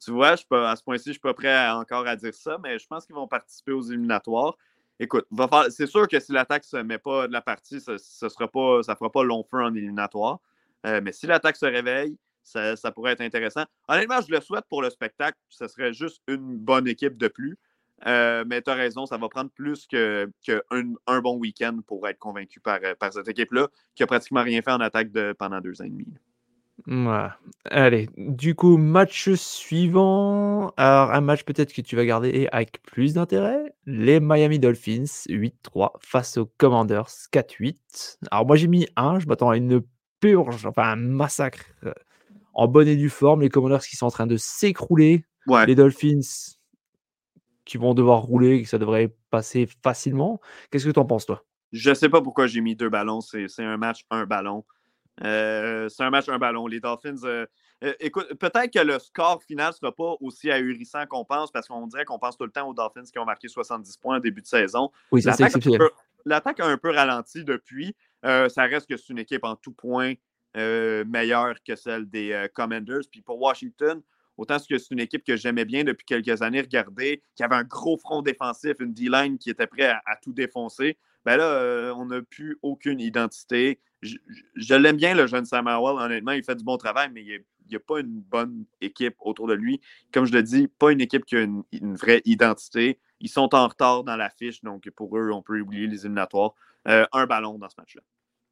tu 0.00 0.10
vois, 0.10 0.32
à 0.32 0.76
ce 0.76 0.82
point-ci, 0.82 1.04
je 1.06 1.10
ne 1.10 1.12
suis 1.14 1.20
pas 1.20 1.34
prêt 1.34 1.52
à- 1.52 1.78
encore 1.78 2.06
à 2.06 2.14
dire 2.16 2.34
ça, 2.34 2.58
mais 2.62 2.78
je 2.78 2.86
pense 2.86 3.06
qu'ils 3.06 3.14
vont 3.14 3.26
participer 3.26 3.72
aux 3.72 3.82
éliminatoires. 3.82 4.56
Écoute, 5.00 5.26
c'est 5.70 5.86
sûr 5.86 6.08
que 6.08 6.18
si 6.18 6.32
l'attaque 6.32 6.64
ne 6.64 6.78
se 6.78 6.82
met 6.82 6.98
pas 6.98 7.28
de 7.28 7.32
la 7.32 7.40
partie, 7.40 7.80
ça 7.80 7.92
ne 7.92 8.28
fera 8.28 9.10
pas, 9.10 9.24
long 9.24 9.44
feu 9.44 9.62
en 9.62 9.74
éliminatoire. 9.74 10.40
Mais 10.84 11.12
si 11.12 11.26
l'attaque 11.26 11.56
se 11.56 11.66
réveille, 11.66 12.18
ça 12.42 12.90
pourrait 12.92 13.12
être 13.12 13.20
intéressant. 13.20 13.64
Honnêtement, 13.88 14.20
je 14.20 14.32
le 14.32 14.40
souhaite 14.40 14.64
pour 14.68 14.82
le 14.82 14.90
spectacle. 14.90 15.38
Ce 15.48 15.68
serait 15.68 15.92
juste 15.92 16.22
une 16.26 16.56
bonne 16.58 16.88
équipe 16.88 17.16
de 17.16 17.28
plus. 17.28 17.58
Euh, 18.06 18.44
mais 18.46 18.62
tu 18.62 18.70
as 18.70 18.74
raison, 18.74 19.06
ça 19.06 19.16
va 19.16 19.28
prendre 19.28 19.50
plus 19.50 19.86
qu'un 19.86 20.26
que 20.46 20.62
un, 20.70 21.20
bon 21.20 21.36
week-end 21.36 21.78
pour 21.86 22.06
être 22.08 22.18
convaincu 22.18 22.60
par, 22.60 22.78
euh, 22.84 22.94
par 22.94 23.12
cette 23.12 23.28
équipe-là, 23.28 23.68
qui 23.94 24.02
a 24.02 24.06
pratiquement 24.06 24.42
rien 24.42 24.62
fait 24.62 24.70
en 24.70 24.80
attaque 24.80 25.10
de, 25.10 25.34
pendant 25.38 25.60
deux 25.60 25.80
ans 25.82 25.84
et 25.84 25.90
demi. 25.90 26.06
Ouais. 26.86 27.28
Allez, 27.64 28.08
du 28.16 28.54
coup, 28.54 28.76
match 28.76 29.30
suivant. 29.34 30.72
Alors, 30.76 31.10
un 31.10 31.20
match 31.20 31.42
peut-être 31.42 31.72
que 31.72 31.80
tu 31.80 31.96
vas 31.96 32.04
garder 32.04 32.48
avec 32.52 32.80
plus 32.82 33.14
d'intérêt. 33.14 33.74
Les 33.84 34.20
Miami 34.20 34.58
Dolphins, 34.60 35.26
8-3 35.28 35.90
face 36.00 36.36
aux 36.38 36.46
Commanders, 36.56 37.08
4-8. 37.32 38.18
Alors, 38.30 38.46
moi, 38.46 38.56
j'ai 38.56 38.68
mis 38.68 38.86
1. 38.96 39.18
Je 39.18 39.26
m'attends 39.26 39.50
à 39.50 39.56
une 39.56 39.82
purge, 40.20 40.66
enfin 40.66 40.92
un 40.92 40.96
massacre. 40.96 41.64
euh, 41.84 41.92
en 42.54 42.66
bonne 42.66 42.88
et 42.88 42.96
due 42.96 43.10
forme. 43.10 43.42
Les 43.42 43.48
Commanders 43.48 43.82
qui 43.82 43.96
sont 43.96 44.06
en 44.06 44.10
train 44.10 44.26
de 44.26 44.36
s'écrouler. 44.36 45.24
Les 45.66 45.74
Dolphins 45.74 46.20
qui 47.68 47.76
vont 47.76 47.94
devoir 47.94 48.22
rouler, 48.22 48.62
que 48.62 48.68
ça 48.68 48.78
devrait 48.78 49.14
passer 49.30 49.68
facilement. 49.82 50.40
Qu'est-ce 50.70 50.86
que 50.86 50.90
tu 50.90 50.98
en 50.98 51.04
penses, 51.04 51.26
toi? 51.26 51.44
Je 51.70 51.90
ne 51.90 51.94
sais 51.94 52.08
pas 52.08 52.22
pourquoi 52.22 52.46
j'ai 52.46 52.62
mis 52.62 52.74
deux 52.74 52.88
ballons. 52.88 53.20
C'est 53.20 53.46
un 53.58 53.76
match, 53.76 54.06
un 54.10 54.24
ballon. 54.24 54.64
Euh, 55.22 55.88
c'est 55.90 56.02
un 56.02 56.10
match, 56.10 56.28
un 56.28 56.38
ballon. 56.38 56.66
Les 56.66 56.80
Dolphins, 56.80 57.16
euh, 57.24 57.44
euh, 57.84 57.92
écoute, 58.00 58.32
peut-être 58.34 58.72
que 58.72 58.78
le 58.78 58.98
score 58.98 59.42
final 59.42 59.68
ne 59.68 59.72
sera 59.72 59.92
pas 59.92 60.14
aussi 60.20 60.50
ahurissant 60.50 61.04
qu'on 61.06 61.26
pense, 61.26 61.52
parce 61.52 61.68
qu'on 61.68 61.86
dirait 61.86 62.06
qu'on 62.06 62.18
pense 62.18 62.38
tout 62.38 62.44
le 62.44 62.50
temps 62.50 62.66
aux 62.66 62.74
Dolphins 62.74 63.04
qui 63.04 63.18
ont 63.18 63.26
marqué 63.26 63.48
70 63.48 63.98
points 63.98 64.16
au 64.16 64.20
début 64.20 64.40
de 64.40 64.46
saison. 64.46 64.90
Oui, 65.12 65.20
ça 65.20 65.34
c'est. 65.34 65.48
L'attaque 66.24 66.60
a 66.60 66.66
un 66.66 66.78
peu 66.78 66.90
ralenti 66.90 67.44
depuis. 67.44 67.94
ça 68.22 68.62
reste 68.64 68.88
que 68.88 68.96
c'est 68.96 69.10
une 69.10 69.18
équipe 69.18 69.44
en 69.44 69.56
tout 69.56 69.72
point 69.72 70.14
meilleure 70.54 71.56
que 71.66 71.76
celle 71.76 72.08
des 72.08 72.46
Commanders. 72.54 73.02
Puis 73.10 73.20
pour 73.20 73.40
Washington, 73.40 74.00
autant 74.38 74.56
que 74.58 74.78
c'est 74.78 74.90
une 74.90 75.00
équipe 75.00 75.24
que 75.24 75.36
j'aimais 75.36 75.66
bien 75.66 75.84
depuis 75.84 76.06
quelques 76.06 76.40
années 76.40 76.62
regarder, 76.62 77.22
qui 77.36 77.42
avait 77.42 77.56
un 77.56 77.64
gros 77.64 77.98
front 77.98 78.22
défensif, 78.22 78.74
une 78.80 78.94
D-line 78.94 79.36
qui 79.36 79.50
était 79.50 79.66
prêt 79.66 79.88
à, 79.88 80.16
tout 80.22 80.32
défoncer. 80.32 80.96
Ben 81.26 81.36
là, 81.36 81.92
on 81.96 82.06
n'a 82.06 82.22
plus 82.22 82.56
aucune 82.62 83.00
identité 83.00 83.80
je, 84.02 84.74
l'aime 84.74 84.96
bien, 84.96 85.14
le 85.14 85.26
jeune 85.26 85.44
Samuel. 85.44 85.76
Honnêtement, 85.76 86.32
il 86.32 86.44
fait 86.44 86.54
du 86.54 86.64
bon 86.64 86.76
travail, 86.76 87.10
mais 87.12 87.22
il 87.22 87.42
n'y 87.68 87.76
a, 87.76 87.80
pas 87.80 88.00
une 88.00 88.20
bonne 88.20 88.64
équipe 88.80 89.16
autour 89.20 89.46
de 89.46 89.54
lui. 89.54 89.80
Comme 90.12 90.24
je 90.24 90.32
le 90.32 90.42
dis, 90.42 90.68
pas 90.68 90.92
une 90.92 91.00
équipe 91.00 91.24
qui 91.24 91.36
a 91.36 91.40
une, 91.40 91.64
vraie 91.96 92.22
identité. 92.24 92.98
Ils 93.20 93.28
sont 93.28 93.54
en 93.54 93.66
retard 93.66 94.04
dans 94.04 94.16
la 94.16 94.30
fiche, 94.30 94.62
donc 94.62 94.88
pour 94.90 95.16
eux, 95.18 95.30
on 95.32 95.42
peut 95.42 95.60
oublier 95.60 95.86
les 95.86 96.00
éliminatoires. 96.00 96.54
Euh, 96.86 97.06
un 97.12 97.26
ballon 97.26 97.58
dans 97.58 97.68
ce 97.68 97.74
match-là. 97.78 98.02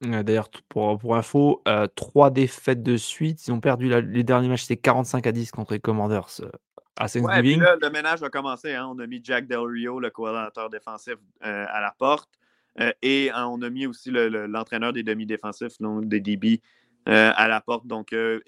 D'ailleurs, 0.02 0.50
pour, 0.68 0.98
pour 0.98 1.16
info, 1.16 1.62
euh, 1.66 1.86
trois 1.94 2.30
défaites 2.30 2.82
de 2.82 2.96
suite. 2.96 3.46
Ils 3.46 3.52
ont 3.52 3.60
perdu 3.60 3.88
les 3.88 4.24
derniers 4.24 4.48
matchs, 4.48 4.62
c'était 4.62 4.76
45 4.76 5.26
à 5.26 5.32
10 5.32 5.50
contre 5.50 5.72
les 5.72 5.80
Commanders 5.80 6.28
euh, 6.40 6.50
à 6.96 7.08
Thanksgiving. 7.08 7.60
Ouais, 7.60 7.76
le 7.80 7.90
ménage 7.90 8.22
a 8.22 8.28
commencé. 8.28 8.74
Hein. 8.74 8.88
On 8.90 8.98
a 8.98 9.06
mis 9.06 9.20
Jack 9.22 9.46
Del 9.46 9.60
Rio, 9.60 9.98
le 9.98 10.10
coordinateur 10.10 10.68
défensif, 10.70 11.16
à 11.40 11.80
la 11.80 11.94
porte. 11.98 12.28
Euh, 12.80 12.92
et 13.02 13.30
hein, 13.32 13.46
on 13.46 13.62
a 13.62 13.70
mis 13.70 13.86
aussi 13.86 14.10
l'entraîneur 14.10 14.92
des 14.92 15.02
demi-défensifs, 15.02 15.78
des 15.80 16.20
DB, 16.20 16.60
euh, 17.08 17.32
à 17.34 17.48
la 17.48 17.60
porte. 17.60 17.86
Donc, 17.86 18.12
euh, 18.12 18.40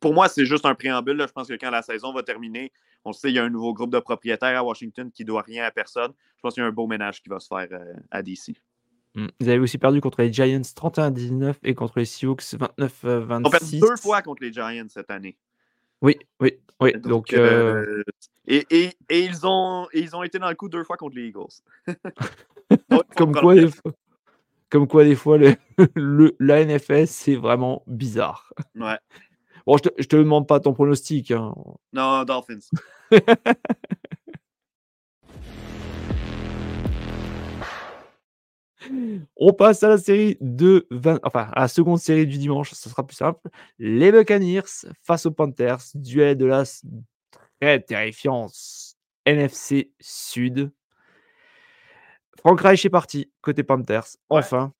pour 0.00 0.14
moi, 0.14 0.28
c'est 0.28 0.44
juste 0.44 0.66
un 0.66 0.74
préambule. 0.74 1.20
Je 1.26 1.32
pense 1.32 1.48
que 1.48 1.54
quand 1.54 1.70
la 1.70 1.82
saison 1.82 2.12
va 2.12 2.22
terminer, 2.22 2.72
on 3.04 3.12
sait, 3.12 3.30
il 3.30 3.34
y 3.34 3.38
a 3.38 3.44
un 3.44 3.50
nouveau 3.50 3.72
groupe 3.72 3.90
de 3.90 3.98
propriétaires 3.98 4.58
à 4.58 4.62
Washington 4.62 5.10
qui 5.10 5.22
ne 5.22 5.28
doit 5.28 5.42
rien 5.42 5.64
à 5.64 5.70
personne. 5.70 6.12
Je 6.36 6.40
pense 6.42 6.54
qu'il 6.54 6.62
y 6.62 6.66
a 6.66 6.68
un 6.68 6.72
beau 6.72 6.86
ménage 6.86 7.22
qui 7.22 7.28
va 7.28 7.40
se 7.40 7.48
faire 7.48 7.68
à 8.10 8.22
DC. 8.22 8.54
Hmm. 9.16 9.28
Vous 9.40 9.48
avez 9.48 9.58
aussi 9.58 9.78
perdu 9.78 10.02
contre 10.02 10.20
les 10.20 10.30
Giants 10.30 10.60
31-19 10.60 11.54
et 11.64 11.74
contre 11.74 11.98
les 11.98 12.04
Sioux 12.04 12.34
29-26. 12.34 13.42
On 13.44 13.50
perdu 13.50 13.80
deux 13.80 13.96
fois 13.96 14.20
contre 14.20 14.42
les 14.42 14.52
Giants 14.52 14.86
cette 14.88 15.10
année. 15.10 15.38
Oui, 16.02 16.16
oui, 16.38 16.52
oui. 16.80 16.92
Donc, 17.00 17.32
et, 17.32 18.66
et, 18.70 18.92
et, 19.08 19.24
ils 19.24 19.46
ont, 19.46 19.88
ils 19.94 20.14
ont 20.14 20.22
été 20.22 20.38
dans 20.38 20.50
le 20.50 20.54
coup 20.54 20.68
deux 20.68 20.84
fois 20.84 20.98
contre 20.98 21.16
les 21.16 21.28
Eagles. 21.28 21.46
comme, 23.16 23.34
quoi, 23.34 23.54
des 23.54 23.68
fois, 23.68 23.92
comme 24.70 24.86
quoi, 24.86 25.04
des 25.04 25.16
fois, 25.16 25.38
le, 25.38 25.56
le 25.94 26.36
la 26.38 26.64
NFS, 26.64 27.10
c'est 27.10 27.36
vraiment 27.36 27.82
bizarre. 27.86 28.52
Ouais. 28.74 28.98
Bon, 29.66 29.78
je 29.78 29.84
te, 29.84 29.88
je 29.98 30.06
te 30.06 30.16
demande 30.16 30.46
pas 30.46 30.60
ton 30.60 30.74
pronostic. 30.74 31.30
Hein. 31.30 31.54
Non, 31.92 32.22
Dolphins. 32.24 32.68
On 39.36 39.52
passe 39.52 39.82
à 39.82 39.88
la 39.88 39.98
série 39.98 40.36
de 40.40 40.86
20, 40.90 41.20
enfin 41.22 41.50
à 41.52 41.62
la 41.62 41.68
seconde 41.68 41.98
série 41.98 42.26
du 42.26 42.38
dimanche, 42.38 42.72
ça 42.72 42.90
sera 42.90 43.06
plus 43.06 43.16
simple. 43.16 43.40
Les 43.78 44.12
Buccaneers 44.12 44.86
face 45.02 45.26
aux 45.26 45.30
Panthers, 45.30 45.82
duel 45.94 46.36
de 46.36 46.46
la 46.46 46.64
très 47.60 47.80
terrifiante 47.80 48.52
NFC 49.24 49.92
Sud. 50.00 50.70
Frank 52.38 52.60
Reich 52.60 52.84
est 52.84 52.90
parti 52.90 53.30
côté 53.40 53.62
Panthers, 53.62 54.16
enfin. 54.28 54.72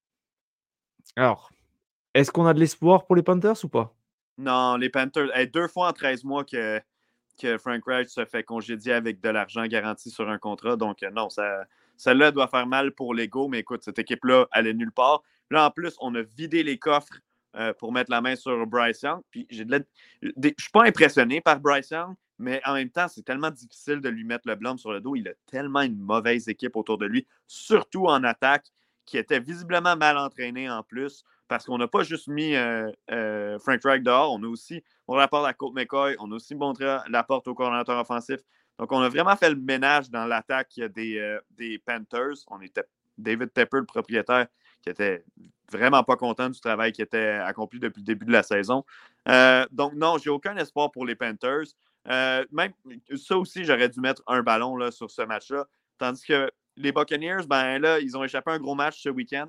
Alors, 1.16 1.50
est-ce 2.14 2.30
qu'on 2.30 2.46
a 2.46 2.54
de 2.54 2.60
l'espoir 2.60 3.06
pour 3.06 3.16
les 3.16 3.22
Panthers 3.22 3.64
ou 3.64 3.68
pas? 3.68 3.94
Non, 4.38 4.76
les 4.76 4.90
Panthers, 4.90 5.28
deux 5.52 5.66
fois 5.68 5.88
en 5.88 5.92
13 5.92 6.24
mois 6.24 6.44
que, 6.44 6.80
que 7.36 7.58
Frank 7.58 7.82
Reich 7.86 8.08
se 8.08 8.24
fait 8.24 8.42
congédier 8.42 8.92
avec 8.92 9.20
de 9.20 9.28
l'argent 9.28 9.66
garanti 9.66 10.10
sur 10.10 10.28
un 10.28 10.38
contrat. 10.38 10.76
Donc, 10.76 11.02
euh, 11.02 11.10
non, 11.10 11.28
ça, 11.28 11.64
celle-là 11.96 12.30
doit 12.30 12.48
faire 12.48 12.66
mal 12.66 12.92
pour 12.92 13.14
l'ego, 13.14 13.48
mais 13.48 13.60
écoute, 13.60 13.82
cette 13.84 13.98
équipe-là, 13.98 14.46
elle 14.52 14.66
est 14.66 14.74
nulle 14.74 14.92
part. 14.92 15.22
Là, 15.50 15.66
en 15.66 15.70
plus, 15.70 15.94
on 16.00 16.14
a 16.14 16.22
vidé 16.22 16.62
les 16.62 16.78
coffres 16.78 17.20
euh, 17.56 17.72
pour 17.74 17.92
mettre 17.92 18.10
la 18.10 18.20
main 18.20 18.36
sur 18.36 18.66
Bryce 18.66 19.02
Young. 19.02 19.22
Je 19.50 19.62
ne 19.62 19.78
suis 20.58 20.70
pas 20.72 20.84
impressionné 20.84 21.40
par 21.40 21.60
Bryce 21.60 21.90
Young, 21.90 22.14
mais 22.38 22.60
en 22.64 22.74
même 22.74 22.90
temps, 22.90 23.08
c'est 23.08 23.24
tellement 23.24 23.50
difficile 23.50 24.00
de 24.00 24.08
lui 24.08 24.24
mettre 24.24 24.46
le 24.46 24.56
blâme 24.56 24.78
sur 24.78 24.92
le 24.92 25.00
dos. 25.00 25.16
Il 25.16 25.28
a 25.28 25.32
tellement 25.46 25.82
une 25.82 25.98
mauvaise 25.98 26.48
équipe 26.48 26.76
autour 26.76 26.98
de 26.98 27.06
lui, 27.06 27.26
surtout 27.46 28.06
en 28.06 28.24
attaque, 28.24 28.66
qui 29.06 29.16
était 29.18 29.40
visiblement 29.40 29.96
mal 29.96 30.18
entraîné 30.18 30.68
en 30.68 30.82
plus, 30.82 31.24
parce 31.48 31.64
qu'on 31.64 31.78
n'a 31.78 31.88
pas 31.88 32.02
juste 32.02 32.28
mis 32.28 32.54
euh, 32.54 32.90
euh, 33.10 33.58
Frank 33.58 33.80
Reich 33.84 34.02
dehors, 34.02 34.32
on 34.32 34.42
a 34.42 34.46
aussi, 34.46 34.82
on 35.06 35.14
rapporte 35.14 35.46
à 35.46 35.52
Colt 35.52 35.74
McCoy, 35.74 36.16
on 36.18 36.30
a 36.32 36.34
aussi 36.34 36.54
montré 36.54 36.98
la 37.08 37.22
porte 37.22 37.46
au 37.48 37.54
coordinateur 37.54 37.98
offensif. 37.98 38.40
Donc, 38.78 38.92
on 38.92 39.00
a 39.00 39.08
vraiment 39.08 39.36
fait 39.36 39.50
le 39.50 39.56
ménage 39.56 40.10
dans 40.10 40.26
l'attaque 40.26 40.74
des, 40.94 41.18
euh, 41.18 41.40
des 41.52 41.78
Panthers. 41.78 42.36
On 42.48 42.60
était 42.60 42.84
David 43.16 43.52
Tepper, 43.52 43.78
le 43.78 43.86
propriétaire, 43.86 44.46
qui 44.82 44.90
était 44.90 45.24
vraiment 45.70 46.02
pas 46.04 46.16
content 46.16 46.50
du 46.50 46.60
travail 46.60 46.92
qui 46.92 47.00
était 47.00 47.30
accompli 47.30 47.80
depuis 47.80 48.00
le 48.00 48.06
début 48.06 48.26
de 48.26 48.32
la 48.32 48.42
saison. 48.42 48.84
donc, 49.72 49.94
non, 49.94 50.18
j'ai 50.18 50.30
aucun 50.30 50.56
espoir 50.56 50.90
pour 50.90 51.06
les 51.06 51.14
Panthers. 51.14 51.66
Même 52.06 52.72
ça 53.16 53.36
aussi, 53.36 53.64
j'aurais 53.64 53.88
dû 53.88 54.00
mettre 54.00 54.22
un 54.26 54.42
ballon 54.42 54.76
là, 54.76 54.90
sur 54.90 55.10
ce 55.10 55.22
match-là. 55.22 55.66
Tandis 55.98 56.24
que 56.24 56.50
les 56.76 56.92
Buccaneers, 56.92 57.46
ben 57.48 57.78
là, 57.78 57.98
ils 57.98 58.16
ont 58.16 58.22
échappé 58.22 58.50
un 58.50 58.58
gros 58.58 58.74
match 58.74 59.00
ce 59.00 59.08
week-end. 59.08 59.48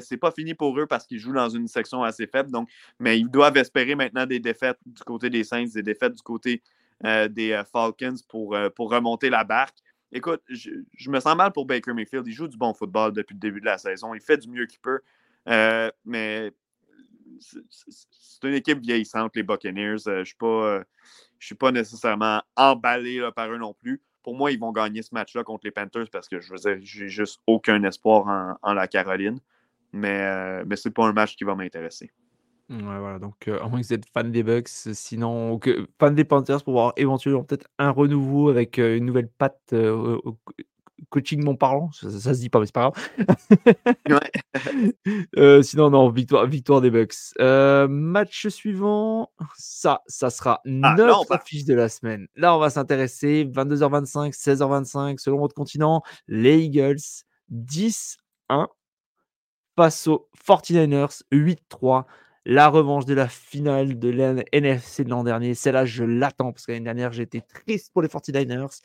C'est 0.00 0.16
pas 0.16 0.30
fini 0.30 0.54
pour 0.54 0.78
eux 0.78 0.86
parce 0.86 1.06
qu'ils 1.06 1.18
jouent 1.18 1.32
dans 1.32 1.48
une 1.48 1.68
section 1.68 2.02
assez 2.02 2.26
faible. 2.26 2.50
Donc, 2.50 2.68
mais 2.98 3.18
ils 3.18 3.28
doivent 3.28 3.56
espérer 3.56 3.94
maintenant 3.94 4.26
des 4.26 4.40
défaites 4.40 4.78
du 4.84 5.02
côté 5.02 5.30
des 5.30 5.44
Saints, 5.44 5.66
des 5.74 5.82
défaites 5.82 6.14
du 6.14 6.22
côté 6.22 6.62
euh, 7.04 7.28
des 7.28 7.52
euh, 7.52 7.64
Falcons 7.64 8.16
pour, 8.28 8.56
pour 8.76 8.90
remonter 8.90 9.30
la 9.30 9.44
barque. 9.44 9.76
Écoute, 10.12 10.42
je, 10.48 11.10
me 11.10 11.20
sens 11.20 11.36
mal 11.36 11.52
pour 11.52 11.64
Baker 11.64 11.94
Mayfield. 11.94 12.26
Il 12.26 12.32
joue 12.32 12.48
du 12.48 12.58
bon 12.58 12.74
football 12.74 13.12
depuis 13.12 13.34
le 13.34 13.40
début 13.40 13.60
de 13.60 13.66
la 13.66 13.78
saison. 13.78 14.14
Il 14.14 14.20
fait 14.20 14.36
du 14.36 14.48
mieux 14.48 14.66
qu'il 14.66 14.80
peut. 14.80 15.00
mais 16.04 16.52
c'est 17.40 18.48
une 18.48 18.54
équipe 18.54 18.80
vieillissante, 18.80 19.34
les 19.36 19.42
Buccaneers. 19.42 20.06
Euh, 20.06 20.16
je 20.16 20.20
ne 20.20 20.24
suis, 20.24 20.36
euh, 20.42 20.82
suis, 21.38 21.54
pas 21.54 21.72
nécessairement 21.72 22.42
emballé 22.56 23.28
par 23.34 23.50
eux 23.50 23.58
non 23.58 23.74
plus. 23.74 24.00
Pour 24.22 24.36
moi, 24.36 24.52
ils 24.52 24.58
vont 24.58 24.72
gagner 24.72 25.02
ce 25.02 25.14
match-là 25.14 25.42
contre 25.42 25.62
les 25.64 25.72
Panthers 25.72 26.08
parce 26.10 26.28
que 26.28 26.40
je 26.40 26.52
veux 26.52 26.58
dire, 26.58 26.78
juste 26.82 27.40
aucun 27.46 27.82
espoir 27.82 28.56
en, 28.62 28.72
la 28.72 28.86
Caroline. 28.86 29.40
Mais, 29.92 30.20
euh, 30.20 30.64
mais 30.66 30.76
ce 30.76 30.88
n'est 30.88 30.92
pas 30.92 31.06
un 31.06 31.12
match 31.12 31.36
qui 31.36 31.44
va 31.44 31.54
m'intéresser. 31.54 32.10
voilà, 32.68 33.18
donc 33.18 33.48
à 33.48 33.68
moins 33.68 33.80
que 33.80 33.86
vous 33.86 33.92
êtes 33.92 34.06
fan 34.12 34.32
des 34.32 34.42
Bucks, 34.42 34.68
sinon, 34.68 35.58
que, 35.58 35.86
fan 35.98 36.14
des 36.14 36.24
Panthers 36.24 36.64
pour 36.64 36.72
voir 36.74 36.92
éventuellement 36.96 37.44
peut-être 37.44 37.68
un 37.78 37.90
renouveau 37.90 38.48
avec 38.48 38.78
une 38.78 39.04
nouvelle 39.04 39.28
patte 39.28 39.74
coaching 41.10 41.42
mon 41.44 41.56
parlant, 41.56 41.90
ça, 41.92 42.10
se 42.10 42.40
dit 42.40 42.48
pas, 42.48 42.60
mais 42.60 42.66
c'est 42.66 42.74
pas 42.74 42.90
grave. 42.90 43.08
Euh, 45.36 45.62
sinon, 45.62 45.90
non, 45.90 46.10
victoire, 46.10 46.46
victoire 46.46 46.80
des 46.80 46.90
Bucks. 46.90 47.14
Euh, 47.40 47.88
match 47.88 48.48
suivant, 48.48 49.30
ça, 49.56 50.02
ça 50.06 50.30
sera 50.30 50.60
ah, 50.64 50.94
notre 50.96 51.32
affiche 51.32 51.64
de 51.64 51.74
la 51.74 51.88
semaine. 51.88 52.28
Là, 52.36 52.54
on 52.54 52.58
va 52.58 52.70
s'intéresser 52.70 53.44
22h25, 53.44 54.32
16h25, 54.34 55.18
selon 55.18 55.38
votre 55.38 55.54
continent, 55.54 56.02
les 56.28 56.60
Eagles 56.60 57.00
10-1 57.50 58.16
face 59.82 60.06
aux 60.06 60.28
49ers 60.46 61.22
8-3 61.32 62.04
la 62.44 62.68
revanche 62.68 63.04
de 63.04 63.14
la 63.14 63.26
finale 63.26 63.98
de 63.98 64.10
la 64.10 64.44
NFC 64.52 65.02
de 65.02 65.10
l'an 65.10 65.24
dernier. 65.24 65.54
Celle-là, 65.54 65.86
je 65.86 66.04
l'attends 66.04 66.52
parce 66.52 66.66
que 66.66 66.70
l'année 66.70 66.84
dernière, 66.84 67.12
j'ai 67.12 67.24
été 67.24 67.40
triste 67.40 67.92
pour 67.92 68.00
les 68.00 68.06
49ers. 68.06 68.80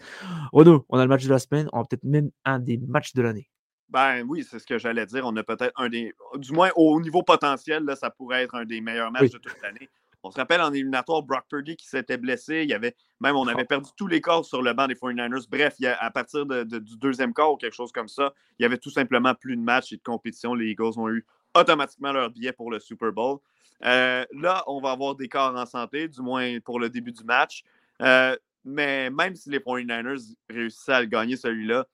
Renaud, 0.54 0.86
on 0.90 0.98
a 0.98 1.04
le 1.04 1.08
match 1.08 1.24
de 1.24 1.30
la 1.30 1.38
semaine, 1.38 1.70
on 1.72 1.82
a 1.82 1.84
peut-être 1.84 2.04
même 2.04 2.32
un 2.46 2.58
des 2.58 2.80
matchs 2.80 3.14
de 3.14 3.22
l'année. 3.22 3.48
Ben 3.90 4.24
oui, 4.28 4.44
c'est 4.44 4.58
ce 4.58 4.66
que 4.66 4.80
j'allais 4.80 5.06
dire. 5.06 5.24
On 5.24 5.36
a 5.38 5.44
peut-être 5.44 5.72
un 5.76 5.88
des. 5.88 6.14
Du 6.38 6.52
moins, 6.52 6.72
au 6.76 7.00
niveau 7.00 7.22
potentiel, 7.22 7.84
là, 7.84 7.96
ça 7.96 8.10
pourrait 8.10 8.42
être 8.42 8.56
un 8.56 8.66
des 8.66 8.82
meilleurs 8.82 9.12
matchs 9.12 9.30
de 9.30 9.38
toute 9.38 9.62
l'année. 9.62 9.90
On 10.24 10.32
se 10.32 10.38
rappelle 10.38 10.62
en 10.62 10.74
éliminatoire, 10.74 11.24
Brock 11.24 11.46
Purdy 11.50 11.76
qui 11.76 11.88
s'était 11.88 12.18
blessé. 12.18 12.64
Il 12.64 12.70
y 12.70 12.74
avait, 12.74 12.96
même 13.20 13.36
on 13.36 13.48
avait 13.48 13.64
oh. 13.64 13.68
perdu 13.68 13.90
tous 13.96 14.08
les 14.08 14.22
corps 14.22 14.44
sur 14.44 14.62
le 14.62 14.74
banc 14.74 14.88
des 14.88 14.96
49ers. 14.96 15.48
Bref, 15.50 15.76
il 15.80 15.84
y 15.84 15.88
a, 15.88 15.98
à 16.02 16.12
partir 16.12 16.46
du 16.46 16.98
deuxième 16.98 17.34
corps 17.34 17.54
ou 17.54 17.58
quelque 17.58 17.76
chose 17.76 17.92
comme 17.92 18.08
ça, 18.08 18.34
il 18.60 18.64
y 18.64 18.66
avait 18.66 18.78
tout 18.78 18.90
simplement 18.90 19.34
plus 19.36 19.56
de 19.56 19.62
matchs 19.62 19.94
et 19.94 19.98
de 19.98 20.02
compétition. 20.02 20.54
Les 20.54 20.72
Eagles 20.72 20.98
ont 20.98 21.10
eu 21.10 21.26
automatiquement 21.56 22.12
leur 22.12 22.30
billet 22.30 22.52
pour 22.52 22.72
le 22.72 22.80
Super 22.80 23.12
Bowl. 23.12 23.40
Euh, 23.86 24.26
là, 24.34 24.64
on 24.68 24.82
va 24.82 24.92
avoir 24.92 25.16
des 25.16 25.30
corps 25.30 25.56
en 25.56 25.66
santé, 25.66 26.08
du 26.08 26.22
moins 26.22 26.60
pour 26.62 26.80
le 26.80 26.90
début 26.90 27.12
du 27.12 27.24
match. 27.24 27.64
Euh, 28.02 28.36
mais 28.64 29.10
même 29.10 29.36
si 29.36 29.50
les 29.50 29.60
49ers 29.60 30.36
réussissaient 30.50 30.94
à 30.94 31.02
le 31.02 31.08
gagner 31.08 31.38
celui-là, 31.38 31.86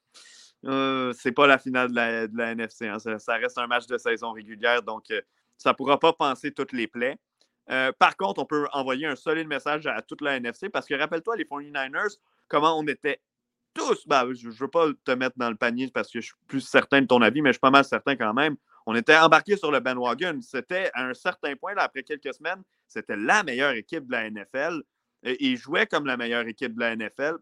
euh, 0.66 1.14
c'est 1.14 1.34
pas 1.34 1.46
la 1.46 1.58
finale 1.58 1.90
de 1.90 2.38
la, 2.38 2.52
NFC. 2.52 2.88
Hein. 2.88 3.00
Ça, 3.00 3.36
reste 3.36 3.58
un 3.58 3.68
match 3.68 3.86
de 3.86 3.98
saison 3.98 4.32
régulière, 4.32 4.82
donc 4.82 5.12
ça 5.58 5.70
ne 5.70 5.76
pourra 5.76 6.00
pas 6.00 6.14
penser 6.14 6.52
toutes 6.52 6.72
les 6.72 6.88
plaies. 6.88 7.18
Par 7.68 8.18
contre, 8.18 8.42
on 8.42 8.46
peut 8.46 8.68
envoyer 8.74 9.08
un 9.08 9.16
solide 9.16 9.48
message 9.48 9.88
à 9.88 10.02
toute 10.02 10.22
la 10.22 10.38
NFC 10.38 10.70
parce 10.70 10.86
que 10.86 10.94
rappelle-toi, 10.94 11.38
les 11.38 11.46
49ers, 11.46 12.18
comment 12.48 12.78
on 12.78 12.86
était 12.88 13.22
tous, 13.74 14.08
ben, 14.08 14.32
je 14.34 14.48
ne 14.48 14.54
veux 14.54 14.68
pas 14.68 14.88
te 15.04 15.12
mettre 15.12 15.38
dans 15.38 15.50
le 15.50 15.56
panier 15.56 15.90
parce 15.92 16.12
que 16.12 16.22
je 16.22 16.28
suis 16.28 16.36
plus 16.48 16.62
certain 16.62 17.02
de 17.02 17.08
ton 17.08 17.22
avis, 17.22 17.42
mais 17.42 17.50
je 17.50 17.54
suis 17.54 17.60
pas 17.60 17.72
mal 17.72 17.86
certain 17.86 18.16
quand 18.16 18.34
même. 18.34 18.56
On 18.86 18.96
était 18.96 19.18
embarqués 19.18 19.58
sur 19.58 19.72
le 19.72 19.80
bandwagon. 19.80 20.40
C'était 20.42 20.92
à 20.94 21.06
un 21.06 21.14
certain 21.14 21.56
point, 21.56 21.74
après 21.78 22.04
quelques 22.04 22.34
semaines, 22.34 22.62
c'était 22.88 23.16
la 23.16 23.44
meilleure 23.44 23.72
équipe 23.72 24.06
de 24.08 24.12
la 24.12 24.30
NFL. 24.30 24.84
Et 25.24 25.44
ils 25.46 25.58
jouaient 25.58 25.88
comme 25.88 26.06
la 26.06 26.18
meilleure 26.18 26.48
équipe 26.48 26.76
de 26.76 26.80
la 26.80 26.96
NFL. 26.96 27.38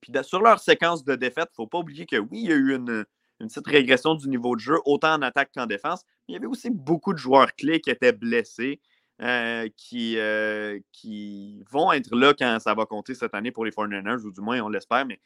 Puis 0.00 0.12
sur 0.22 0.42
leur 0.42 0.60
séquence 0.60 1.04
de 1.04 1.14
défaites, 1.14 1.48
il 1.50 1.52
ne 1.52 1.64
faut 1.64 1.66
pas 1.66 1.78
oublier 1.78 2.06
que 2.06 2.16
oui, 2.16 2.42
il 2.42 2.48
y 2.48 2.52
a 2.52 2.56
eu 2.56 2.74
une, 2.74 3.04
petite 3.38 3.66
régression 3.66 4.14
du 4.14 4.28
niveau 4.28 4.54
de 4.54 4.60
jeu, 4.60 4.78
autant 4.84 5.14
en 5.14 5.22
attaque 5.22 5.50
qu'en 5.54 5.66
défense. 5.66 6.04
Mais 6.04 6.32
il 6.32 6.34
y 6.34 6.36
avait 6.36 6.46
aussi 6.46 6.70
beaucoup 6.70 7.14
de 7.14 7.18
joueurs 7.18 7.54
clés 7.54 7.80
qui 7.80 7.90
étaient 7.90 8.12
blessés. 8.12 8.80
Euh, 9.22 9.70
qui, 9.78 10.18
euh, 10.18 10.78
qui 10.92 11.64
vont 11.70 11.90
être 11.90 12.14
là 12.14 12.34
quand 12.38 12.58
ça 12.60 12.74
va 12.74 12.84
compter 12.84 13.14
cette 13.14 13.34
année 13.34 13.50
pour 13.50 13.64
les 13.64 13.70
49ers, 13.70 14.22
ou 14.26 14.30
du 14.30 14.42
moins 14.42 14.60
on 14.60 14.68
l'espère, 14.68 15.06
mais 15.06 15.18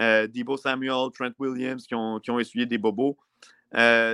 euh, 0.00 0.26
Debo 0.26 0.56
Samuel, 0.56 1.12
Trent 1.14 1.30
Williams 1.38 1.86
qui 1.86 1.94
ont, 1.94 2.18
qui 2.18 2.32
ont 2.32 2.40
essuyé 2.40 2.66
des 2.66 2.76
bobos. 2.76 3.16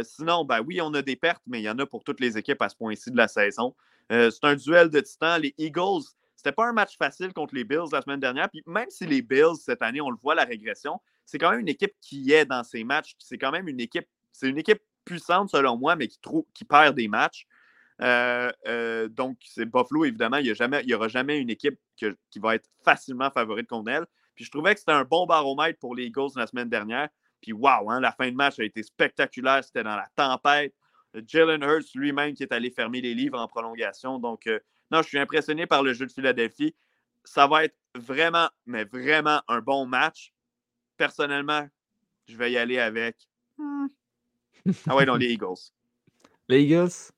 sinon, 0.04 0.44
ben 0.44 0.60
oui, 0.66 0.82
on 0.82 0.92
a 0.92 1.00
des 1.00 1.16
pertes, 1.16 1.42
mais 1.46 1.60
il 1.60 1.64
y 1.64 1.70
en 1.70 1.78
a 1.78 1.86
pour 1.86 2.04
toutes 2.04 2.20
les 2.20 2.36
équipes 2.36 2.60
à 2.60 2.68
ce 2.68 2.76
point-ci 2.76 3.10
de 3.10 3.16
la 3.16 3.26
saison. 3.26 3.74
c'est 4.10 4.44
un 4.44 4.54
duel 4.54 4.90
de 4.90 5.00
titans. 5.00 5.40
Les 5.40 5.54
Eagles, 5.56 6.04
c'était 6.36 6.52
pas 6.52 6.68
un 6.68 6.72
match 6.74 6.98
facile 6.98 7.32
contre 7.32 7.54
les 7.54 7.64
Bills 7.64 7.88
la 7.90 8.02
semaine 8.02 8.20
dernière. 8.20 8.50
Puis 8.50 8.62
même 8.66 8.90
si 8.90 9.06
les 9.06 9.22
Bills, 9.22 9.56
cette 9.58 9.80
année, 9.80 10.02
on 10.02 10.10
le 10.10 10.18
voit, 10.22 10.34
la 10.34 10.44
régression, 10.44 11.00
c'est 11.24 11.38
quand 11.38 11.52
même 11.52 11.60
une 11.60 11.68
équipe 11.68 11.94
qui 12.02 12.32
est 12.32 12.44
dans 12.44 12.64
ces 12.64 12.84
matchs. 12.84 13.14
C'est 13.18 13.38
quand 13.38 13.50
même 13.50 13.66
une 13.66 13.80
équipe, 13.80 14.06
c'est 14.30 14.50
une 14.50 14.58
équipe 14.58 14.82
puissante 15.06 15.48
selon 15.48 15.78
moi, 15.78 15.96
mais 15.96 16.08
qui, 16.08 16.18
qui 16.52 16.66
perd 16.66 16.94
des 16.94 17.08
matchs. 17.08 17.46
Euh, 18.00 18.50
euh, 18.66 19.08
donc, 19.08 19.38
c'est 19.44 19.66
Buffalo, 19.66 20.04
évidemment, 20.04 20.38
il 20.38 20.54
n'y 20.86 20.94
aura 20.94 21.08
jamais 21.08 21.38
une 21.38 21.50
équipe 21.50 21.78
qui 21.96 22.38
va 22.38 22.54
être 22.54 22.68
facilement 22.84 23.30
favorite 23.30 23.68
contre 23.68 23.90
elle. 23.90 24.06
Puis 24.34 24.44
je 24.44 24.50
trouvais 24.50 24.74
que 24.74 24.80
c'était 24.80 24.92
un 24.92 25.04
bon 25.04 25.26
baromètre 25.26 25.78
pour 25.78 25.94
les 25.94 26.06
Eagles 26.06 26.30
la 26.36 26.46
semaine 26.46 26.68
dernière. 26.68 27.08
Puis 27.40 27.52
waouh, 27.52 27.90
hein, 27.90 28.00
la 28.00 28.12
fin 28.12 28.30
de 28.30 28.36
match 28.36 28.58
a 28.58 28.64
été 28.64 28.82
spectaculaire. 28.82 29.62
C'était 29.62 29.82
dans 29.82 29.96
la 29.96 30.08
tempête. 30.16 30.74
Jalen 31.26 31.62
Hurts 31.62 31.94
lui-même 31.94 32.34
qui 32.34 32.42
est 32.42 32.52
allé 32.52 32.70
fermer 32.70 33.00
les 33.00 33.14
livres 33.14 33.38
en 33.38 33.46
prolongation. 33.46 34.18
Donc, 34.18 34.46
euh, 34.46 34.58
non, 34.90 35.02
je 35.02 35.08
suis 35.08 35.18
impressionné 35.18 35.66
par 35.66 35.82
le 35.82 35.92
jeu 35.92 36.06
de 36.06 36.12
Philadelphie. 36.12 36.74
Ça 37.24 37.46
va 37.46 37.64
être 37.64 37.76
vraiment, 37.94 38.48
mais 38.64 38.84
vraiment 38.84 39.42
un 39.48 39.60
bon 39.60 39.86
match. 39.86 40.32
Personnellement, 40.96 41.68
je 42.28 42.36
vais 42.36 42.52
y 42.52 42.56
aller 42.56 42.78
avec. 42.78 43.16
Hmm. 43.58 43.86
Ah 44.88 44.96
ouais, 44.96 45.04
non, 45.04 45.16
les 45.16 45.26
Eagles. 45.32 45.72
Les 46.48 46.62
Eagles? 46.62 47.12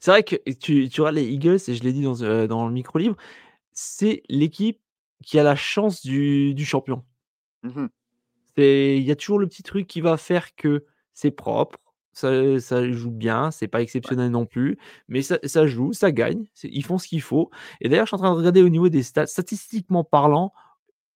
C'est 0.00 0.10
vrai 0.10 0.22
que 0.22 0.36
tu 0.52 0.88
tu 0.88 1.00
vois 1.00 1.12
les 1.12 1.24
Eagles 1.24 1.58
et 1.68 1.74
je 1.74 1.82
l'ai 1.82 1.92
dit 1.92 2.02
dans, 2.02 2.22
euh, 2.22 2.46
dans 2.46 2.66
le 2.66 2.72
micro 2.72 2.98
libre, 2.98 3.16
c'est 3.72 4.22
l'équipe 4.28 4.80
qui 5.24 5.38
a 5.38 5.42
la 5.44 5.56
chance 5.56 6.02
du 6.02 6.54
du 6.54 6.64
champion. 6.64 7.04
Mmh 7.64 7.86
il 8.58 9.02
y 9.02 9.10
a 9.10 9.16
toujours 9.16 9.38
le 9.38 9.46
petit 9.46 9.62
truc 9.62 9.86
qui 9.86 10.00
va 10.00 10.16
faire 10.16 10.54
que 10.56 10.84
c'est 11.14 11.30
propre, 11.30 11.78
ça 12.12 12.60
ça 12.60 12.90
joue 12.92 13.10
bien, 13.10 13.50
c'est 13.50 13.68
pas 13.68 13.82
exceptionnel 13.82 14.30
non 14.30 14.46
plus, 14.46 14.78
mais 15.08 15.22
ça 15.22 15.38
ça 15.44 15.66
joue, 15.66 15.92
ça 15.92 16.12
gagne, 16.12 16.44
ils 16.62 16.84
font 16.84 16.98
ce 16.98 17.08
qu'il 17.08 17.22
faut 17.22 17.50
et 17.80 17.88
d'ailleurs, 17.88 18.06
je 18.06 18.10
suis 18.10 18.16
en 18.16 18.18
train 18.18 18.32
de 18.32 18.38
regarder 18.38 18.62
au 18.62 18.68
niveau 18.68 18.88
des 18.90 19.02
stats, 19.02 19.26
statistiquement 19.26 20.04
parlant, 20.04 20.52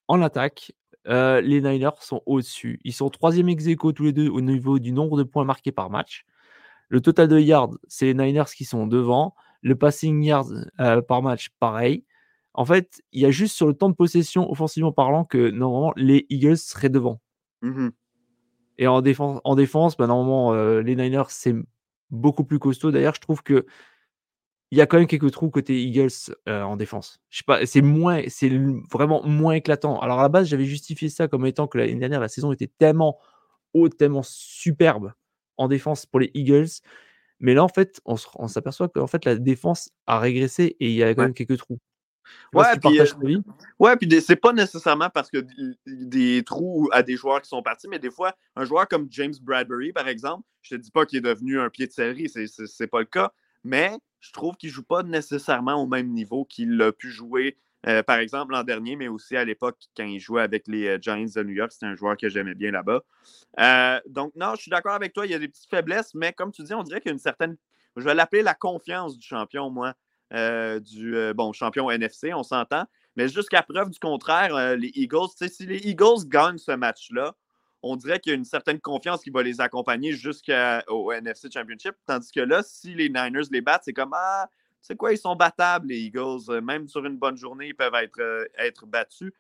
en 0.09 0.23
attaque, 0.23 0.73
euh, 1.09 1.41
les 1.41 1.61
Niners 1.61 1.91
sont 2.01 2.23
au-dessus. 2.27 2.81
Ils 2.85 2.93
sont 2.93 3.09
3e 3.11 3.49
ex 3.49 3.65
tous 3.95 4.03
les 4.05 4.13
deux 4.13 4.29
au 4.29 4.41
niveau 4.41 4.79
du 4.79 4.93
nombre 4.93 5.17
de 5.19 5.23
points 5.23 5.45
marqués 5.45 5.73
par 5.73 5.91
match. 5.91 6.25
Le 6.89 7.01
total 7.01 7.29
de 7.29 7.39
yards, 7.39 7.77
c'est 7.89 8.07
les 8.07 8.15
Niners 8.15 8.51
qui 8.57 8.65
sont 8.65 8.87
devant. 8.87 9.35
Le 9.63 9.75
passing 9.77 10.23
yards 10.23 10.53
euh, 10.81 11.03
par 11.03 11.23
match, 11.23 11.51
pareil. 11.59 12.05
En 12.55 12.65
fait, 12.65 13.03
il 13.13 13.21
y 13.21 13.27
a 13.27 13.31
juste 13.31 13.55
sur 13.55 13.67
le 13.67 13.75
temps 13.75 13.89
de 13.89 13.95
possession, 13.95 14.51
offensivement 14.51 14.93
parlant, 14.93 15.25
que 15.25 15.51
normalement 15.51 15.93
les 15.97 16.27
Eagles 16.31 16.57
seraient 16.57 16.89
devant. 16.89 17.21
Mmh 17.63 17.89
Et 18.79 18.87
en 18.87 19.03
défense, 19.03 19.41
en 19.45 19.55
défense 19.57 19.97
bah, 19.97 20.07
normalement, 20.07 20.55
euh, 20.55 20.81
les 20.81 20.97
Niners, 20.97 21.29
c'est 21.29 21.55
beaucoup 22.11 22.45
plus 22.45 22.59
costaud. 22.59 22.91
D'ailleurs, 22.93 23.15
je 23.15 23.21
trouve 23.21 23.43
que 23.43 23.67
il 24.73 24.79
y 24.79 24.81
a 24.81 24.87
quand 24.87 24.99
même 24.99 25.07
quelques 25.07 25.31
trous 25.31 25.49
côté 25.51 25.81
Eagles 25.81 26.11
euh, 26.49 26.63
en 26.63 26.77
défense. 26.77 27.21
Je 27.31 27.39
sais 27.39 27.45
pas, 27.47 27.65
c'est 27.67 27.83
moins, 27.83 28.23
c'est 28.29 28.51
vraiment 28.91 29.23
moins 29.25 29.53
éclatant. 29.53 30.01
Alors 30.01 30.19
à 30.19 30.23
la 30.23 30.29
base, 30.29 30.49
j'avais 30.49 30.65
justifié 30.65 31.09
ça 31.09 31.29
comme 31.29 31.47
étant 31.47 31.69
que 31.69 31.79
l'année 31.79 31.95
dernière, 31.95 32.21
la 32.21 32.29
saison 32.29 32.53
était 32.53 32.71
tellement 32.79 33.19
haute, 33.75 33.97
tellement 33.97 34.23
superbe 34.25 35.13
en 35.57 35.69
défense 35.69 36.07
pour 36.07 36.21
les 36.21 36.31
Eagles. 36.35 36.69
Mais 37.41 37.55
là, 37.55 37.65
en 37.65 37.69
fait, 37.69 38.01
on, 38.05 38.17
s'aperçoit 38.17 38.89
qu'en 38.89 39.07
fait, 39.07 39.25
la 39.25 39.37
défense 39.37 39.91
a 40.07 40.19
régressé 40.19 40.77
et 40.81 40.91
il 40.91 40.97
y 40.97 41.03
a 41.03 41.15
quand 41.15 41.23
même 41.23 41.35
quelques 41.35 41.59
trous. 41.59 41.79
Ouais, 42.53 42.65
puis, 42.81 43.01
euh, 43.01 43.41
ouais, 43.79 43.97
puis 43.97 44.21
c'est 44.21 44.37
pas 44.37 44.53
nécessairement 44.53 45.11
parce 45.11 45.31
que 45.31 45.47
des 45.87 46.43
trous 46.45 46.89
à 46.93 47.03
des 47.03 47.17
joueurs 47.17 47.41
qui 47.41 47.49
sont 47.49 47.63
partis, 47.63 47.89
mais 47.89 47.99
des 47.99 48.11
fois, 48.11 48.35
un 48.57 48.65
joueur 48.65 48.89
comme 48.89 49.07
James 49.11 49.35
Bradbury, 49.43 49.93
par 49.93 50.09
exemple, 50.09 50.45
je 50.63 50.75
te 50.75 50.81
dis 50.81 50.91
pas 50.91 51.07
qu'il 51.07 51.19
est 51.19 51.23
devenu 51.23 51.61
un 51.61 51.71
pied 51.71 51.87
de 51.87 51.93
série, 51.93 52.29
c'est 52.29 52.87
pas 52.89 53.01
le 53.01 53.05
cas, 53.05 53.33
mais 53.63 53.93
je 54.21 54.33
trouve 54.33 54.57
qu'il 54.57 54.71
joue 54.71 54.83
pas 54.83 55.03
nécessairement 55.03 55.81
au 55.81 55.87
même 55.87 56.09
niveau 56.09 56.45
qu'il 56.45 56.81
a 56.83 56.93
pu 56.93 57.11
jouer 57.11 57.57
euh, 57.89 58.03
par 58.03 58.19
exemple, 58.19 58.53
l'an 58.53 58.65
dernier, 58.65 58.97
mais 58.97 59.09
aussi 59.09 59.37
à 59.37 59.45
l'époque, 59.45 59.79
quand 59.97 60.05
il 60.05 60.19
jouait 60.19 60.43
avec 60.43 60.67
les 60.67 60.89
euh, 60.89 60.99
Giants 61.01 61.25
de 61.35 61.43
New 61.43 61.55
York, 61.55 61.71
c'était 61.73 61.87
un 61.87 61.95
joueur 61.95 62.17
que 62.17 62.29
j'aimais 62.29 62.55
bien 62.55 62.73
là-bas. 62.73 63.03
Euh, 63.61 64.01
donc, 64.07 64.33
non, 64.35 64.55
je 64.57 64.63
suis 64.63 64.71
d'accord 64.71 64.95
avec 64.95 65.13
toi, 65.13 65.25
il 65.25 65.33
y 65.33 65.35
a 65.35 65.39
des 65.39 65.49
petites 65.49 65.71
faiblesses, 65.71 66.15
mais 66.15 66.33
comme 66.33 66.51
tu 66.51 66.63
dis, 66.63 66.75
on 66.75 66.83
dirait 66.83 67.01
qu'il 67.01 67.11
y 67.11 67.13
a 67.13 67.15
une 67.15 67.21
certaine, 67.21 67.57
je 67.97 68.03
vais 68.03 68.15
l'appeler 68.15 68.43
la 68.43 68.55
confiance 68.55 69.17
du 69.17 69.27
champion, 69.27 69.71
moi, 69.71 69.95
du 70.81 71.15
bon 71.35 71.53
champion 71.53 71.89
NFC, 71.91 72.35
on 72.35 72.43
s'entend. 72.43 72.85
Mais 73.15 73.29
jusqu'à 73.29 73.63
preuve 73.63 73.91
du 73.91 73.99
contraire, 73.99 74.77
les 74.77 74.91
Eagles, 74.95 75.29
si 75.49 75.67
les 75.67 75.79
Eagles 75.79 76.27
gagnent 76.27 76.59
ce 76.59 76.73
match-là, 76.73 77.35
on 77.83 77.97
dirait 77.97 78.19
qu'il 78.19 78.31
y 78.31 78.35
a 78.35 78.37
une 78.37 78.45
certaine 78.45 78.81
confiance 78.81 79.23
qui 79.23 79.31
va 79.31 79.43
les 79.43 79.61
accompagner 79.61 80.13
jusqu'au 80.13 81.13
NFC 81.13 81.49
Championship. 81.53 81.95
Tandis 82.07 82.33
que 82.33 82.41
là, 82.41 82.63
si 82.65 82.95
les 82.95 83.09
Niners 83.09 83.49
les 83.51 83.61
battent, 83.61 83.83
c'est 83.85 83.93
comme 83.93 84.13
Ah, 84.15 84.51
c'est 84.87 84.97
quoi, 84.97 85.13
ils 85.13 85.19
sont 85.19 85.35
battables, 85.35 85.89
les 85.89 85.99
Eagles. 85.99 86.49
Euh, 86.49 86.61
même 86.61 86.87
sur 86.87 87.05
une 87.05 87.17
bonne 87.17 87.37
journée, 87.37 87.69
ils 87.69 87.75
peuvent 87.75 87.95
être, 87.95 88.21
euh, 88.21 88.45
être 88.57 88.87
battus. 88.87 89.33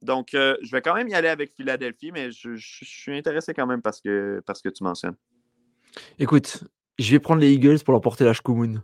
Donc, 0.00 0.34
euh, 0.34 0.56
je 0.62 0.70
vais 0.70 0.80
quand 0.80 0.94
même 0.94 1.08
y 1.08 1.14
aller 1.14 1.28
avec 1.28 1.52
Philadelphie, 1.54 2.10
mais 2.10 2.30
je, 2.30 2.56
suis 2.56 3.16
intéressé 3.16 3.52
quand 3.52 3.66
même 3.66 3.82
parce 3.82 4.00
que, 4.00 4.42
parce 4.46 4.62
que 4.62 4.70
tu 4.70 4.82
mentionnes. 4.82 5.16
Écoute, 6.18 6.64
je 6.98 7.10
vais 7.10 7.18
prendre 7.18 7.42
les 7.42 7.52
Eagles 7.52 7.80
pour 7.84 7.92
leur 7.92 8.00
porter 8.00 8.24
la 8.24 8.32
Shkumun, 8.34 8.80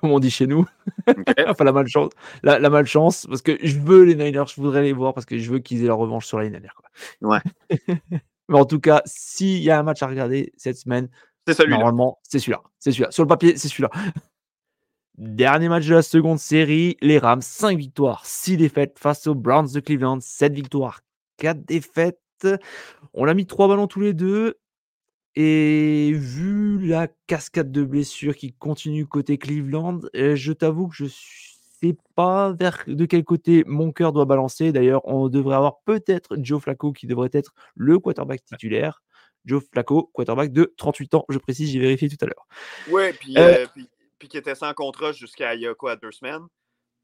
comme 0.00 0.10
on 0.10 0.18
dit 0.18 0.30
chez 0.30 0.48
nous. 0.48 0.66
enfin, 1.46 1.64
la 1.64 1.72
malchance. 1.72 2.10
La, 2.42 2.70
malchance, 2.70 3.26
parce 3.26 3.42
que 3.42 3.56
je 3.62 3.78
veux 3.78 4.02
les 4.02 4.16
Niners, 4.16 4.46
je 4.48 4.60
voudrais 4.60 4.82
les 4.82 4.92
voir 4.92 5.14
parce 5.14 5.26
que 5.26 5.38
je 5.38 5.50
veux 5.52 5.60
qu'ils 5.60 5.84
aient 5.84 5.88
leur 5.88 5.98
revanche 5.98 6.26
sur 6.26 6.40
les 6.40 6.50
Niners. 6.50 6.68
Ouais. 7.20 7.40
mais 8.48 8.58
en 8.58 8.64
tout 8.64 8.80
cas, 8.80 9.02
s'il 9.06 9.58
y 9.58 9.70
a 9.70 9.78
un 9.78 9.84
match 9.84 10.02
à 10.02 10.08
regarder 10.08 10.52
cette 10.56 10.76
semaine, 10.76 11.08
Normalement, 11.68 12.20
c'est 12.22 12.38
celui-là. 12.38 12.62
C'est 12.78 12.92
celui-là. 12.92 13.10
Sur 13.10 13.24
le 13.24 13.28
papier, 13.28 13.56
c'est 13.56 13.68
celui-là. 13.68 13.90
Dernier 15.20 15.68
match 15.68 15.86
de 15.86 15.94
la 15.94 16.00
seconde 16.00 16.38
série, 16.38 16.96
les 17.02 17.18
Rams, 17.18 17.42
5 17.42 17.76
victoires, 17.76 18.24
6 18.24 18.56
défaites 18.56 18.98
face 18.98 19.26
aux 19.26 19.34
Browns 19.34 19.70
de 19.70 19.80
Cleveland, 19.80 20.18
7 20.18 20.54
victoires, 20.54 21.02
4 21.36 21.62
défaites. 21.66 22.48
On 23.12 23.28
a 23.28 23.34
mis 23.34 23.44
3 23.44 23.68
ballons 23.68 23.86
tous 23.86 24.00
les 24.00 24.14
deux. 24.14 24.58
Et 25.36 26.12
vu 26.14 26.86
la 26.86 27.06
cascade 27.26 27.70
de 27.70 27.84
blessures 27.84 28.34
qui 28.34 28.54
continue 28.54 29.06
côté 29.06 29.36
Cleveland, 29.36 30.00
euh, 30.16 30.36
je 30.36 30.54
t'avoue 30.54 30.88
que 30.88 30.96
je 30.96 31.04
ne 31.04 31.10
sais 31.10 31.96
pas 32.14 32.54
vers 32.54 32.82
de 32.86 33.04
quel 33.04 33.22
côté 33.22 33.62
mon 33.66 33.92
cœur 33.92 34.14
doit 34.14 34.24
balancer. 34.24 34.72
D'ailleurs, 34.72 35.02
on 35.04 35.28
devrait 35.28 35.56
avoir 35.56 35.82
peut-être 35.82 36.38
Joe 36.38 36.62
Flacco 36.62 36.92
qui 36.92 37.06
devrait 37.06 37.28
être 37.34 37.52
le 37.74 37.98
quarterback 37.98 38.42
titulaire. 38.46 39.02
Joe 39.44 39.62
Flacco, 39.70 40.10
quarterback 40.14 40.50
de 40.50 40.72
38 40.78 41.14
ans, 41.14 41.26
je 41.28 41.36
précise, 41.36 41.70
j'ai 41.70 41.78
vérifié 41.78 42.08
tout 42.08 42.16
à 42.22 42.26
l'heure. 42.26 42.46
Ouais, 42.90 43.12
puis, 43.12 43.34
euh, 43.36 43.66
puis 43.74 43.86
puis 44.20 44.28
qui 44.28 44.36
était 44.36 44.54
sans 44.54 44.72
contrat 44.74 45.10
jusqu'à 45.10 45.54
il 45.54 45.62
y 45.62 45.66
a 45.66 45.74
quoi, 45.74 45.96
deux 45.96 46.12
semaines. 46.12 46.46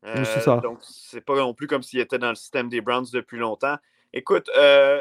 c'est 0.05 0.41
ça. 0.43 0.59
Euh, 0.59 0.61
donc, 0.61 0.79
c'est 0.83 1.23
pas 1.23 1.35
non 1.35 1.55
plus 1.55 1.67
comme 1.67 1.83
s'il 1.83 1.99
était 1.99 2.19
dans 2.19 2.29
le 2.29 2.37
système 2.37 2.69
des 2.69 2.81
Browns 2.81 3.07
depuis 3.13 3.39
longtemps. 3.39 3.77
Écoute, 4.13 4.49
euh, 4.57 5.01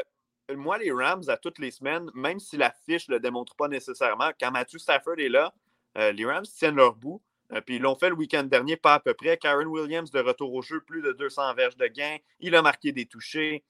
moi, 0.56 0.78
les 0.78 0.90
Rams, 0.90 1.22
à 1.28 1.36
toutes 1.36 1.58
les 1.60 1.70
semaines, 1.70 2.10
même 2.14 2.40
si 2.40 2.56
la 2.56 2.72
fiche 2.86 3.08
ne 3.08 3.14
le 3.14 3.20
démontre 3.20 3.54
pas 3.54 3.68
nécessairement, 3.68 4.30
quand 4.40 4.50
Matthew 4.50 4.78
Stafford 4.78 5.18
est 5.18 5.28
là, 5.28 5.52
euh, 5.98 6.10
les 6.10 6.24
Rams 6.24 6.46
tiennent 6.46 6.76
leur 6.76 6.94
bout. 6.96 7.22
puis 7.66 7.76
ils 7.76 7.82
l'ont 7.82 7.94
fait 7.94 8.08
le 8.08 8.16
week-end 8.16 8.42
dernier, 8.44 8.76
pas 8.76 8.94
à 8.94 9.00
peu 9.00 9.14
près. 9.14 9.36
Karen 9.36 9.68
Williams 9.68 10.10
de 10.10 10.18
retour 10.18 10.52
au 10.52 10.62
jeu, 10.62 10.80
plus 10.80 11.02
de 11.02 11.12
200 11.12 11.54
verges 11.54 11.76
de 11.76 11.86
gain. 11.86 12.16
Il 12.40 12.56
a 12.56 12.62
marqué 12.62 12.92
des 12.92 13.06
touchés. 13.06 13.62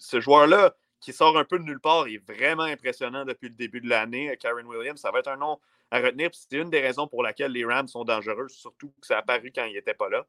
ce 0.00 0.20
joueur-là, 0.20 0.74
qui 1.00 1.12
sort 1.12 1.38
un 1.38 1.44
peu 1.44 1.58
de 1.58 1.64
nulle 1.64 1.80
part, 1.80 2.08
est 2.08 2.22
vraiment 2.26 2.64
impressionnant 2.64 3.24
depuis 3.24 3.48
le 3.48 3.54
début 3.54 3.80
de 3.80 3.88
l'année. 3.88 4.34
Karen 4.40 4.66
Williams, 4.66 5.00
ça 5.00 5.10
va 5.10 5.20
être 5.20 5.28
un 5.28 5.36
nom 5.36 5.60
à 5.90 6.00
retenir. 6.00 6.30
C'est 6.32 6.56
une 6.56 6.70
des 6.70 6.80
raisons 6.80 7.06
pour 7.06 7.22
laquelle 7.22 7.52
les 7.52 7.64
Rams 7.64 7.88
sont 7.88 8.04
dangereux, 8.04 8.48
surtout 8.48 8.92
que 9.00 9.06
ça 9.06 9.16
a 9.16 9.18
apparu 9.20 9.52
quand 9.54 9.64
il 9.64 9.74
n'était 9.74 9.94
pas 9.94 10.08
là. 10.08 10.26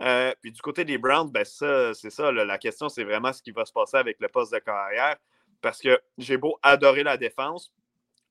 Euh, 0.00 0.32
puis 0.40 0.52
du 0.52 0.60
côté 0.60 0.84
des 0.84 0.98
Browns, 0.98 1.30
ben 1.30 1.44
c'est 1.44 2.10
ça. 2.10 2.32
la 2.32 2.58
question, 2.58 2.88
c'est 2.88 3.04
vraiment 3.04 3.32
ce 3.32 3.42
qui 3.42 3.50
va 3.50 3.64
se 3.64 3.72
passer 3.72 3.96
avec 3.96 4.18
le 4.20 4.28
poste 4.28 4.52
de 4.52 4.58
carrière. 4.58 5.16
Parce 5.60 5.80
que 5.80 6.00
j'ai 6.18 6.36
beau 6.36 6.56
adorer 6.62 7.02
la 7.02 7.16
défense, 7.16 7.72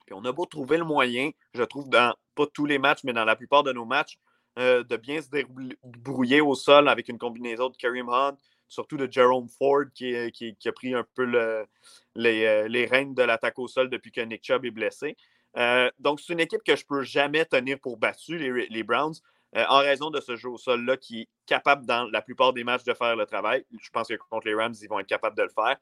puis 0.05 0.15
on 0.15 0.23
a 0.23 0.31
beau 0.31 0.45
trouver 0.45 0.77
le 0.77 0.85
moyen, 0.85 1.31
je 1.53 1.63
trouve, 1.63 1.89
dans 1.89 2.15
pas 2.35 2.47
tous 2.47 2.65
les 2.65 2.77
matchs, 2.79 3.03
mais 3.03 3.11
dans 3.11 3.25
la 3.25 3.35
plupart 3.35 3.63
de 3.63 3.73
nos 3.73 3.83
matchs, 3.83 4.17
de 4.55 4.95
bien 4.95 5.21
se 5.21 5.29
débrouiller 5.29 6.39
au 6.39 6.55
sol 6.55 6.87
avec 6.87 7.09
une 7.09 7.17
combinaison 7.17 7.69
de 7.69 7.75
Kareem 7.75 8.09
Hunt, 8.09 8.37
surtout 8.67 8.95
de 8.97 9.11
Jerome 9.11 9.49
Ford 9.49 9.85
qui, 9.93 10.31
qui, 10.31 10.67
a 10.67 10.71
pris 10.71 10.93
un 10.93 11.05
peu 11.15 11.25
les, 12.15 12.67
les, 12.67 12.85
rênes 12.85 13.13
de 13.13 13.23
l'attaque 13.23 13.59
au 13.59 13.67
sol 13.67 13.89
depuis 13.89 14.11
que 14.11 14.21
Nick 14.21 14.43
Chubb 14.43 14.65
est 14.65 14.71
blessé. 14.71 15.17
Donc, 15.99 16.19
c'est 16.19 16.33
une 16.33 16.39
équipe 16.39 16.63
que 16.63 16.75
je 16.75 16.83
ne 16.83 16.87
peux 16.87 17.03
jamais 17.03 17.45
tenir 17.45 17.79
pour 17.79 17.97
battue, 17.97 18.37
les, 18.37 18.67
les 18.67 18.83
Browns. 18.83 19.15
Euh, 19.55 19.63
en 19.69 19.79
raison 19.79 20.09
de 20.09 20.19
ce 20.19 20.35
jeu 20.35 20.49
au 20.49 20.57
sol-là 20.57 20.97
qui 20.97 21.21
est 21.21 21.29
capable 21.45 21.85
dans 21.85 22.03
la 22.11 22.21
plupart 22.21 22.51
des 22.51 22.65
matchs 22.65 22.83
de 22.83 22.93
faire 22.93 23.15
le 23.15 23.25
travail. 23.25 23.65
Je 23.81 23.89
pense 23.89 24.07
que 24.07 24.15
contre 24.29 24.45
les 24.45 24.53
Rams, 24.53 24.73
ils 24.81 24.89
vont 24.89 24.99
être 24.99 25.07
capables 25.07 25.37
de 25.37 25.43
le 25.43 25.49
faire. 25.49 25.77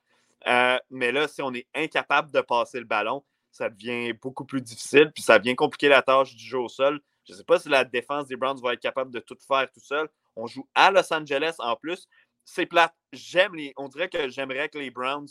Euh, 0.48 0.78
mais 0.92 1.12
là, 1.12 1.28
si 1.28 1.42
on 1.42 1.52
est 1.54 1.68
incapable 1.74 2.32
de 2.32 2.42
passer 2.42 2.78
le 2.78 2.86
ballon, 2.86 3.24
ça 3.52 3.70
devient 3.70 4.14
beaucoup 4.14 4.46
plus 4.46 4.62
difficile, 4.62 5.12
puis 5.12 5.24
ça 5.24 5.40
vient 5.40 5.56
compliquer 5.56 5.88
la 5.88 6.04
tâche 6.04 6.36
du 6.36 6.44
jeu 6.44 6.60
au 6.60 6.70
sol. 6.70 7.02
Je 7.28 7.34
ne 7.34 7.38
sais 7.38 7.44
pas 7.44 7.58
si 7.58 7.70
la 7.70 7.84
défense 7.84 8.28
des 8.28 8.36
Browns 8.36 8.62
va 8.62 8.74
être 8.74 8.82
capable 8.82 9.12
de 9.12 9.20
tout 9.20 9.38
faire 9.48 9.68
tout 9.72 9.80
seul. 9.80 10.08
On 10.36 10.46
joue 10.46 10.68
à 10.76 10.92
Los 10.92 11.12
Angeles 11.12 11.56
en 11.58 11.76
plus. 11.76 12.08
C'est 12.44 12.68
plate. 12.68 12.94
J'aime 13.12 13.56
les. 13.56 13.74
On 13.78 13.88
dirait 13.88 14.10
que 14.10 14.30
j'aimerais 14.30 14.70
que 14.70 14.78
les 14.78 14.92
Browns, 14.92 15.28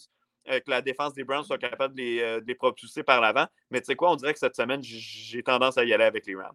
euh, 0.49 0.61
que 0.61 0.71
la 0.71 0.83
défense 0.83 1.15
des 1.15 1.25
Browns 1.25 1.45
soit 1.45 1.59
capable 1.59 1.95
de 1.95 2.01
les, 2.01 2.21
de 2.41 2.45
les 2.47 2.55
propulser 2.55 3.03
par 3.03 3.21
l'avant. 3.21 3.47
Mais 3.71 3.81
tu 3.81 3.87
sais 3.87 3.97
quoi, 3.97 4.13
on 4.13 4.17
dirait 4.17 4.33
que 4.33 4.39
cette 4.39 4.57
semaine, 4.57 4.83
j'ai 4.83 5.43
tendance 5.43 5.79
à 5.79 5.85
y 5.85 5.93
aller 5.93 6.05
avec 6.05 6.27
les 6.27 6.35
Rams. 6.35 6.55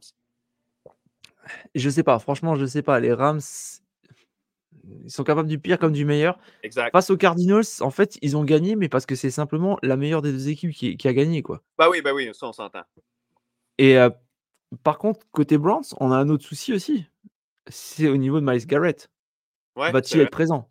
Je 1.76 1.90
sais 1.90 2.04
pas, 2.04 2.20
franchement, 2.20 2.56
je 2.56 2.66
sais 2.66 2.82
pas. 2.82 3.00
Les 3.00 3.14
Rams, 3.14 3.42
ils 5.04 5.12
sont 5.12 5.24
capables 5.24 5.48
du 5.48 5.60
pire 5.60 5.80
comme 5.80 5.94
du 5.94 6.06
meilleur. 6.06 6.38
Exact. 6.64 6.92
Face 6.92 7.10
aux 7.10 7.18
Cardinals, 7.18 7.66
en 7.82 7.92
fait, 7.92 8.18
ils 8.22 8.38
ont 8.38 8.44
gagné, 8.44 8.76
mais 8.76 8.90
parce 8.90 9.06
que 9.06 9.16
c'est 9.16 9.32
simplement 9.32 9.78
la 9.84 9.98
meilleure 9.98 10.22
des 10.22 10.32
deux 10.32 10.50
équipes 10.50 10.72
qui, 10.72 11.08
a 11.08 11.14
gagné, 11.14 11.42
quoi. 11.42 11.62
Bah 11.78 11.90
oui, 11.90 12.02
bah 12.02 12.14
oui, 12.14 12.30
ça 12.34 12.48
on 12.48 12.54
s'entend. 12.54 12.84
Et 13.78 13.98
euh, 13.98 14.10
par 14.84 14.98
contre, 14.98 15.26
côté 15.32 15.58
Browns, 15.58 15.84
on 16.00 16.12
a 16.12 16.18
un 16.18 16.30
autre 16.30 16.46
souci 16.46 16.74
aussi. 16.74 17.06
C'est 17.68 18.08
au 18.08 18.18
niveau 18.18 18.40
de 18.40 18.46
Miles 18.46 18.66
Garrett. 18.66 19.10
Ouais, 19.76 19.92
Va-t-il 19.92 20.22
être 20.22 20.32
présent? 20.32 20.70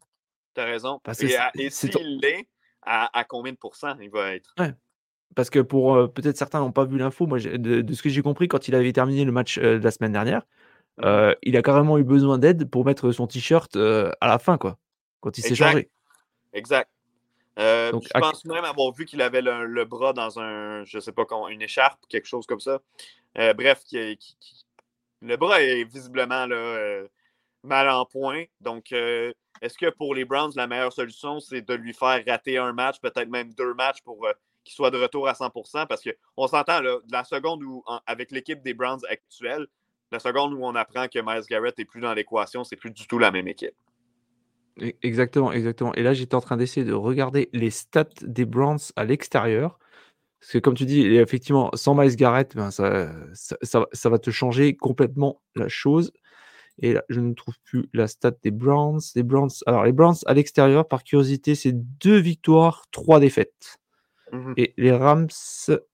T'as 0.54 0.64
raison. 0.64 1.00
Parce 1.02 1.22
et, 1.22 1.36
et 1.54 1.70
s'il 1.70 2.18
l'est, 2.20 2.48
à, 2.88 3.24
combien 3.24 3.52
de 3.52 3.58
pourcents 3.58 3.96
il 4.00 4.10
va 4.10 4.34
être? 4.34 4.54
Ouais. 4.58 4.72
Parce 5.34 5.50
que 5.50 5.58
pour 5.58 5.94
euh, 5.94 6.08
peut-être 6.08 6.36
certains 6.36 6.60
n'ont 6.60 6.72
pas 6.72 6.84
vu 6.84 6.98
l'info, 6.98 7.26
moi 7.26 7.38
de, 7.38 7.56
de, 7.56 7.94
ce 7.94 8.02
que 8.02 8.08
j'ai 8.08 8.22
compris 8.22 8.48
quand 8.48 8.66
il 8.66 8.74
avait 8.74 8.92
terminé 8.92 9.24
le 9.24 9.32
match 9.32 9.58
euh, 9.58 9.78
de 9.78 9.84
la 9.84 9.90
semaine 9.90 10.12
dernière, 10.12 10.42
Mmh. 11.00 11.34
il 11.42 11.56
a 11.56 11.62
carrément 11.62 11.96
eu 11.98 12.02
besoin 12.02 12.38
d'aide 12.38 12.68
pour 12.68 12.84
mettre 12.84 13.12
son 13.12 13.28
t-shirt 13.28 13.76
à 13.76 14.26
la 14.26 14.40
fin, 14.40 14.58
quoi, 14.58 14.78
quand 15.20 15.38
il 15.38 15.42
s'est 15.42 15.54
changé. 15.54 15.88
Exact. 16.52 16.90
je 17.56 18.18
pense 18.18 18.44
même 18.46 18.64
avoir 18.64 18.92
vu 18.92 19.04
qu'il 19.04 19.22
avait 19.22 19.40
le, 19.40 19.84
bras 19.84 20.12
dans 20.12 20.40
un, 20.40 20.84
je 20.84 20.98
sais 20.98 21.12
pas, 21.12 21.24
une 21.50 21.62
écharpe, 21.62 22.00
quelque 22.08 22.26
chose 22.26 22.46
comme 22.46 22.58
ça. 22.58 22.80
bref, 23.36 23.84
le 23.92 25.36
bras 25.36 25.62
est 25.62 25.84
visiblement 25.84 26.46
là, 26.46 27.04
mal 27.62 27.88
en 27.88 28.04
point. 28.04 28.44
Donc, 28.60 28.92
est-ce 28.92 29.78
que 29.78 29.90
pour 29.90 30.14
les 30.14 30.24
Browns, 30.24 30.52
la 30.56 30.66
meilleure 30.66 30.92
solution, 30.92 31.40
c'est 31.40 31.62
de 31.62 31.74
lui 31.74 31.92
faire 31.92 32.22
rater 32.26 32.58
un 32.58 32.72
match, 32.72 33.00
peut-être 33.00 33.28
même 33.28 33.52
deux 33.54 33.74
matchs 33.74 34.02
pour 34.02 34.26
qu'il 34.64 34.74
soit 34.74 34.90
de 34.90 34.98
retour 34.98 35.28
à 35.28 35.32
100% 35.32 35.86
Parce 35.86 36.02
qu'on 36.02 36.46
s'entend, 36.46 36.80
la 37.10 37.24
seconde 37.24 37.62
où, 37.62 37.82
avec 38.06 38.30
l'équipe 38.30 38.62
des 38.62 38.74
Browns 38.74 39.00
actuelle, 39.08 39.66
la 40.10 40.18
seconde 40.18 40.54
où 40.54 40.64
on 40.64 40.74
apprend 40.74 41.08
que 41.08 41.18
Miles 41.18 41.46
Garrett 41.48 41.76
n'est 41.76 41.84
plus 41.84 42.00
dans 42.00 42.14
l'équation, 42.14 42.64
c'est 42.64 42.76
plus 42.76 42.90
du 42.90 43.06
tout 43.06 43.18
la 43.18 43.30
même 43.30 43.48
équipe. 43.48 43.74
E, 44.80 44.92
exactement, 45.02 45.52
exactement. 45.52 45.94
Et 45.94 46.02
là, 46.02 46.14
j'étais 46.14 46.34
en 46.34 46.40
train 46.40 46.56
d'essayer 46.56 46.86
de 46.86 46.92
regarder 46.92 47.48
les 47.52 47.70
stats 47.70 48.04
des 48.22 48.44
Browns 48.44 48.78
à 48.96 49.04
l'extérieur. 49.04 49.78
Parce 50.40 50.52
que 50.52 50.58
comme 50.58 50.74
tu 50.74 50.84
dis, 50.84 51.02
effectivement, 51.16 51.70
sans 51.74 51.94
Miles 51.94 52.14
Garrett, 52.14 52.54
ben, 52.54 52.70
ça, 52.70 53.10
va 54.04 54.18
te 54.18 54.30
changer 54.30 54.76
complètement 54.76 55.42
la 55.56 55.68
chose. 55.68 56.12
Et 56.80 56.92
là, 56.92 57.02
je 57.08 57.20
ne 57.20 57.34
trouve 57.34 57.54
plus 57.64 57.88
la 57.92 58.06
stat 58.06 58.32
des 58.42 58.50
Browns. 58.50 59.00
Les 59.14 59.22
Browns, 59.22 59.50
alors 59.66 59.84
les 59.84 59.92
Browns 59.92 60.16
à 60.26 60.34
l'extérieur, 60.34 60.86
par 60.86 61.04
curiosité, 61.04 61.54
c'est 61.54 61.72
deux 61.72 62.18
victoires, 62.18 62.84
trois 62.90 63.20
défaites. 63.20 63.78
Mmh 64.32 64.52
Et 64.56 64.74
les 64.76 64.92
Rams 64.92 65.28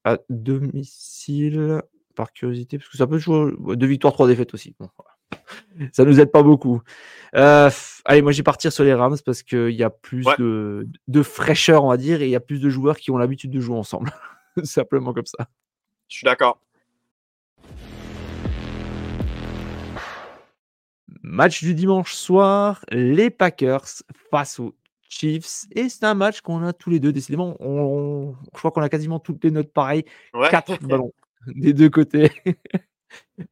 à 0.04 0.18
domicile, 0.28 1.82
par 2.14 2.32
curiosité, 2.32 2.78
parce 2.78 2.90
que 2.90 2.96
ça 2.96 3.06
peut 3.06 3.18
jouer 3.18 3.52
deux 3.76 3.86
victoires, 3.86 4.12
trois 4.12 4.26
défaites 4.26 4.54
aussi. 4.54 4.74
Bon, 4.78 4.88
Ça 5.92 6.04
nous 6.04 6.20
aide 6.20 6.30
pas 6.30 6.42
beaucoup. 6.42 6.82
Euh, 7.34 7.70
allez, 8.04 8.22
moi, 8.22 8.32
je 8.32 8.38
vais 8.38 8.42
partir 8.42 8.72
sur 8.72 8.84
les 8.84 8.94
Rams 8.94 9.16
parce 9.24 9.42
qu'il 9.42 9.70
y 9.70 9.82
a 9.82 9.90
plus 9.90 10.24
de, 10.38 10.86
de, 11.08 11.22
fraîcheur, 11.22 11.84
on 11.84 11.88
va 11.88 11.96
dire, 11.96 12.22
et 12.22 12.26
il 12.26 12.30
y 12.30 12.36
a 12.36 12.40
plus 12.40 12.60
de 12.60 12.68
joueurs 12.68 12.96
qui 12.96 13.10
ont 13.10 13.18
l'habitude 13.18 13.50
de 13.50 13.60
jouer 13.60 13.76
ensemble. 13.76 14.12
Simplement 14.62 15.12
comme 15.12 15.26
ça. 15.26 15.48
Je 16.08 16.16
suis 16.16 16.24
d'accord. 16.24 16.60
Match 21.26 21.64
du 21.64 21.72
dimanche 21.74 22.12
soir, 22.12 22.84
les 22.90 23.30
Packers 23.30 23.88
face 24.30 24.60
aux 24.60 24.74
Chiefs. 25.08 25.64
Et 25.74 25.88
c'est 25.88 26.04
un 26.04 26.12
match 26.12 26.42
qu'on 26.42 26.62
a 26.62 26.74
tous 26.74 26.90
les 26.90 27.00
deux, 27.00 27.14
décidément. 27.14 27.56
On, 27.60 28.34
je 28.52 28.58
crois 28.58 28.70
qu'on 28.70 28.82
a 28.82 28.90
quasiment 28.90 29.18
toutes 29.18 29.42
les 29.42 29.50
notes 29.50 29.72
pareilles. 29.72 30.04
Quatre 30.50 30.78
ballons 30.86 31.14
des 31.46 31.72
deux 31.72 31.90
côtés. 31.90 32.30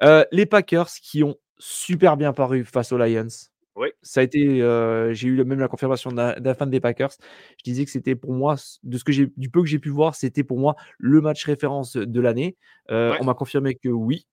Euh, 0.02 0.24
les 0.32 0.44
Packers 0.44 0.88
qui 0.88 1.22
ont 1.22 1.36
super 1.56 2.16
bien 2.16 2.32
paru 2.32 2.64
face 2.64 2.90
aux 2.90 2.98
Lions. 2.98 3.28
Oui. 3.76 3.90
Ça 4.02 4.18
a 4.18 4.24
été, 4.24 4.60
euh, 4.60 5.14
j'ai 5.14 5.28
eu 5.28 5.44
même 5.44 5.60
la 5.60 5.68
confirmation 5.68 6.10
d'un 6.10 6.54
fan 6.54 6.68
des 6.68 6.80
Packers. 6.80 7.12
Je 7.58 7.62
disais 7.62 7.84
que 7.84 7.90
c'était 7.92 8.16
pour 8.16 8.32
moi, 8.32 8.56
de 8.82 8.98
ce 8.98 9.04
que 9.04 9.12
j'ai, 9.12 9.32
du 9.36 9.50
peu 9.50 9.60
que 9.60 9.68
j'ai 9.68 9.78
pu 9.78 9.90
voir, 9.90 10.16
c'était 10.16 10.42
pour 10.42 10.58
moi 10.58 10.74
le 10.98 11.20
match 11.20 11.44
référence 11.44 11.96
de 11.96 12.20
l'année. 12.20 12.56
Euh, 12.90 13.16
on 13.20 13.24
m'a 13.24 13.34
confirmé 13.34 13.76
que 13.76 13.88
oui. 13.88 14.26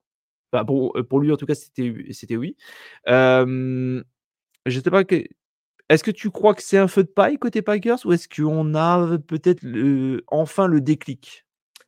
Pour, 0.52 1.20
lui 1.20 1.32
en 1.32 1.38
tout 1.38 1.46
cas, 1.46 1.56
c'était, 1.56 2.38
oui. 2.38 2.56
je 3.08 4.04
sais 4.66 4.92
pas 4.92 5.04
que. 5.04 5.24
Est-ce 5.90 6.04
que 6.04 6.12
tu 6.12 6.30
crois 6.30 6.54
que 6.54 6.62
c'est 6.62 6.78
un 6.78 6.88
feu 6.88 7.04
de 7.04 7.10
paille 7.10 7.40
côté 7.40 7.64
Packers 7.64 8.06
ou 8.06 8.14
est-ce 8.14 8.30
qu'on 8.30 8.76
a 8.76 9.18
peut-être 9.18 9.66
enfin 10.28 10.68
le 10.68 10.82
déclic? 10.82 11.46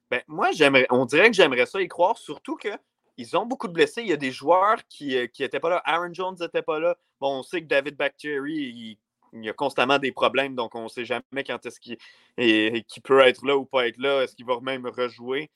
Ben, 0.09 0.21
moi, 0.27 0.49
on 0.89 1.05
dirait 1.05 1.29
que 1.29 1.35
j'aimerais 1.35 1.65
ça 1.65 1.79
y 1.81 1.87
croire, 1.87 2.17
surtout 2.17 2.57
qu'ils 2.57 3.37
ont 3.37 3.45
beaucoup 3.45 3.67
de 3.67 3.73
blessés. 3.73 4.01
Il 4.01 4.09
y 4.09 4.13
a 4.13 4.17
des 4.17 4.31
joueurs 4.31 4.77
qui 4.89 5.15
n'étaient 5.15 5.59
pas 5.59 5.69
là. 5.69 5.81
Aaron 5.85 6.13
Jones 6.13 6.35
n'était 6.37 6.63
pas 6.63 6.79
là. 6.79 6.97
Bon, 7.21 7.39
on 7.39 7.43
sait 7.43 7.61
que 7.61 7.67
David 7.67 7.95
Bactery, 7.95 8.97
il, 9.33 9.45
y 9.45 9.49
a 9.49 9.53
constamment 9.53 9.99
des 9.99 10.11
problèmes, 10.11 10.53
donc 10.53 10.75
on 10.75 10.83
ne 10.83 10.89
sait 10.89 11.05
jamais 11.05 11.43
quand 11.47 11.65
est-ce 11.65 11.79
qu'il 11.79 11.97
peut 13.03 13.19
être 13.21 13.45
là 13.45 13.55
ou 13.55 13.63
pas 13.63 13.87
être 13.87 13.99
là. 13.99 14.23
Est-ce 14.23 14.35
qu'il 14.35 14.45
va 14.45 14.59
même 14.61 14.85
rejouer? 14.85 15.49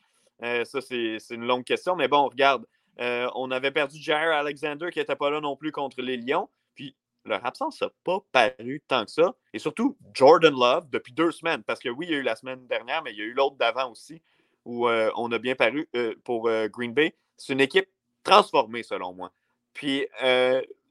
Euh, 0.43 0.63
ça, 0.63 0.79
c'est 0.79 1.17
une 1.31 1.45
longue 1.45 1.65
question. 1.65 1.95
Mais 1.97 2.07
bon, 2.07 2.29
regarde, 2.29 2.65
euh, 2.99 3.29
on 3.35 3.51
avait 3.51 3.71
perdu 3.71 3.97
Jair 3.99 4.31
Alexander 4.31 4.89
qui 4.91 4.99
n'était 4.99 5.15
pas 5.15 5.29
là 5.29 5.41
non 5.41 5.55
plus 5.55 5.71
contre 5.71 6.01
les 6.01 6.17
Lions. 6.17 6.49
Puis 6.75 6.95
leur 7.25 7.45
absence 7.45 7.81
n'a 7.81 7.89
pas 8.03 8.19
paru 8.31 8.83
tant 8.87 9.05
que 9.05 9.11
ça. 9.11 9.35
Et 9.53 9.59
surtout, 9.59 9.97
Jordan 10.13 10.53
Love, 10.53 10.89
depuis 10.89 11.13
deux 11.13 11.31
semaines, 11.31 11.63
parce 11.63 11.79
que 11.79 11.89
oui, 11.89 12.05
il 12.07 12.11
y 12.11 12.15
a 12.15 12.19
eu 12.19 12.23
la 12.23 12.35
semaine 12.35 12.65
dernière, 12.67 13.03
mais 13.03 13.11
il 13.11 13.17
y 13.17 13.21
a 13.21 13.25
eu 13.25 13.33
l'autre 13.33 13.57
d'avant 13.57 13.91
aussi 13.91 14.21
où 14.65 14.87
euh, 14.87 15.11
on 15.15 15.31
a 15.31 15.37
bien 15.37 15.55
paru 15.55 15.87
euh, 15.95 16.15
pour 16.23 16.49
Green 16.69 16.93
Bay. 16.93 17.15
C'est 17.37 17.53
une 17.53 17.61
équipe 17.61 17.87
transformée, 18.23 18.83
selon 18.83 19.13
moi. 19.13 19.31
Puis, 19.73 20.07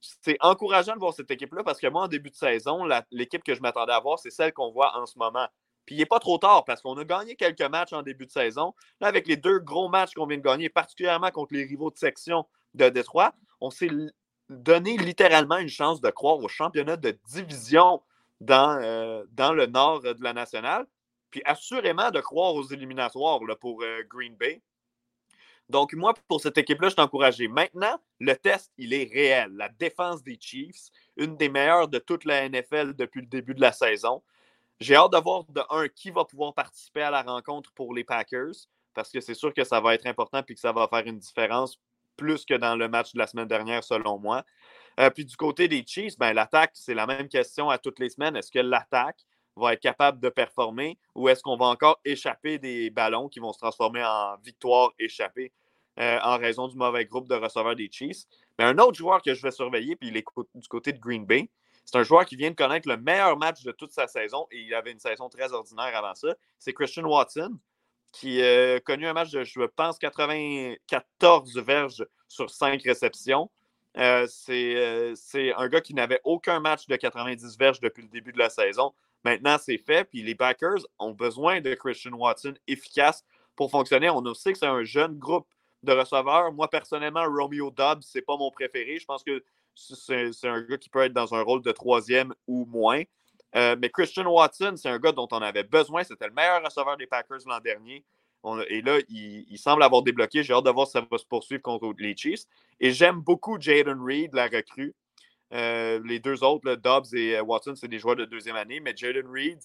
c'est 0.01 0.37
encourageant 0.41 0.95
de 0.95 1.01
voir 1.01 1.15
cette 1.15 1.31
équipe-là 1.31 1.65
parce 1.65 1.81
que 1.81 1.87
moi, 1.87 2.03
en 2.03 2.09
début 2.09 2.31
de 2.31 2.37
saison, 2.37 2.87
l'équipe 3.11 3.43
que 3.43 3.55
je 3.55 3.61
m'attendais 3.61 3.93
à 3.93 4.01
voir, 4.01 4.19
c'est 4.19 4.31
celle 4.31 4.53
qu'on 4.53 4.71
voit 4.71 4.97
en 4.97 5.07
ce 5.07 5.19
moment. 5.19 5.49
Puis, 5.87 5.97
il 5.97 5.99
n'est 5.99 6.07
pas 6.07 6.19
trop 6.19 6.39
tard 6.39 6.65
parce 6.65 6.81
qu'on 6.81 6.97
a 6.97 7.05
gagné 7.05 7.37
quelques 7.37 7.63
matchs 7.63 7.93
en 7.93 8.03
début 8.03 8.27
de 8.27 8.31
saison. 8.31 8.75
Là, 9.01 9.09
avec 9.09 9.27
les 9.27 9.37
deux 9.37 9.59
gros 9.59 9.89
matchs 9.89 10.15
qu'on 10.15 10.27
vient 10.27 10.39
de 10.39 10.43
gagner, 10.43 10.69
particulièrement 10.69 11.31
contre 11.31 11.55
les 11.55 11.65
rivaux 11.65 11.91
de 11.91 11.99
section 11.99 12.47
de 12.75 12.89
Détroit, 12.89 13.35
on 13.61 13.71
s'est 13.71 13.91
donné 14.49 14.97
littéralement 14.97 15.59
une 15.59 15.69
chance 15.69 16.01
de 16.01 16.11
croire 16.11 16.39
au 16.39 16.49
championnat 16.49 16.97
de 16.97 17.19
division 17.29 18.03
dans, 18.41 19.25
dans 19.33 19.53
le 19.53 19.67
nord 19.67 20.03
de 20.03 20.23
la 20.23 20.33
nationale 20.33 20.87
puis 21.35 21.43
assurément 21.47 22.13
de 22.13 22.21
croire 22.21 22.55
aux 22.55 22.63
éliminatoires 22.63 23.41
pour 23.61 23.83
euh, 23.83 24.05
Green 24.09 24.37
Bay. 24.37 24.63
Donc, 25.69 25.93
moi, 25.93 26.15
pour 26.29 26.41
cette 26.41 26.57
équipe-là, 26.59 26.91
je 26.91 27.31
suis. 27.33 27.49
Maintenant, 27.49 27.99
le 28.21 28.35
test, 28.37 28.73
il 28.79 28.95
est 28.95 29.11
réel. 29.13 29.51
La 29.57 29.69
défense 29.69 30.23
des 30.23 30.39
Chiefs, 30.41 30.93
une 31.17 31.37
des 31.37 31.49
meilleures 31.49 31.89
de 31.89 31.99
toute 31.99 32.25
la 32.25 32.49
NFL 32.49 32.95
depuis 32.95 33.21
le 33.23 33.27
début 33.27 33.55
de 33.55 33.61
la 33.61 33.73
saison. 33.73 34.23
J'ai 34.81 34.97
hâte 34.97 35.13
de 35.13 35.19
voir, 35.19 35.45
de 35.49 35.63
un, 35.71 35.89
qui 35.89 36.11
va 36.11 36.25
pouvoir 36.25 36.55
participer 36.55 37.03
à 37.03 37.11
la 37.11 37.23
rencontre 37.23 37.73
pour 37.73 37.95
les 37.95 38.05
Packers, 38.05 38.55
parce 38.95 39.11
que 39.11 39.21
c'est 39.21 39.35
sûr 39.35 39.53
que 39.53 39.65
ça 39.65 39.81
va 39.81 39.95
être 39.95 40.07
important 40.07 40.43
et 40.47 40.55
que 40.55 40.61
ça 40.61 40.73
va 40.73 40.89
faire 40.89 41.07
une 41.07 41.19
différence 41.19 41.79
plus 42.17 42.45
que 42.45 42.55
dans 42.55 42.77
le 42.77 42.89
match 42.89 43.13
de 43.13 43.19
la 43.19 43.27
semaine 43.27 43.49
dernière, 43.49 43.83
selon 43.83 44.19
moi. 44.19 44.45
Euh, 45.01 45.11
puis 45.11 45.25
du 45.25 45.37
côté 45.37 45.69
des 45.69 45.85
Chiefs, 45.87 46.17
ben, 46.19 46.33
l'attaque, 46.33 46.73
c'est 46.75 46.95
la 46.95 47.07
même 47.07 47.29
question 47.29 47.71
à 47.71 47.79
toutes 47.79 47.99
les 47.99 48.11
semaines. 48.11 48.37
Est-ce 48.37 48.53
que 48.53 48.61
l'attaque 48.61 49.25
va 49.57 49.73
être 49.73 49.81
capable 49.81 50.21
de 50.21 50.29
performer 50.29 50.99
ou 51.15 51.29
est-ce 51.29 51.43
qu'on 51.43 51.57
va 51.57 51.67
encore 51.67 52.01
échapper 52.05 52.59
des 52.59 52.91
ballons 52.91 53.29
qui 53.29 53.41
vont 53.41 53.53
se 53.53 53.59
transformer 53.59 54.05
en 54.05 54.37
victoire 54.43 54.93
échappée 54.99 55.53
euh, 56.01 56.19
en 56.23 56.39
raison 56.39 56.69
du 56.69 56.77
mauvais 56.77 57.05
groupe 57.05 57.29
de 57.29 57.35
receveurs 57.35 57.77
des 57.77 57.89
Chiefs? 57.91 58.25
Mais 58.59 58.65
un 58.65 58.79
autre 58.79 58.95
joueur 58.95 59.23
que 59.23 59.35
je 59.35 59.43
vais 59.43 59.51
surveiller, 59.51 59.97
puis 59.97 60.09
il 60.09 60.17
est 60.17 60.25
du 60.55 60.69
côté 60.69 60.93
de 60.93 60.99
Green 60.99 61.25
Bay, 61.25 61.51
c'est 61.85 61.99
un 61.99 62.03
joueur 62.03 62.25
qui 62.25 62.37
vient 62.37 62.51
de 62.51 62.57
connaître 62.57 62.89
le 62.89 62.97
meilleur 62.97 63.37
match 63.37 63.63
de 63.63 63.73
toute 63.73 63.93
sa 63.93 64.07
saison 64.07 64.47
et 64.51 64.61
il 64.61 64.75
avait 64.75 64.93
une 64.93 64.99
saison 64.99 65.29
très 65.29 65.53
ordinaire 65.53 65.97
avant 65.97 66.15
ça. 66.15 66.35
C'est 66.59 66.73
Christian 66.73 67.05
Watson 67.05 67.59
qui 68.13 68.41
a 68.43 68.81
connu 68.81 69.07
un 69.07 69.13
match 69.13 69.31
de, 69.31 69.43
je 69.43 69.61
pense, 69.63 69.99
94 69.99 71.59
verges 71.59 72.07
sur 72.29 72.49
5 72.49 72.81
réceptions. 72.83 73.51
Euh, 73.97 74.27
c'est 74.29 75.53
un 75.57 75.69
gars 75.69 75.81
qui 75.81 75.95
n'avait 75.95 76.21
aucun 76.25 76.61
match 76.61 76.87
de 76.87 76.97
90 76.97 77.59
verges 77.59 77.81
depuis 77.81 78.03
le 78.03 78.09
début 78.09 78.33
de 78.33 78.39
la 78.39 78.51
saison. 78.51 78.93
Maintenant, 79.25 79.57
c'est 79.59 79.79
fait. 79.79 80.05
Puis 80.05 80.23
les 80.23 80.35
Packers 80.35 80.87
ont 80.99 81.13
besoin 81.13 81.61
de 81.61 81.75
Christian 81.75 82.13
Watson 82.13 82.55
efficace 82.67 83.25
pour 83.57 83.71
fonctionner. 83.71 84.11
On 84.11 84.35
sait 84.35 84.53
que 84.53 84.59
c'est 84.59 84.67
un 84.67 84.85
jeune 84.85 85.19
groupe 85.19 85.49
de 85.83 85.93
receveurs. 85.93 86.53
Moi, 86.53 86.69
personnellement, 86.69 87.25
Romeo 87.25 87.71
Dobbs, 87.71 88.03
c'est 88.03 88.23
pas 88.23 88.37
mon 88.37 88.51
préféré. 88.51 88.99
Je 88.99 89.05
pense 89.07 89.23
que 89.23 89.43
c'est 89.75 90.49
un 90.49 90.61
gars 90.63 90.79
qui 90.79 90.89
peut 90.89 91.03
être 91.03 91.13
dans 91.13 91.35
un 91.35 91.43
rôle 91.43 91.63
de 91.63 91.73
troisième 91.73 92.35
ou 92.47 92.65
moins. 92.67 93.03
Euh, 93.57 93.77
mais 93.79 93.89
Christian 93.89 94.27
Watson, 94.27 94.75
c'est 94.77 94.89
un 94.89 94.99
gars 94.99 95.13
dont 95.13 95.29
on 95.31 95.39
avait 95.39 95.65
besoin. 95.65 96.03
C'était 96.03 96.27
le 96.27 96.33
meilleur 96.33 96.63
receveur 96.63 96.97
des 96.97 97.07
Packers 97.07 97.39
l'an 97.47 97.61
dernier. 97.61 98.05
et 98.69 98.83
là, 98.83 98.99
il, 99.09 99.59
semble 99.59 99.83
avoir 99.83 100.03
débloqué. 100.03 100.43
J'ai 100.43 100.53
hâte 100.53 100.65
de 100.65 100.71
voir 100.71 100.87
si 100.87 100.93
ça 100.93 101.07
va 101.09 101.19
se 101.19 101.25
poursuivre 101.25 101.63
contre 101.63 101.93
les 101.99 102.17
Chiefs. 102.17 102.45
Et 102.81 102.91
j'aime 102.91 103.21
beaucoup 103.21 103.61
Jaden 103.61 104.01
Reed, 104.01 104.35
la 104.35 104.47
recrue. 104.47 104.95
Euh, 105.53 106.01
les 106.05 106.19
deux 106.19 106.43
autres, 106.43 106.75
Dobbs 106.75 107.15
et 107.15 107.37
euh, 107.37 107.43
Watson, 107.43 107.75
c'est 107.77 107.87
des 107.87 107.99
joueurs 107.99 108.17
de 108.17 108.25
deuxième 108.25 108.57
année, 108.57 108.81
mais 108.81 108.95
Jaden 108.97 109.31
Reed, 109.31 109.61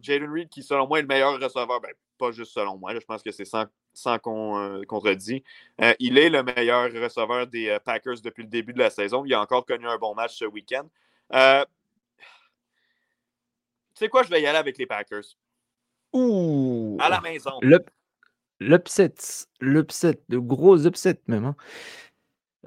Jaden 0.00 0.32
Reed, 0.32 0.48
qui 0.48 0.62
selon 0.62 0.86
moi 0.86 0.98
est 1.00 1.02
le 1.02 1.08
meilleur 1.08 1.40
receveur, 1.40 1.80
ben, 1.80 1.90
pas 2.18 2.30
juste 2.30 2.52
selon 2.52 2.76
moi, 2.76 2.94
je 2.94 3.04
pense 3.04 3.22
que 3.22 3.32
c'est 3.32 3.44
sans, 3.44 3.64
sans 3.92 4.18
qu'on 4.18 4.82
contredit. 4.88 5.44
il 5.98 6.18
est 6.18 6.30
le 6.30 6.42
meilleur 6.42 6.92
receveur 6.92 7.46
des 7.46 7.78
Packers 7.84 8.20
depuis 8.22 8.42
le 8.42 8.48
début 8.48 8.72
de 8.72 8.78
la 8.78 8.90
saison. 8.90 9.24
Il 9.24 9.34
a 9.34 9.40
encore 9.40 9.66
connu 9.66 9.86
un 9.86 9.98
bon 9.98 10.14
match 10.14 10.36
ce 10.36 10.44
week-end. 10.44 10.88
tu 11.30 11.38
sais 13.94 14.08
quoi, 14.08 14.22
je 14.22 14.30
vais 14.30 14.42
y 14.42 14.46
aller 14.46 14.58
avec 14.58 14.78
les 14.78 14.86
Packers. 14.86 15.24
Ouh! 16.12 16.96
À 17.00 17.08
la 17.08 17.20
maison. 17.20 17.58
L'upset, 18.60 19.14
l'upset, 19.60 20.20
le 20.28 20.40
gros 20.40 20.86
upset 20.86 21.20
même. 21.26 21.46
Hein. 21.46 21.56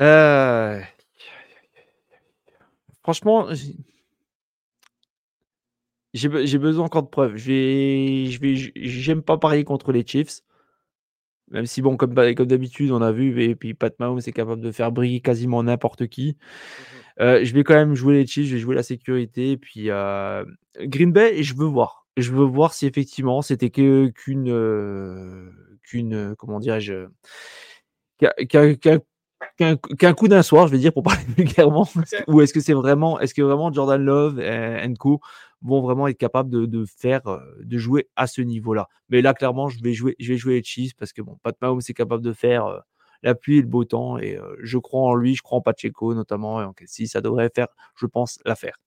Euh, 0.02 0.82
Franchement, 3.06 3.50
j'ai 6.16 6.58
besoin 6.58 6.86
encore 6.86 7.04
de 7.04 7.08
preuves. 7.08 7.36
J'aime 7.38 9.22
pas 9.22 9.38
parier 9.38 9.64
contre 9.64 9.92
les 9.92 10.04
Chiefs. 10.04 10.42
Même 11.52 11.66
si, 11.66 11.82
bon, 11.82 11.96
comme, 11.96 12.14
comme 12.14 12.48
d'habitude, 12.48 12.92
on 12.92 13.02
a 13.02 13.12
vu, 13.12 13.42
et 13.44 13.56
puis 13.56 13.74
Pat 13.74 13.98
Mahomes 14.00 14.20
est 14.26 14.32
capable 14.32 14.62
de 14.62 14.72
faire 14.72 14.92
briller 14.92 15.22
quasiment 15.22 15.62
n'importe 15.64 16.08
qui. 16.08 16.38
Mmh 16.38 17.06
euh, 17.22 17.46
je 17.46 17.54
vais 17.54 17.64
quand 17.64 17.76
même 17.76 17.96
jouer 17.96 18.16
les 18.16 18.28
Chiefs, 18.28 18.48
je 18.48 18.56
vais 18.56 18.60
jouer 18.60 18.76
la 18.76 18.84
sécurité. 18.84 19.52
Et 19.52 19.58
puis 19.58 19.90
euh, 19.90 20.44
Green 20.82 21.12
Bay, 21.12 21.44
je 21.44 21.56
veux 21.56 21.66
voir. 21.66 22.06
Je 22.18 22.32
veux 22.32 22.46
voir 22.46 22.74
si 22.74 22.86
effectivement 22.86 23.42
c'était 23.42 23.70
qu'une, 23.70 24.14
euh, 24.50 25.50
qu'une, 25.84 26.36
comment 26.38 26.60
dirais-je, 26.60 27.08
qu'un 29.58 30.14
coup 30.14 30.28
d'un 30.28 30.44
soir, 30.44 30.68
je 30.68 30.72
vais 30.72 30.78
dire 30.78 30.94
pour 30.94 31.04
parler 31.04 31.24
vulgairement, 31.38 31.88
ou 32.28 32.42
est-ce 32.42 32.54
que 32.54 32.62
c'est 32.62 32.74
vraiment, 32.74 33.20
est-ce 33.20 33.34
que 33.34 33.42
vraiment 33.42 33.72
Jordan 33.72 34.04
Love 34.04 34.40
et 34.40 34.94
Co 34.98 35.20
vont 35.66 35.82
vraiment 35.82 36.08
être 36.08 36.18
capables 36.18 36.50
de, 36.50 36.86
faire, 36.86 37.28
euh, 37.28 37.40
de 37.62 37.78
jouer 37.78 38.08
à 38.16 38.28
ce 38.28 38.42
niveau-là. 38.42 38.88
Mais 39.10 39.22
là, 39.22 39.34
clairement, 39.34 39.68
je 39.68 39.82
vais 39.82 39.94
jouer, 39.94 40.16
je 40.20 40.32
vais 40.32 40.38
jouer 40.38 40.56
les 40.56 40.64
Chiefs 40.64 40.96
parce 40.96 41.12
que 41.12 41.22
bon, 41.22 41.38
Pat 41.44 41.56
Mahomes 41.62 41.82
est 41.88 41.94
capable 41.94 42.24
de 42.24 42.34
faire 42.34 42.66
euh, 42.68 42.80
la 43.24 43.36
pluie 43.36 43.58
et 43.58 43.62
le 43.62 43.68
beau 43.68 43.84
temps 43.84 44.18
et 44.18 44.38
euh, 44.38 44.56
je 44.62 44.78
crois 44.78 45.02
en 45.02 45.16
lui, 45.16 45.36
je 45.36 45.42
crois 45.42 45.58
en 45.58 45.62
Pacheco 45.62 46.14
notamment 46.14 46.62
et 46.62 46.66
en 46.66 46.74
si 46.86 47.08
ça 47.08 47.22
devrait 47.22 47.50
faire, 47.54 47.68
je 47.96 48.06
pense, 48.06 48.40
l'affaire. 48.46 48.78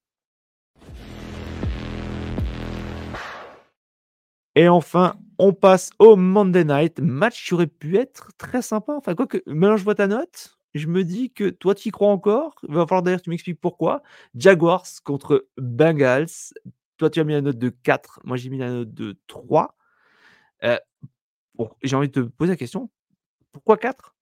Et 4.55 4.67
enfin, 4.67 5.15
on 5.37 5.53
passe 5.53 5.91
au 5.99 6.15
Monday 6.15 6.65
Night. 6.65 6.99
Match 6.99 7.45
qui 7.45 7.53
aurait 7.53 7.67
pu 7.67 7.97
être 7.97 8.31
très 8.37 8.61
sympa. 8.61 8.93
Enfin, 8.93 9.15
quoi 9.15 9.27
que, 9.27 9.37
maintenant 9.45 9.77
je 9.77 9.83
vois 9.83 9.95
ta 9.95 10.07
note, 10.07 10.58
je 10.73 10.87
me 10.87 11.03
dis 11.03 11.31
que 11.31 11.49
toi, 11.49 11.75
tu 11.75 11.89
y 11.89 11.91
crois 11.91 12.09
encore? 12.09 12.55
Il 12.67 12.73
va 12.73 12.85
falloir 12.85 13.03
d'ailleurs 13.03 13.19
que 13.19 13.25
tu 13.25 13.29
m'expliques 13.29 13.59
pourquoi. 13.59 14.03
Jaguars 14.35 14.85
contre 15.03 15.47
Bengals. 15.57 16.53
Toi, 16.97 17.09
tu 17.09 17.19
as 17.19 17.23
mis 17.23 17.33
la 17.33 17.41
note 17.41 17.57
de 17.57 17.69
4. 17.69 18.21
Moi, 18.23 18.37
j'ai 18.37 18.49
mis 18.49 18.57
la 18.57 18.69
note 18.69 18.93
de 18.93 19.17
3. 19.27 19.75
Euh, 20.63 20.77
j'ai 21.81 21.95
envie 21.95 22.09
de 22.09 22.21
te 22.21 22.27
poser 22.27 22.51
la 22.51 22.57
question. 22.57 22.89
Pourquoi 23.51 23.77
4 23.77 24.15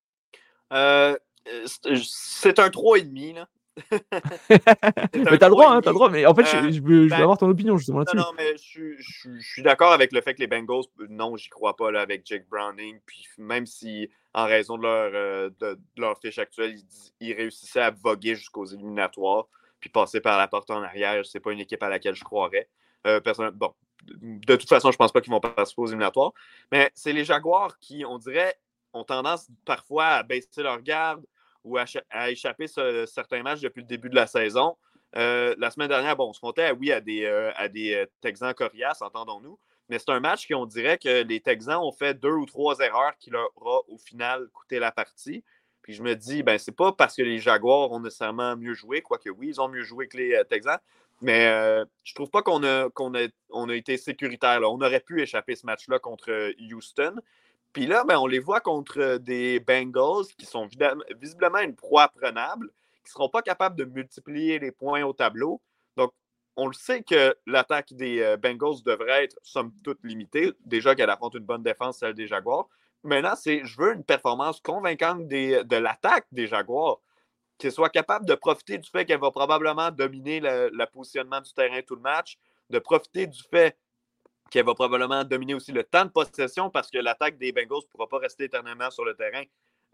euh, 0.74 1.18
C'est 1.66 2.60
un 2.60 2.70
3,5. 2.70 3.46
Mais 3.92 5.38
t'as 5.38 5.48
le 5.48 5.52
droit, 5.52 5.72
hein, 5.72 5.82
t'as 5.82 5.92
le 5.92 5.96
droit. 5.96 6.10
Mais 6.10 6.26
en 6.26 6.34
fait, 6.34 6.46
je, 6.46 6.82
veux, 6.82 7.08
ben, 7.08 7.22
avoir 7.22 7.38
ton 7.38 7.50
opinion 7.50 7.78
justement 7.78 8.00
là-dessus. 8.00 8.18
Non, 8.18 8.24
non, 8.24 8.34
mais 8.38 8.56
je, 8.58 9.40
suis 9.40 9.62
d'accord 9.62 9.92
avec 9.92 10.12
le 10.12 10.22
fait 10.22 10.34
que 10.34 10.40
les 10.40 10.48
Bengals, 10.48 10.86
non, 11.10 11.36
j'y 11.38 11.50
crois 11.50 11.76
pas 11.76 11.92
là, 11.92 12.02
avec 12.02 12.26
Jake 12.26 12.48
Browning. 12.50 13.00
Puis 13.06 13.26
même 13.38 13.66
si, 13.66 14.10
en 14.34 14.46
raison 14.46 14.78
de 14.78 14.84
leur, 14.84 15.12
euh, 15.14 15.50
de, 15.60 15.78
leur 15.98 16.20
fiche 16.20 16.40
actuelle, 16.40 16.76
ils, 17.20 17.34
réussissaient 17.34 17.82
à 17.82 17.92
voguer 17.92 18.36
jusqu'aux 18.36 18.66
éliminatoires, 18.66 19.48
puis 19.80 19.90
passer 19.90 20.22
par 20.22 20.38
la 20.38 20.48
porte 20.48 20.72
en 20.72 20.82
arrière, 20.82 21.26
c'est 21.26 21.40
pas 21.40 21.52
une 21.52 21.60
équipe 21.60 21.84
à 21.84 21.90
laquelle 21.90 22.16
je 22.16 22.24
croirais. 22.24 22.70
Euh, 23.06 23.22
bon, 23.54 23.74
de 24.06 24.56
toute 24.56 24.70
façon, 24.70 24.92
je 24.92 24.98
pense 24.98 25.12
pas 25.12 25.22
qu'ils 25.22 25.32
vont 25.32 25.40
participer 25.40 25.82
aux 25.82 25.88
éliminatoires. 25.88 26.32
Mais 26.72 26.92
c'est 26.94 27.14
les 27.14 27.26
Jaguars 27.26 27.78
qui, 27.80 28.06
on 28.06 28.18
dirait, 28.18 28.56
ont 28.94 29.04
tendance 29.04 29.48
parfois 29.66 30.08
à 30.08 30.24
baisser 30.24 30.64
leur 30.64 30.82
garde 30.82 31.24
ou 31.68 31.78
à, 31.78 32.32
échapper 32.32 32.68
certains 32.68 33.44
matchs 33.44 33.62
depuis 33.62 33.82
le 33.82 33.88
début 33.88 34.10
de 34.10 34.16
la 34.16 34.28
saison. 34.28 34.76
Euh, 35.16 35.56
la 35.58 35.72
semaine 35.72 35.88
dernière, 35.88 36.16
bon, 36.16 36.30
on 36.30 36.34
se 36.34 36.40
comptait, 36.40 36.72
oui, 36.72 36.92
à 36.92 37.02
des, 37.02 37.26
euh, 37.26 37.52
à 37.56 37.68
des 37.68 37.94
euh, 37.94 38.06
Texans 38.22 38.54
coriaces, 38.54 39.02
entendons-nous, 39.02 39.58
mais 39.90 40.00
c'est 40.00 40.12
un 40.12 40.20
match 40.20 40.46
qui, 40.46 40.54
on 40.54 40.66
dirait 40.66 40.98
que 40.98 41.24
les 41.24 41.40
Texans 41.40 41.80
ont 41.82 41.92
fait 41.92 42.14
deux 42.14 42.34
ou 42.34 42.46
trois 42.46 42.78
erreurs 42.80 43.16
qui 43.18 43.30
leur 43.30 43.50
ont 43.56 43.82
au 43.88 43.98
final 43.98 44.48
coûté 44.54 44.80
la 44.80 44.92
partie. 44.92 45.44
Puis 45.82 45.94
je 45.94 46.04
me 46.04 46.16
dis, 46.16 46.44
ben, 46.44 46.58
c'est 46.58 46.76
pas 46.76 46.92
parce 46.92 47.16
que 47.16 47.22
les 47.22 47.40
Jaguars 47.40 47.92
ont 47.92 48.02
nécessairement 48.02 48.58
mieux 48.58 48.74
joué, 48.74 49.02
quoique 49.02 49.30
oui, 49.30 49.50
ils 49.50 49.62
ont 49.62 49.70
mieux 49.70 49.84
joué 49.84 50.10
que 50.10 50.18
les 50.18 50.42
Texans, 50.50 50.80
mais 51.22 51.46
je 52.04 52.14
trouve 52.14 52.30
pas 52.30 52.42
qu'on 52.42 52.62
a, 52.64 52.88
a, 52.88 53.28
on 53.52 53.70
a 53.70 53.74
été 53.74 53.96
sécuritaire. 53.96 54.60
On 54.64 54.82
aurait 54.82 55.00
pu 55.00 55.22
échapper 55.22 55.56
ce 55.56 55.66
match-là 55.66 56.00
contre 56.00 56.52
Houston. 56.60 57.16
Puis 57.78 57.86
là, 57.86 58.04
ben, 58.04 58.18
on 58.18 58.26
les 58.26 58.40
voit 58.40 58.60
contre 58.60 59.00
euh, 59.00 59.18
des 59.20 59.60
Bengals 59.60 60.26
qui 60.36 60.48
sont 60.48 60.68
visiblement 61.22 61.60
une 61.60 61.76
proie 61.76 62.08
prenable, 62.08 62.72
qui 63.04 63.10
ne 63.10 63.12
seront 63.12 63.30
pas 63.30 63.44
capables 63.44 63.76
de 63.76 63.86
multiplier 63.86 64.58
les 64.58 64.72
points 64.72 65.04
au 65.04 65.14
tableau. 65.14 65.62
Donc, 65.96 66.12
on 66.56 66.66
le 66.66 66.74
sait 66.74 67.04
que 67.04 67.38
l'attaque 67.46 67.94
des 67.94 68.20
euh, 68.20 68.36
Bengals 68.36 68.82
devrait 68.84 69.26
être, 69.26 69.38
somme 69.44 69.72
toute, 69.84 70.04
limitée. 70.04 70.54
Déjà 70.66 70.96
qu'elle 70.96 71.12
affronte 71.12 71.36
une 71.36 71.46
bonne 71.46 71.62
défense, 71.62 72.00
celle 72.00 72.16
des 72.16 72.26
Jaguars. 72.26 72.68
Maintenant, 73.04 73.36
c'est 73.36 73.64
je 73.64 73.80
veux 73.80 73.94
une 73.94 74.04
performance 74.04 74.60
convaincante 74.60 75.28
de 75.28 75.76
l'attaque 75.76 76.26
des 76.32 76.48
Jaguars, 76.48 76.98
qu'elle 77.60 77.72
soit 77.72 77.92
capable 77.92 78.26
de 78.26 78.34
profiter 78.34 78.80
du 78.80 78.90
fait 78.90 79.06
qu'elle 79.06 79.20
va 79.20 79.30
probablement 79.30 79.92
dominer 79.92 80.40
le 80.40 80.86
positionnement 80.86 81.42
du 81.42 81.54
terrain 81.54 81.82
tout 81.86 81.96
le 81.96 82.02
match, 82.02 82.40
de 82.72 82.80
profiter 82.80 83.28
du 83.28 83.44
fait 83.52 83.78
qui 84.50 84.62
va 84.62 84.74
probablement 84.74 85.24
dominer 85.24 85.54
aussi 85.54 85.72
le 85.72 85.84
temps 85.84 86.06
de 86.06 86.10
possession 86.10 86.70
parce 86.70 86.90
que 86.90 86.98
l'attaque 86.98 87.38
des 87.38 87.52
Bengals 87.52 87.84
ne 87.84 87.90
pourra 87.92 88.08
pas 88.08 88.20
rester 88.20 88.46
éternellement 88.46 88.90
sur 88.92 89.06
le 89.06 89.14
terrain 89.16 89.44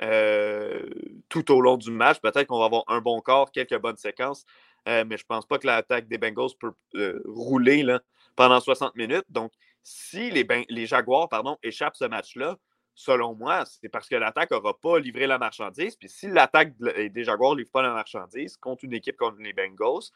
euh, 0.01 0.89
tout 1.29 1.51
au 1.51 1.61
long 1.61 1.77
du 1.77 1.91
match. 1.91 2.19
Peut-être 2.19 2.47
qu'on 2.47 2.59
va 2.59 2.65
avoir 2.65 2.83
un 2.87 2.99
bon 2.99 3.21
corps, 3.21 3.51
quelques 3.51 3.77
bonnes 3.79 3.97
séquences, 3.97 4.45
euh, 4.87 5.05
mais 5.07 5.17
je 5.17 5.23
ne 5.23 5.27
pense 5.27 5.45
pas 5.45 5.59
que 5.59 5.67
l'attaque 5.67 6.07
des 6.07 6.17
Bengals 6.17 6.55
peut 6.59 6.73
euh, 6.95 7.21
rouler 7.25 7.83
là, 7.83 8.01
pendant 8.35 8.59
60 8.59 8.95
minutes. 8.95 9.25
Donc, 9.29 9.51
si 9.83 10.31
les, 10.31 10.43
ben, 10.43 10.63
les 10.69 10.87
Jaguars 10.87 11.29
pardon, 11.29 11.57
échappent 11.61 11.95
ce 11.95 12.05
match-là, 12.05 12.57
selon 12.95 13.35
moi, 13.35 13.65
c'est 13.65 13.89
parce 13.89 14.07
que 14.07 14.15
l'attaque 14.15 14.51
n'aura 14.51 14.77
pas 14.79 14.99
livré 14.99 15.27
la 15.27 15.37
marchandise. 15.37 15.95
Puis 15.95 16.09
si 16.09 16.27
l'attaque 16.27 16.73
des 16.77 17.23
Jaguars 17.23 17.53
ne 17.53 17.59
livre 17.59 17.71
pas 17.71 17.81
la 17.81 17.93
marchandise 17.93 18.57
contre 18.57 18.85
une 18.85 18.93
équipe 18.93 19.15
comme 19.15 19.39
les 19.41 19.53
Bengals, 19.53 20.09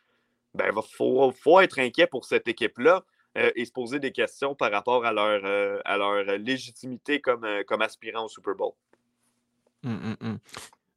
ben, 0.53 0.71
il 0.75 0.81
faut, 0.95 1.31
faut 1.31 1.59
être 1.59 1.79
inquiet 1.79 2.07
pour 2.07 2.25
cette 2.25 2.47
équipe-là. 2.47 3.03
Euh, 3.37 3.51
et 3.55 3.65
se 3.65 3.71
poser 3.71 3.99
des 3.99 4.11
questions 4.11 4.55
par 4.55 4.71
rapport 4.71 5.05
à 5.05 5.13
leur, 5.13 5.41
euh, 5.43 5.79
à 5.85 5.97
leur 5.97 6.23
légitimité 6.39 7.21
comme, 7.21 7.43
euh, 7.43 7.63
comme 7.67 7.83
aspirant 7.83 8.25
au 8.25 8.27
Super 8.27 8.55
Bowl. 8.55 8.71
Mmh, 9.83 9.91
mmh, 9.91 10.39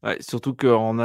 mmh. 0.04 0.14
surtout 0.20 0.54
qu'en 0.54 0.96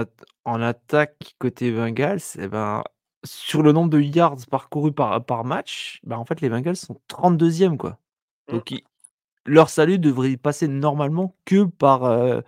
en 0.45 0.61
attaque 0.61 1.35
côté 1.37 1.71
Bengals, 1.71 2.21
eh 2.39 2.47
ben, 2.47 2.83
sur 3.25 3.63
le 3.63 3.73
nombre 3.73 3.89
de 3.89 3.99
yards 3.99 4.45
parcourus 4.49 4.93
par, 4.93 5.25
par 5.25 5.43
match, 5.43 5.99
ben, 6.03 6.15
en 6.15 6.23
fait, 6.23 6.39
les 6.39 6.49
Bengals 6.49 6.77
sont 6.77 6.97
32e. 7.09 7.75
Quoi. 7.75 7.97
Donc, 8.47 8.73
leur 9.45 9.69
salut 9.69 9.99
devrait 9.99 10.37
passer 10.37 10.69
normalement 10.69 11.35
que 11.43 11.65
par, 11.65 12.43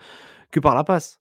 que 0.49 0.59
par 0.61 0.75
la 0.75 0.85
passe. 0.85 1.19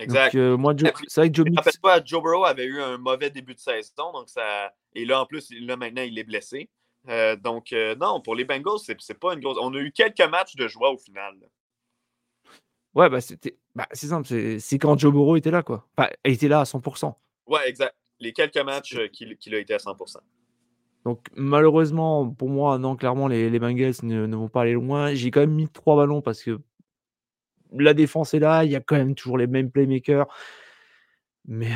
Exact. 0.00 0.36
Donc, 0.36 0.60
moi, 0.60 0.74
c'est 1.08 1.20
vrai 1.20 1.30
que 1.30 1.36
Joe 1.36 1.46
Mix... 1.48 1.76
pas, 1.78 2.02
Joe 2.04 2.22
Burrow 2.22 2.44
avait 2.44 2.64
eu 2.64 2.80
un 2.80 2.98
mauvais 2.98 3.30
début 3.30 3.54
de 3.54 3.58
saison, 3.58 4.12
donc 4.12 4.28
ça, 4.28 4.72
et 4.94 5.04
là, 5.04 5.22
en 5.22 5.26
plus, 5.26 5.50
là, 5.60 5.76
maintenant, 5.76 6.02
il 6.02 6.18
est 6.18 6.24
blessé. 6.24 6.68
Euh, 7.08 7.36
donc, 7.36 7.72
euh, 7.72 7.94
non, 7.94 8.20
pour 8.20 8.34
les 8.34 8.44
Bengals, 8.44 8.78
c'est 8.98 9.18
pas 9.18 9.34
une 9.34 9.40
grosse. 9.40 9.58
On 9.60 9.74
a 9.74 9.78
eu 9.78 9.92
quelques 9.92 10.28
matchs 10.28 10.56
de 10.56 10.68
joie 10.68 10.90
au 10.90 10.98
final. 10.98 11.34
Ouais, 12.94 13.08
bah, 13.08 13.20
c'était. 13.20 13.56
Bah, 13.74 13.86
c'est 13.92 14.08
simple, 14.08 14.58
c'est 14.60 14.78
quand 14.78 14.98
Joe 14.98 15.12
Burrow 15.12 15.36
était 15.36 15.50
là, 15.50 15.62
quoi. 15.62 15.86
Enfin, 15.96 16.10
il 16.24 16.32
était 16.32 16.48
là 16.48 16.60
à 16.60 16.64
100%. 16.64 17.14
Ouais, 17.46 17.68
exact. 17.68 17.94
Les 18.20 18.32
quelques 18.32 18.58
matchs 18.58 18.96
euh, 18.96 19.08
qu'il 19.08 19.54
a 19.54 19.58
été 19.58 19.74
à 19.74 19.78
100%. 19.78 20.16
Donc, 21.04 21.26
malheureusement, 21.36 22.28
pour 22.28 22.48
moi, 22.48 22.78
non, 22.78 22.96
clairement, 22.96 23.28
les, 23.28 23.48
les 23.48 23.58
Bengals 23.58 23.94
ne, 24.02 24.36
vont 24.36 24.48
pas 24.48 24.62
aller 24.62 24.72
loin. 24.72 25.14
J'ai 25.14 25.30
quand 25.30 25.40
même 25.40 25.54
mis 25.54 25.68
trois 25.68 25.96
ballons 25.96 26.20
parce 26.20 26.42
que 26.42 26.58
la 27.72 27.94
défense 27.94 28.34
est 28.34 28.38
là, 28.38 28.64
il 28.64 28.70
y 28.70 28.76
a 28.76 28.80
quand 28.80 28.96
même 28.96 29.14
toujours 29.14 29.38
les 29.38 29.46
mêmes 29.46 29.70
playmakers. 29.70 30.26
Mais 31.46 31.72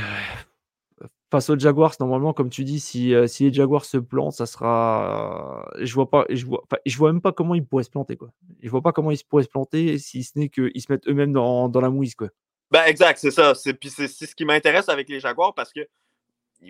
face 1.30 1.48
aux 1.48 1.58
Jaguars, 1.58 1.94
normalement, 1.98 2.34
comme 2.34 2.50
tu 2.50 2.62
dis, 2.62 2.78
si, 2.78 3.14
si 3.26 3.44
les 3.44 3.52
Jaguars 3.52 3.86
se 3.86 3.96
plantent, 3.96 4.34
ça 4.34 4.46
sera. 4.46 5.66
je 5.78 5.94
vois 5.94 6.10
pas, 6.10 6.26
je 6.28 6.44
vois, 6.44 6.62
je 6.84 6.96
vois 6.98 7.12
même 7.12 7.22
pas 7.22 7.32
comment 7.32 7.54
ils 7.54 7.64
pourraient 7.64 7.84
se 7.84 7.90
planter, 7.90 8.16
quoi. 8.16 8.28
Je 8.62 8.68
vois 8.68 8.82
pas 8.82 8.92
comment 8.92 9.10
ils 9.10 9.24
pourraient 9.24 9.44
se 9.44 9.48
planter 9.48 9.98
si 9.98 10.24
ce 10.24 10.38
n'est 10.38 10.50
qu'ils 10.50 10.80
se 10.80 10.92
mettent 10.92 11.08
eux-mêmes 11.08 11.32
dans, 11.32 11.68
dans, 11.68 11.80
la 11.80 11.88
mouise, 11.88 12.14
quoi. 12.14 12.28
Ben 12.70 12.84
exact, 12.84 13.18
c'est 13.18 13.30
ça. 13.30 13.54
C'est, 13.54 13.74
puis 13.74 13.90
c'est, 13.90 14.08
ce 14.08 14.34
qui 14.34 14.44
m'intéresse 14.44 14.88
avec 14.88 15.08
les 15.08 15.20
Jaguars 15.20 15.54
parce 15.54 15.72
que 15.72 15.80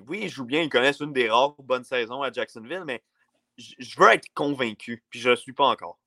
oui, 0.09 0.21
ils 0.23 0.29
jouent 0.29 0.47
bien, 0.47 0.63
ils 0.63 0.69
connaissent 0.69 1.01
une 1.01 1.13
des 1.13 1.29
rares 1.29 1.55
bonnes 1.59 1.85
saisons 1.85 2.23
à 2.23 2.33
Jacksonville, 2.33 2.85
mais 2.87 3.03
je 3.59 4.01
veux 4.01 4.09
être 4.11 4.27
convaincu, 4.33 5.03
puis 5.11 5.21
je 5.21 5.29
ne 5.29 5.35
le 5.35 5.37
suis 5.37 5.53
pas 5.53 5.67
encore. 5.67 5.99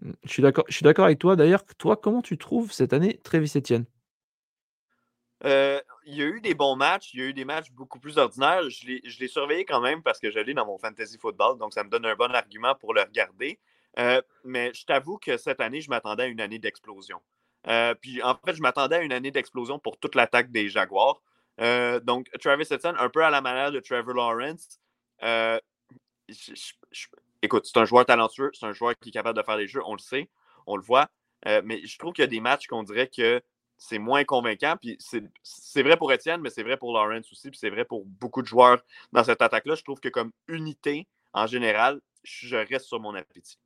Mmh, 0.00 0.12
je 0.24 0.30
suis 0.30 0.42
d'accord, 0.42 0.64
je 0.68 1.02
avec 1.02 1.18
toi. 1.18 1.36
D'ailleurs, 1.36 1.64
toi, 1.78 1.96
comment 1.96 2.22
tu 2.22 2.38
trouves 2.38 2.72
cette 2.72 2.92
année 2.92 3.18
Travis 3.22 3.52
Etienne? 3.56 3.84
Euh, 5.44 5.80
il 6.04 6.14
y 6.14 6.22
a 6.22 6.26
eu 6.26 6.40
des 6.40 6.54
bons 6.54 6.76
matchs, 6.76 7.14
il 7.14 7.20
y 7.20 7.22
a 7.22 7.26
eu 7.26 7.32
des 7.32 7.44
matchs 7.44 7.70
beaucoup 7.70 7.98
plus 7.98 8.18
ordinaires. 8.18 8.68
Je 8.68 9.18
l'ai 9.20 9.28
surveillé 9.28 9.64
quand 9.64 9.80
même 9.80 10.02
parce 10.02 10.18
que 10.18 10.30
je 10.30 10.38
l'ai 10.38 10.54
dans 10.54 10.66
mon 10.66 10.78
fantasy 10.78 11.18
football, 11.18 11.58
donc 11.58 11.72
ça 11.72 11.82
me 11.84 11.88
donne 11.88 12.04
un 12.04 12.14
bon 12.14 12.32
argument 12.34 12.74
pour 12.74 12.92
le 12.94 13.02
regarder. 13.02 13.58
Euh, 13.98 14.20
mais 14.44 14.72
je 14.74 14.84
t'avoue 14.84 15.18
que 15.18 15.36
cette 15.36 15.60
année, 15.60 15.80
je 15.80 15.90
m'attendais 15.90 16.24
à 16.24 16.26
une 16.26 16.40
année 16.40 16.58
d'explosion. 16.58 17.20
Euh, 17.66 17.94
puis 17.94 18.22
en 18.22 18.36
fait, 18.44 18.54
je 18.54 18.62
m'attendais 18.62 18.96
à 18.96 19.02
une 19.02 19.12
année 19.12 19.30
d'explosion 19.30 19.78
pour 19.78 19.98
toute 19.98 20.14
l'attaque 20.14 20.50
des 20.50 20.68
Jaguars. 20.68 21.20
donc, 22.02 22.30
Travis 22.40 22.66
Etienne, 22.70 22.96
un 22.98 23.08
peu 23.08 23.24
à 23.24 23.30
la 23.30 23.40
manière 23.40 23.72
de 23.72 23.80
Trevor 23.80 24.14
Lawrence. 24.14 24.78
Écoute, 27.42 27.66
c'est 27.66 27.78
un 27.78 27.84
joueur 27.84 28.06
talentueux, 28.06 28.50
c'est 28.54 28.66
un 28.66 28.72
joueur 28.72 28.94
qui 28.98 29.10
est 29.10 29.12
capable 29.12 29.38
de 29.38 29.42
faire 29.42 29.56
des 29.56 29.68
jeux, 29.68 29.82
on 29.86 29.94
le 29.94 30.00
sait, 30.00 30.28
on 30.66 30.76
le 30.76 30.82
voit. 30.82 31.08
mais 31.46 31.84
je 31.84 31.98
trouve 31.98 32.12
qu'il 32.12 32.22
y 32.22 32.24
a 32.24 32.30
des 32.30 32.40
matchs 32.40 32.66
qu'on 32.66 32.82
dirait 32.82 33.08
que 33.08 33.42
c'est 33.80 33.98
moins 33.98 34.24
convaincant. 34.24 34.76
Puis 34.80 34.98
c'est 35.00 35.82
vrai 35.82 35.96
pour 35.96 36.12
Étienne, 36.12 36.40
mais 36.40 36.50
c'est 36.50 36.62
vrai 36.62 36.76
pour 36.76 36.92
Lawrence 36.92 37.32
aussi, 37.32 37.50
puis 37.50 37.58
c'est 37.58 37.70
vrai 37.70 37.84
pour 37.84 38.04
beaucoup 38.04 38.42
de 38.42 38.46
joueurs 38.46 38.80
dans 39.12 39.24
cette 39.24 39.42
attaque-là. 39.42 39.74
Je 39.74 39.82
trouve 39.82 39.98
que 39.98 40.08
comme 40.08 40.30
unité, 40.46 41.08
en 41.32 41.46
général, 41.46 42.00
je 42.22 42.56
reste 42.56 42.86
sur 42.86 43.00
mon 43.00 43.14
appétit. 43.14 43.58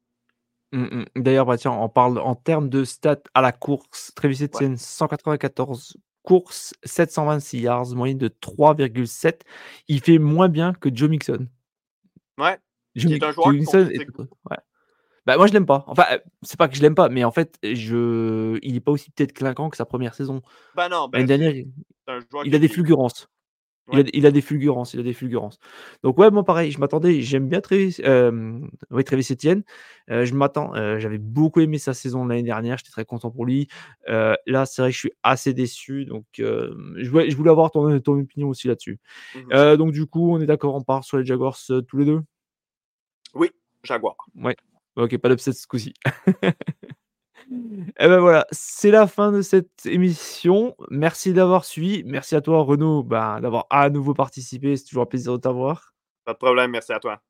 Mmh, 0.72 0.82
mmh. 0.82 1.04
D'ailleurs, 1.16 1.46
bah, 1.46 1.58
tiens, 1.58 1.72
on 1.72 1.88
parle 1.88 2.18
en 2.18 2.34
termes 2.34 2.68
de 2.68 2.84
stats 2.84 3.22
à 3.34 3.42
la 3.42 3.52
course. 3.52 4.12
Travis 4.14 4.44
Etienne, 4.44 4.76
194 4.76 5.96
courses, 6.22 6.74
726 6.84 7.60
yards, 7.60 7.94
moyenne 7.94 8.18
de 8.18 8.28
3,7. 8.28 9.40
Il 9.88 10.00
fait 10.00 10.18
moins 10.18 10.48
bien 10.48 10.72
que 10.72 10.88
Joe 10.94 11.10
Mixon. 11.10 11.48
Ouais. 12.38 12.58
Est 12.96 13.22
un 13.22 13.32
joueur 13.32 13.50
Mixon 13.50 13.88
ouais. 14.50 14.56
Bah, 15.26 15.36
moi, 15.38 15.46
je 15.46 15.52
l'aime 15.52 15.66
pas. 15.66 15.84
Enfin, 15.86 16.04
c'est 16.42 16.58
pas 16.58 16.68
que 16.68 16.76
je 16.76 16.82
l'aime 16.82 16.94
pas, 16.94 17.08
mais 17.08 17.24
en 17.24 17.30
fait, 17.30 17.58
je... 17.62 18.58
il 18.62 18.76
est 18.76 18.80
pas 18.80 18.92
aussi 18.92 19.10
peut-être 19.10 19.32
clinquant 19.32 19.70
que 19.70 19.76
sa 19.76 19.86
première 19.86 20.14
saison. 20.14 20.42
Bah 20.76 20.88
non, 20.88 21.08
bah, 21.08 21.22
dernière, 21.22 21.54
il, 21.54 22.54
a 22.54 22.58
des 22.58 22.68
fulgurances. 22.68 23.28
Il, 23.92 23.98
a, 23.98 24.02
il, 24.14 24.26
a, 24.26 24.30
des 24.30 24.40
fulgurances, 24.40 24.94
il 24.94 25.00
a 25.00 25.02
des 25.02 25.12
fulgurances. 25.12 25.58
Donc 26.02 26.18
ouais, 26.18 26.30
moi 26.30 26.42
pareil, 26.42 26.70
je 26.70 26.78
m'attendais, 26.78 27.20
j'aime 27.20 27.48
bien 27.50 27.60
Travis, 27.60 27.96
euh, 28.02 28.58
oui, 28.90 29.04
Travis 29.04 29.26
Etienne. 29.30 29.62
Euh, 30.10 30.24
je 30.24 30.34
m'attends, 30.34 30.74
euh, 30.74 30.98
j'avais 30.98 31.18
beaucoup 31.18 31.60
aimé 31.60 31.76
sa 31.76 31.92
saison 31.92 32.24
l'année 32.24 32.42
dernière, 32.42 32.78
j'étais 32.78 32.90
très 32.90 33.04
content 33.04 33.30
pour 33.30 33.44
lui. 33.44 33.68
Euh, 34.08 34.34
là, 34.46 34.64
c'est 34.64 34.80
vrai 34.80 34.90
que 34.90 34.94
je 34.94 35.00
suis 35.00 35.12
assez 35.22 35.52
déçu, 35.52 36.06
donc 36.06 36.24
euh, 36.40 36.74
je, 36.96 37.10
voulais, 37.10 37.28
je 37.28 37.36
voulais 37.36 37.50
avoir 37.50 37.70
ton, 37.70 38.00
ton 38.00 38.18
opinion 38.20 38.48
aussi 38.48 38.68
là-dessus. 38.68 38.98
Mmh 39.34 39.76
donc 39.76 39.92
du 39.92 40.06
coup, 40.06 40.34
on 40.34 40.40
est 40.40 40.46
d'accord, 40.46 40.74
on 40.74 40.82
part 40.82 41.04
sur 41.04 41.18
les 41.18 41.26
Jaguars 41.26 41.58
tous 41.86 41.96
les 41.98 42.06
deux? 42.06 42.20
Oui, 43.34 43.50
Jaguars. 43.82 44.16
Ouais. 44.36 44.56
Ok, 44.96 45.16
pas 45.18 45.28
d'upset 45.28 45.52
ce 45.52 45.66
coup-ci. 45.66 45.92
Et 47.50 48.08
ben 48.08 48.20
voilà, 48.20 48.46
c'est 48.50 48.90
la 48.90 49.06
fin 49.06 49.32
de 49.32 49.42
cette 49.42 49.84
émission. 49.86 50.74
Merci 50.90 51.32
d'avoir 51.32 51.64
suivi. 51.64 52.02
Merci 52.04 52.36
à 52.36 52.40
toi, 52.40 52.62
Renaud, 52.62 53.02
bah, 53.02 53.38
d'avoir 53.40 53.66
à 53.70 53.90
nouveau 53.90 54.14
participé. 54.14 54.76
C'est 54.76 54.84
toujours 54.84 55.02
un 55.02 55.06
plaisir 55.06 55.32
de 55.32 55.38
t'avoir. 55.38 55.94
Pas 56.24 56.32
de 56.32 56.38
problème, 56.38 56.70
merci 56.70 56.92
à 56.92 57.00
toi. 57.00 57.20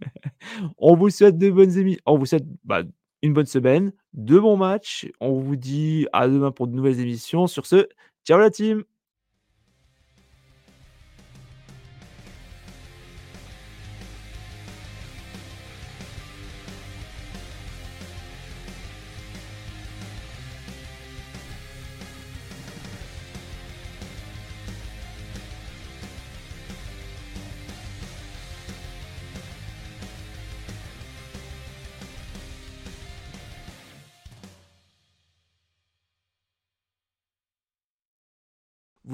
On 0.78 0.94
vous 0.94 1.10
souhaite 1.10 1.38
de 1.38 1.50
bonnes 1.50 1.76
émissions. 1.76 2.02
On 2.06 2.18
vous 2.18 2.26
souhaite 2.26 2.46
bah, 2.64 2.82
une 3.22 3.32
bonne 3.32 3.46
semaine, 3.46 3.92
de 4.12 4.38
bons 4.38 4.56
matchs. 4.56 5.08
On 5.20 5.38
vous 5.38 5.56
dit 5.56 6.06
à 6.12 6.28
demain 6.28 6.50
pour 6.50 6.66
de 6.66 6.74
nouvelles 6.74 7.00
émissions. 7.00 7.46
Sur 7.46 7.66
ce, 7.66 7.88
ciao 8.24 8.38
la 8.38 8.50
team! 8.50 8.84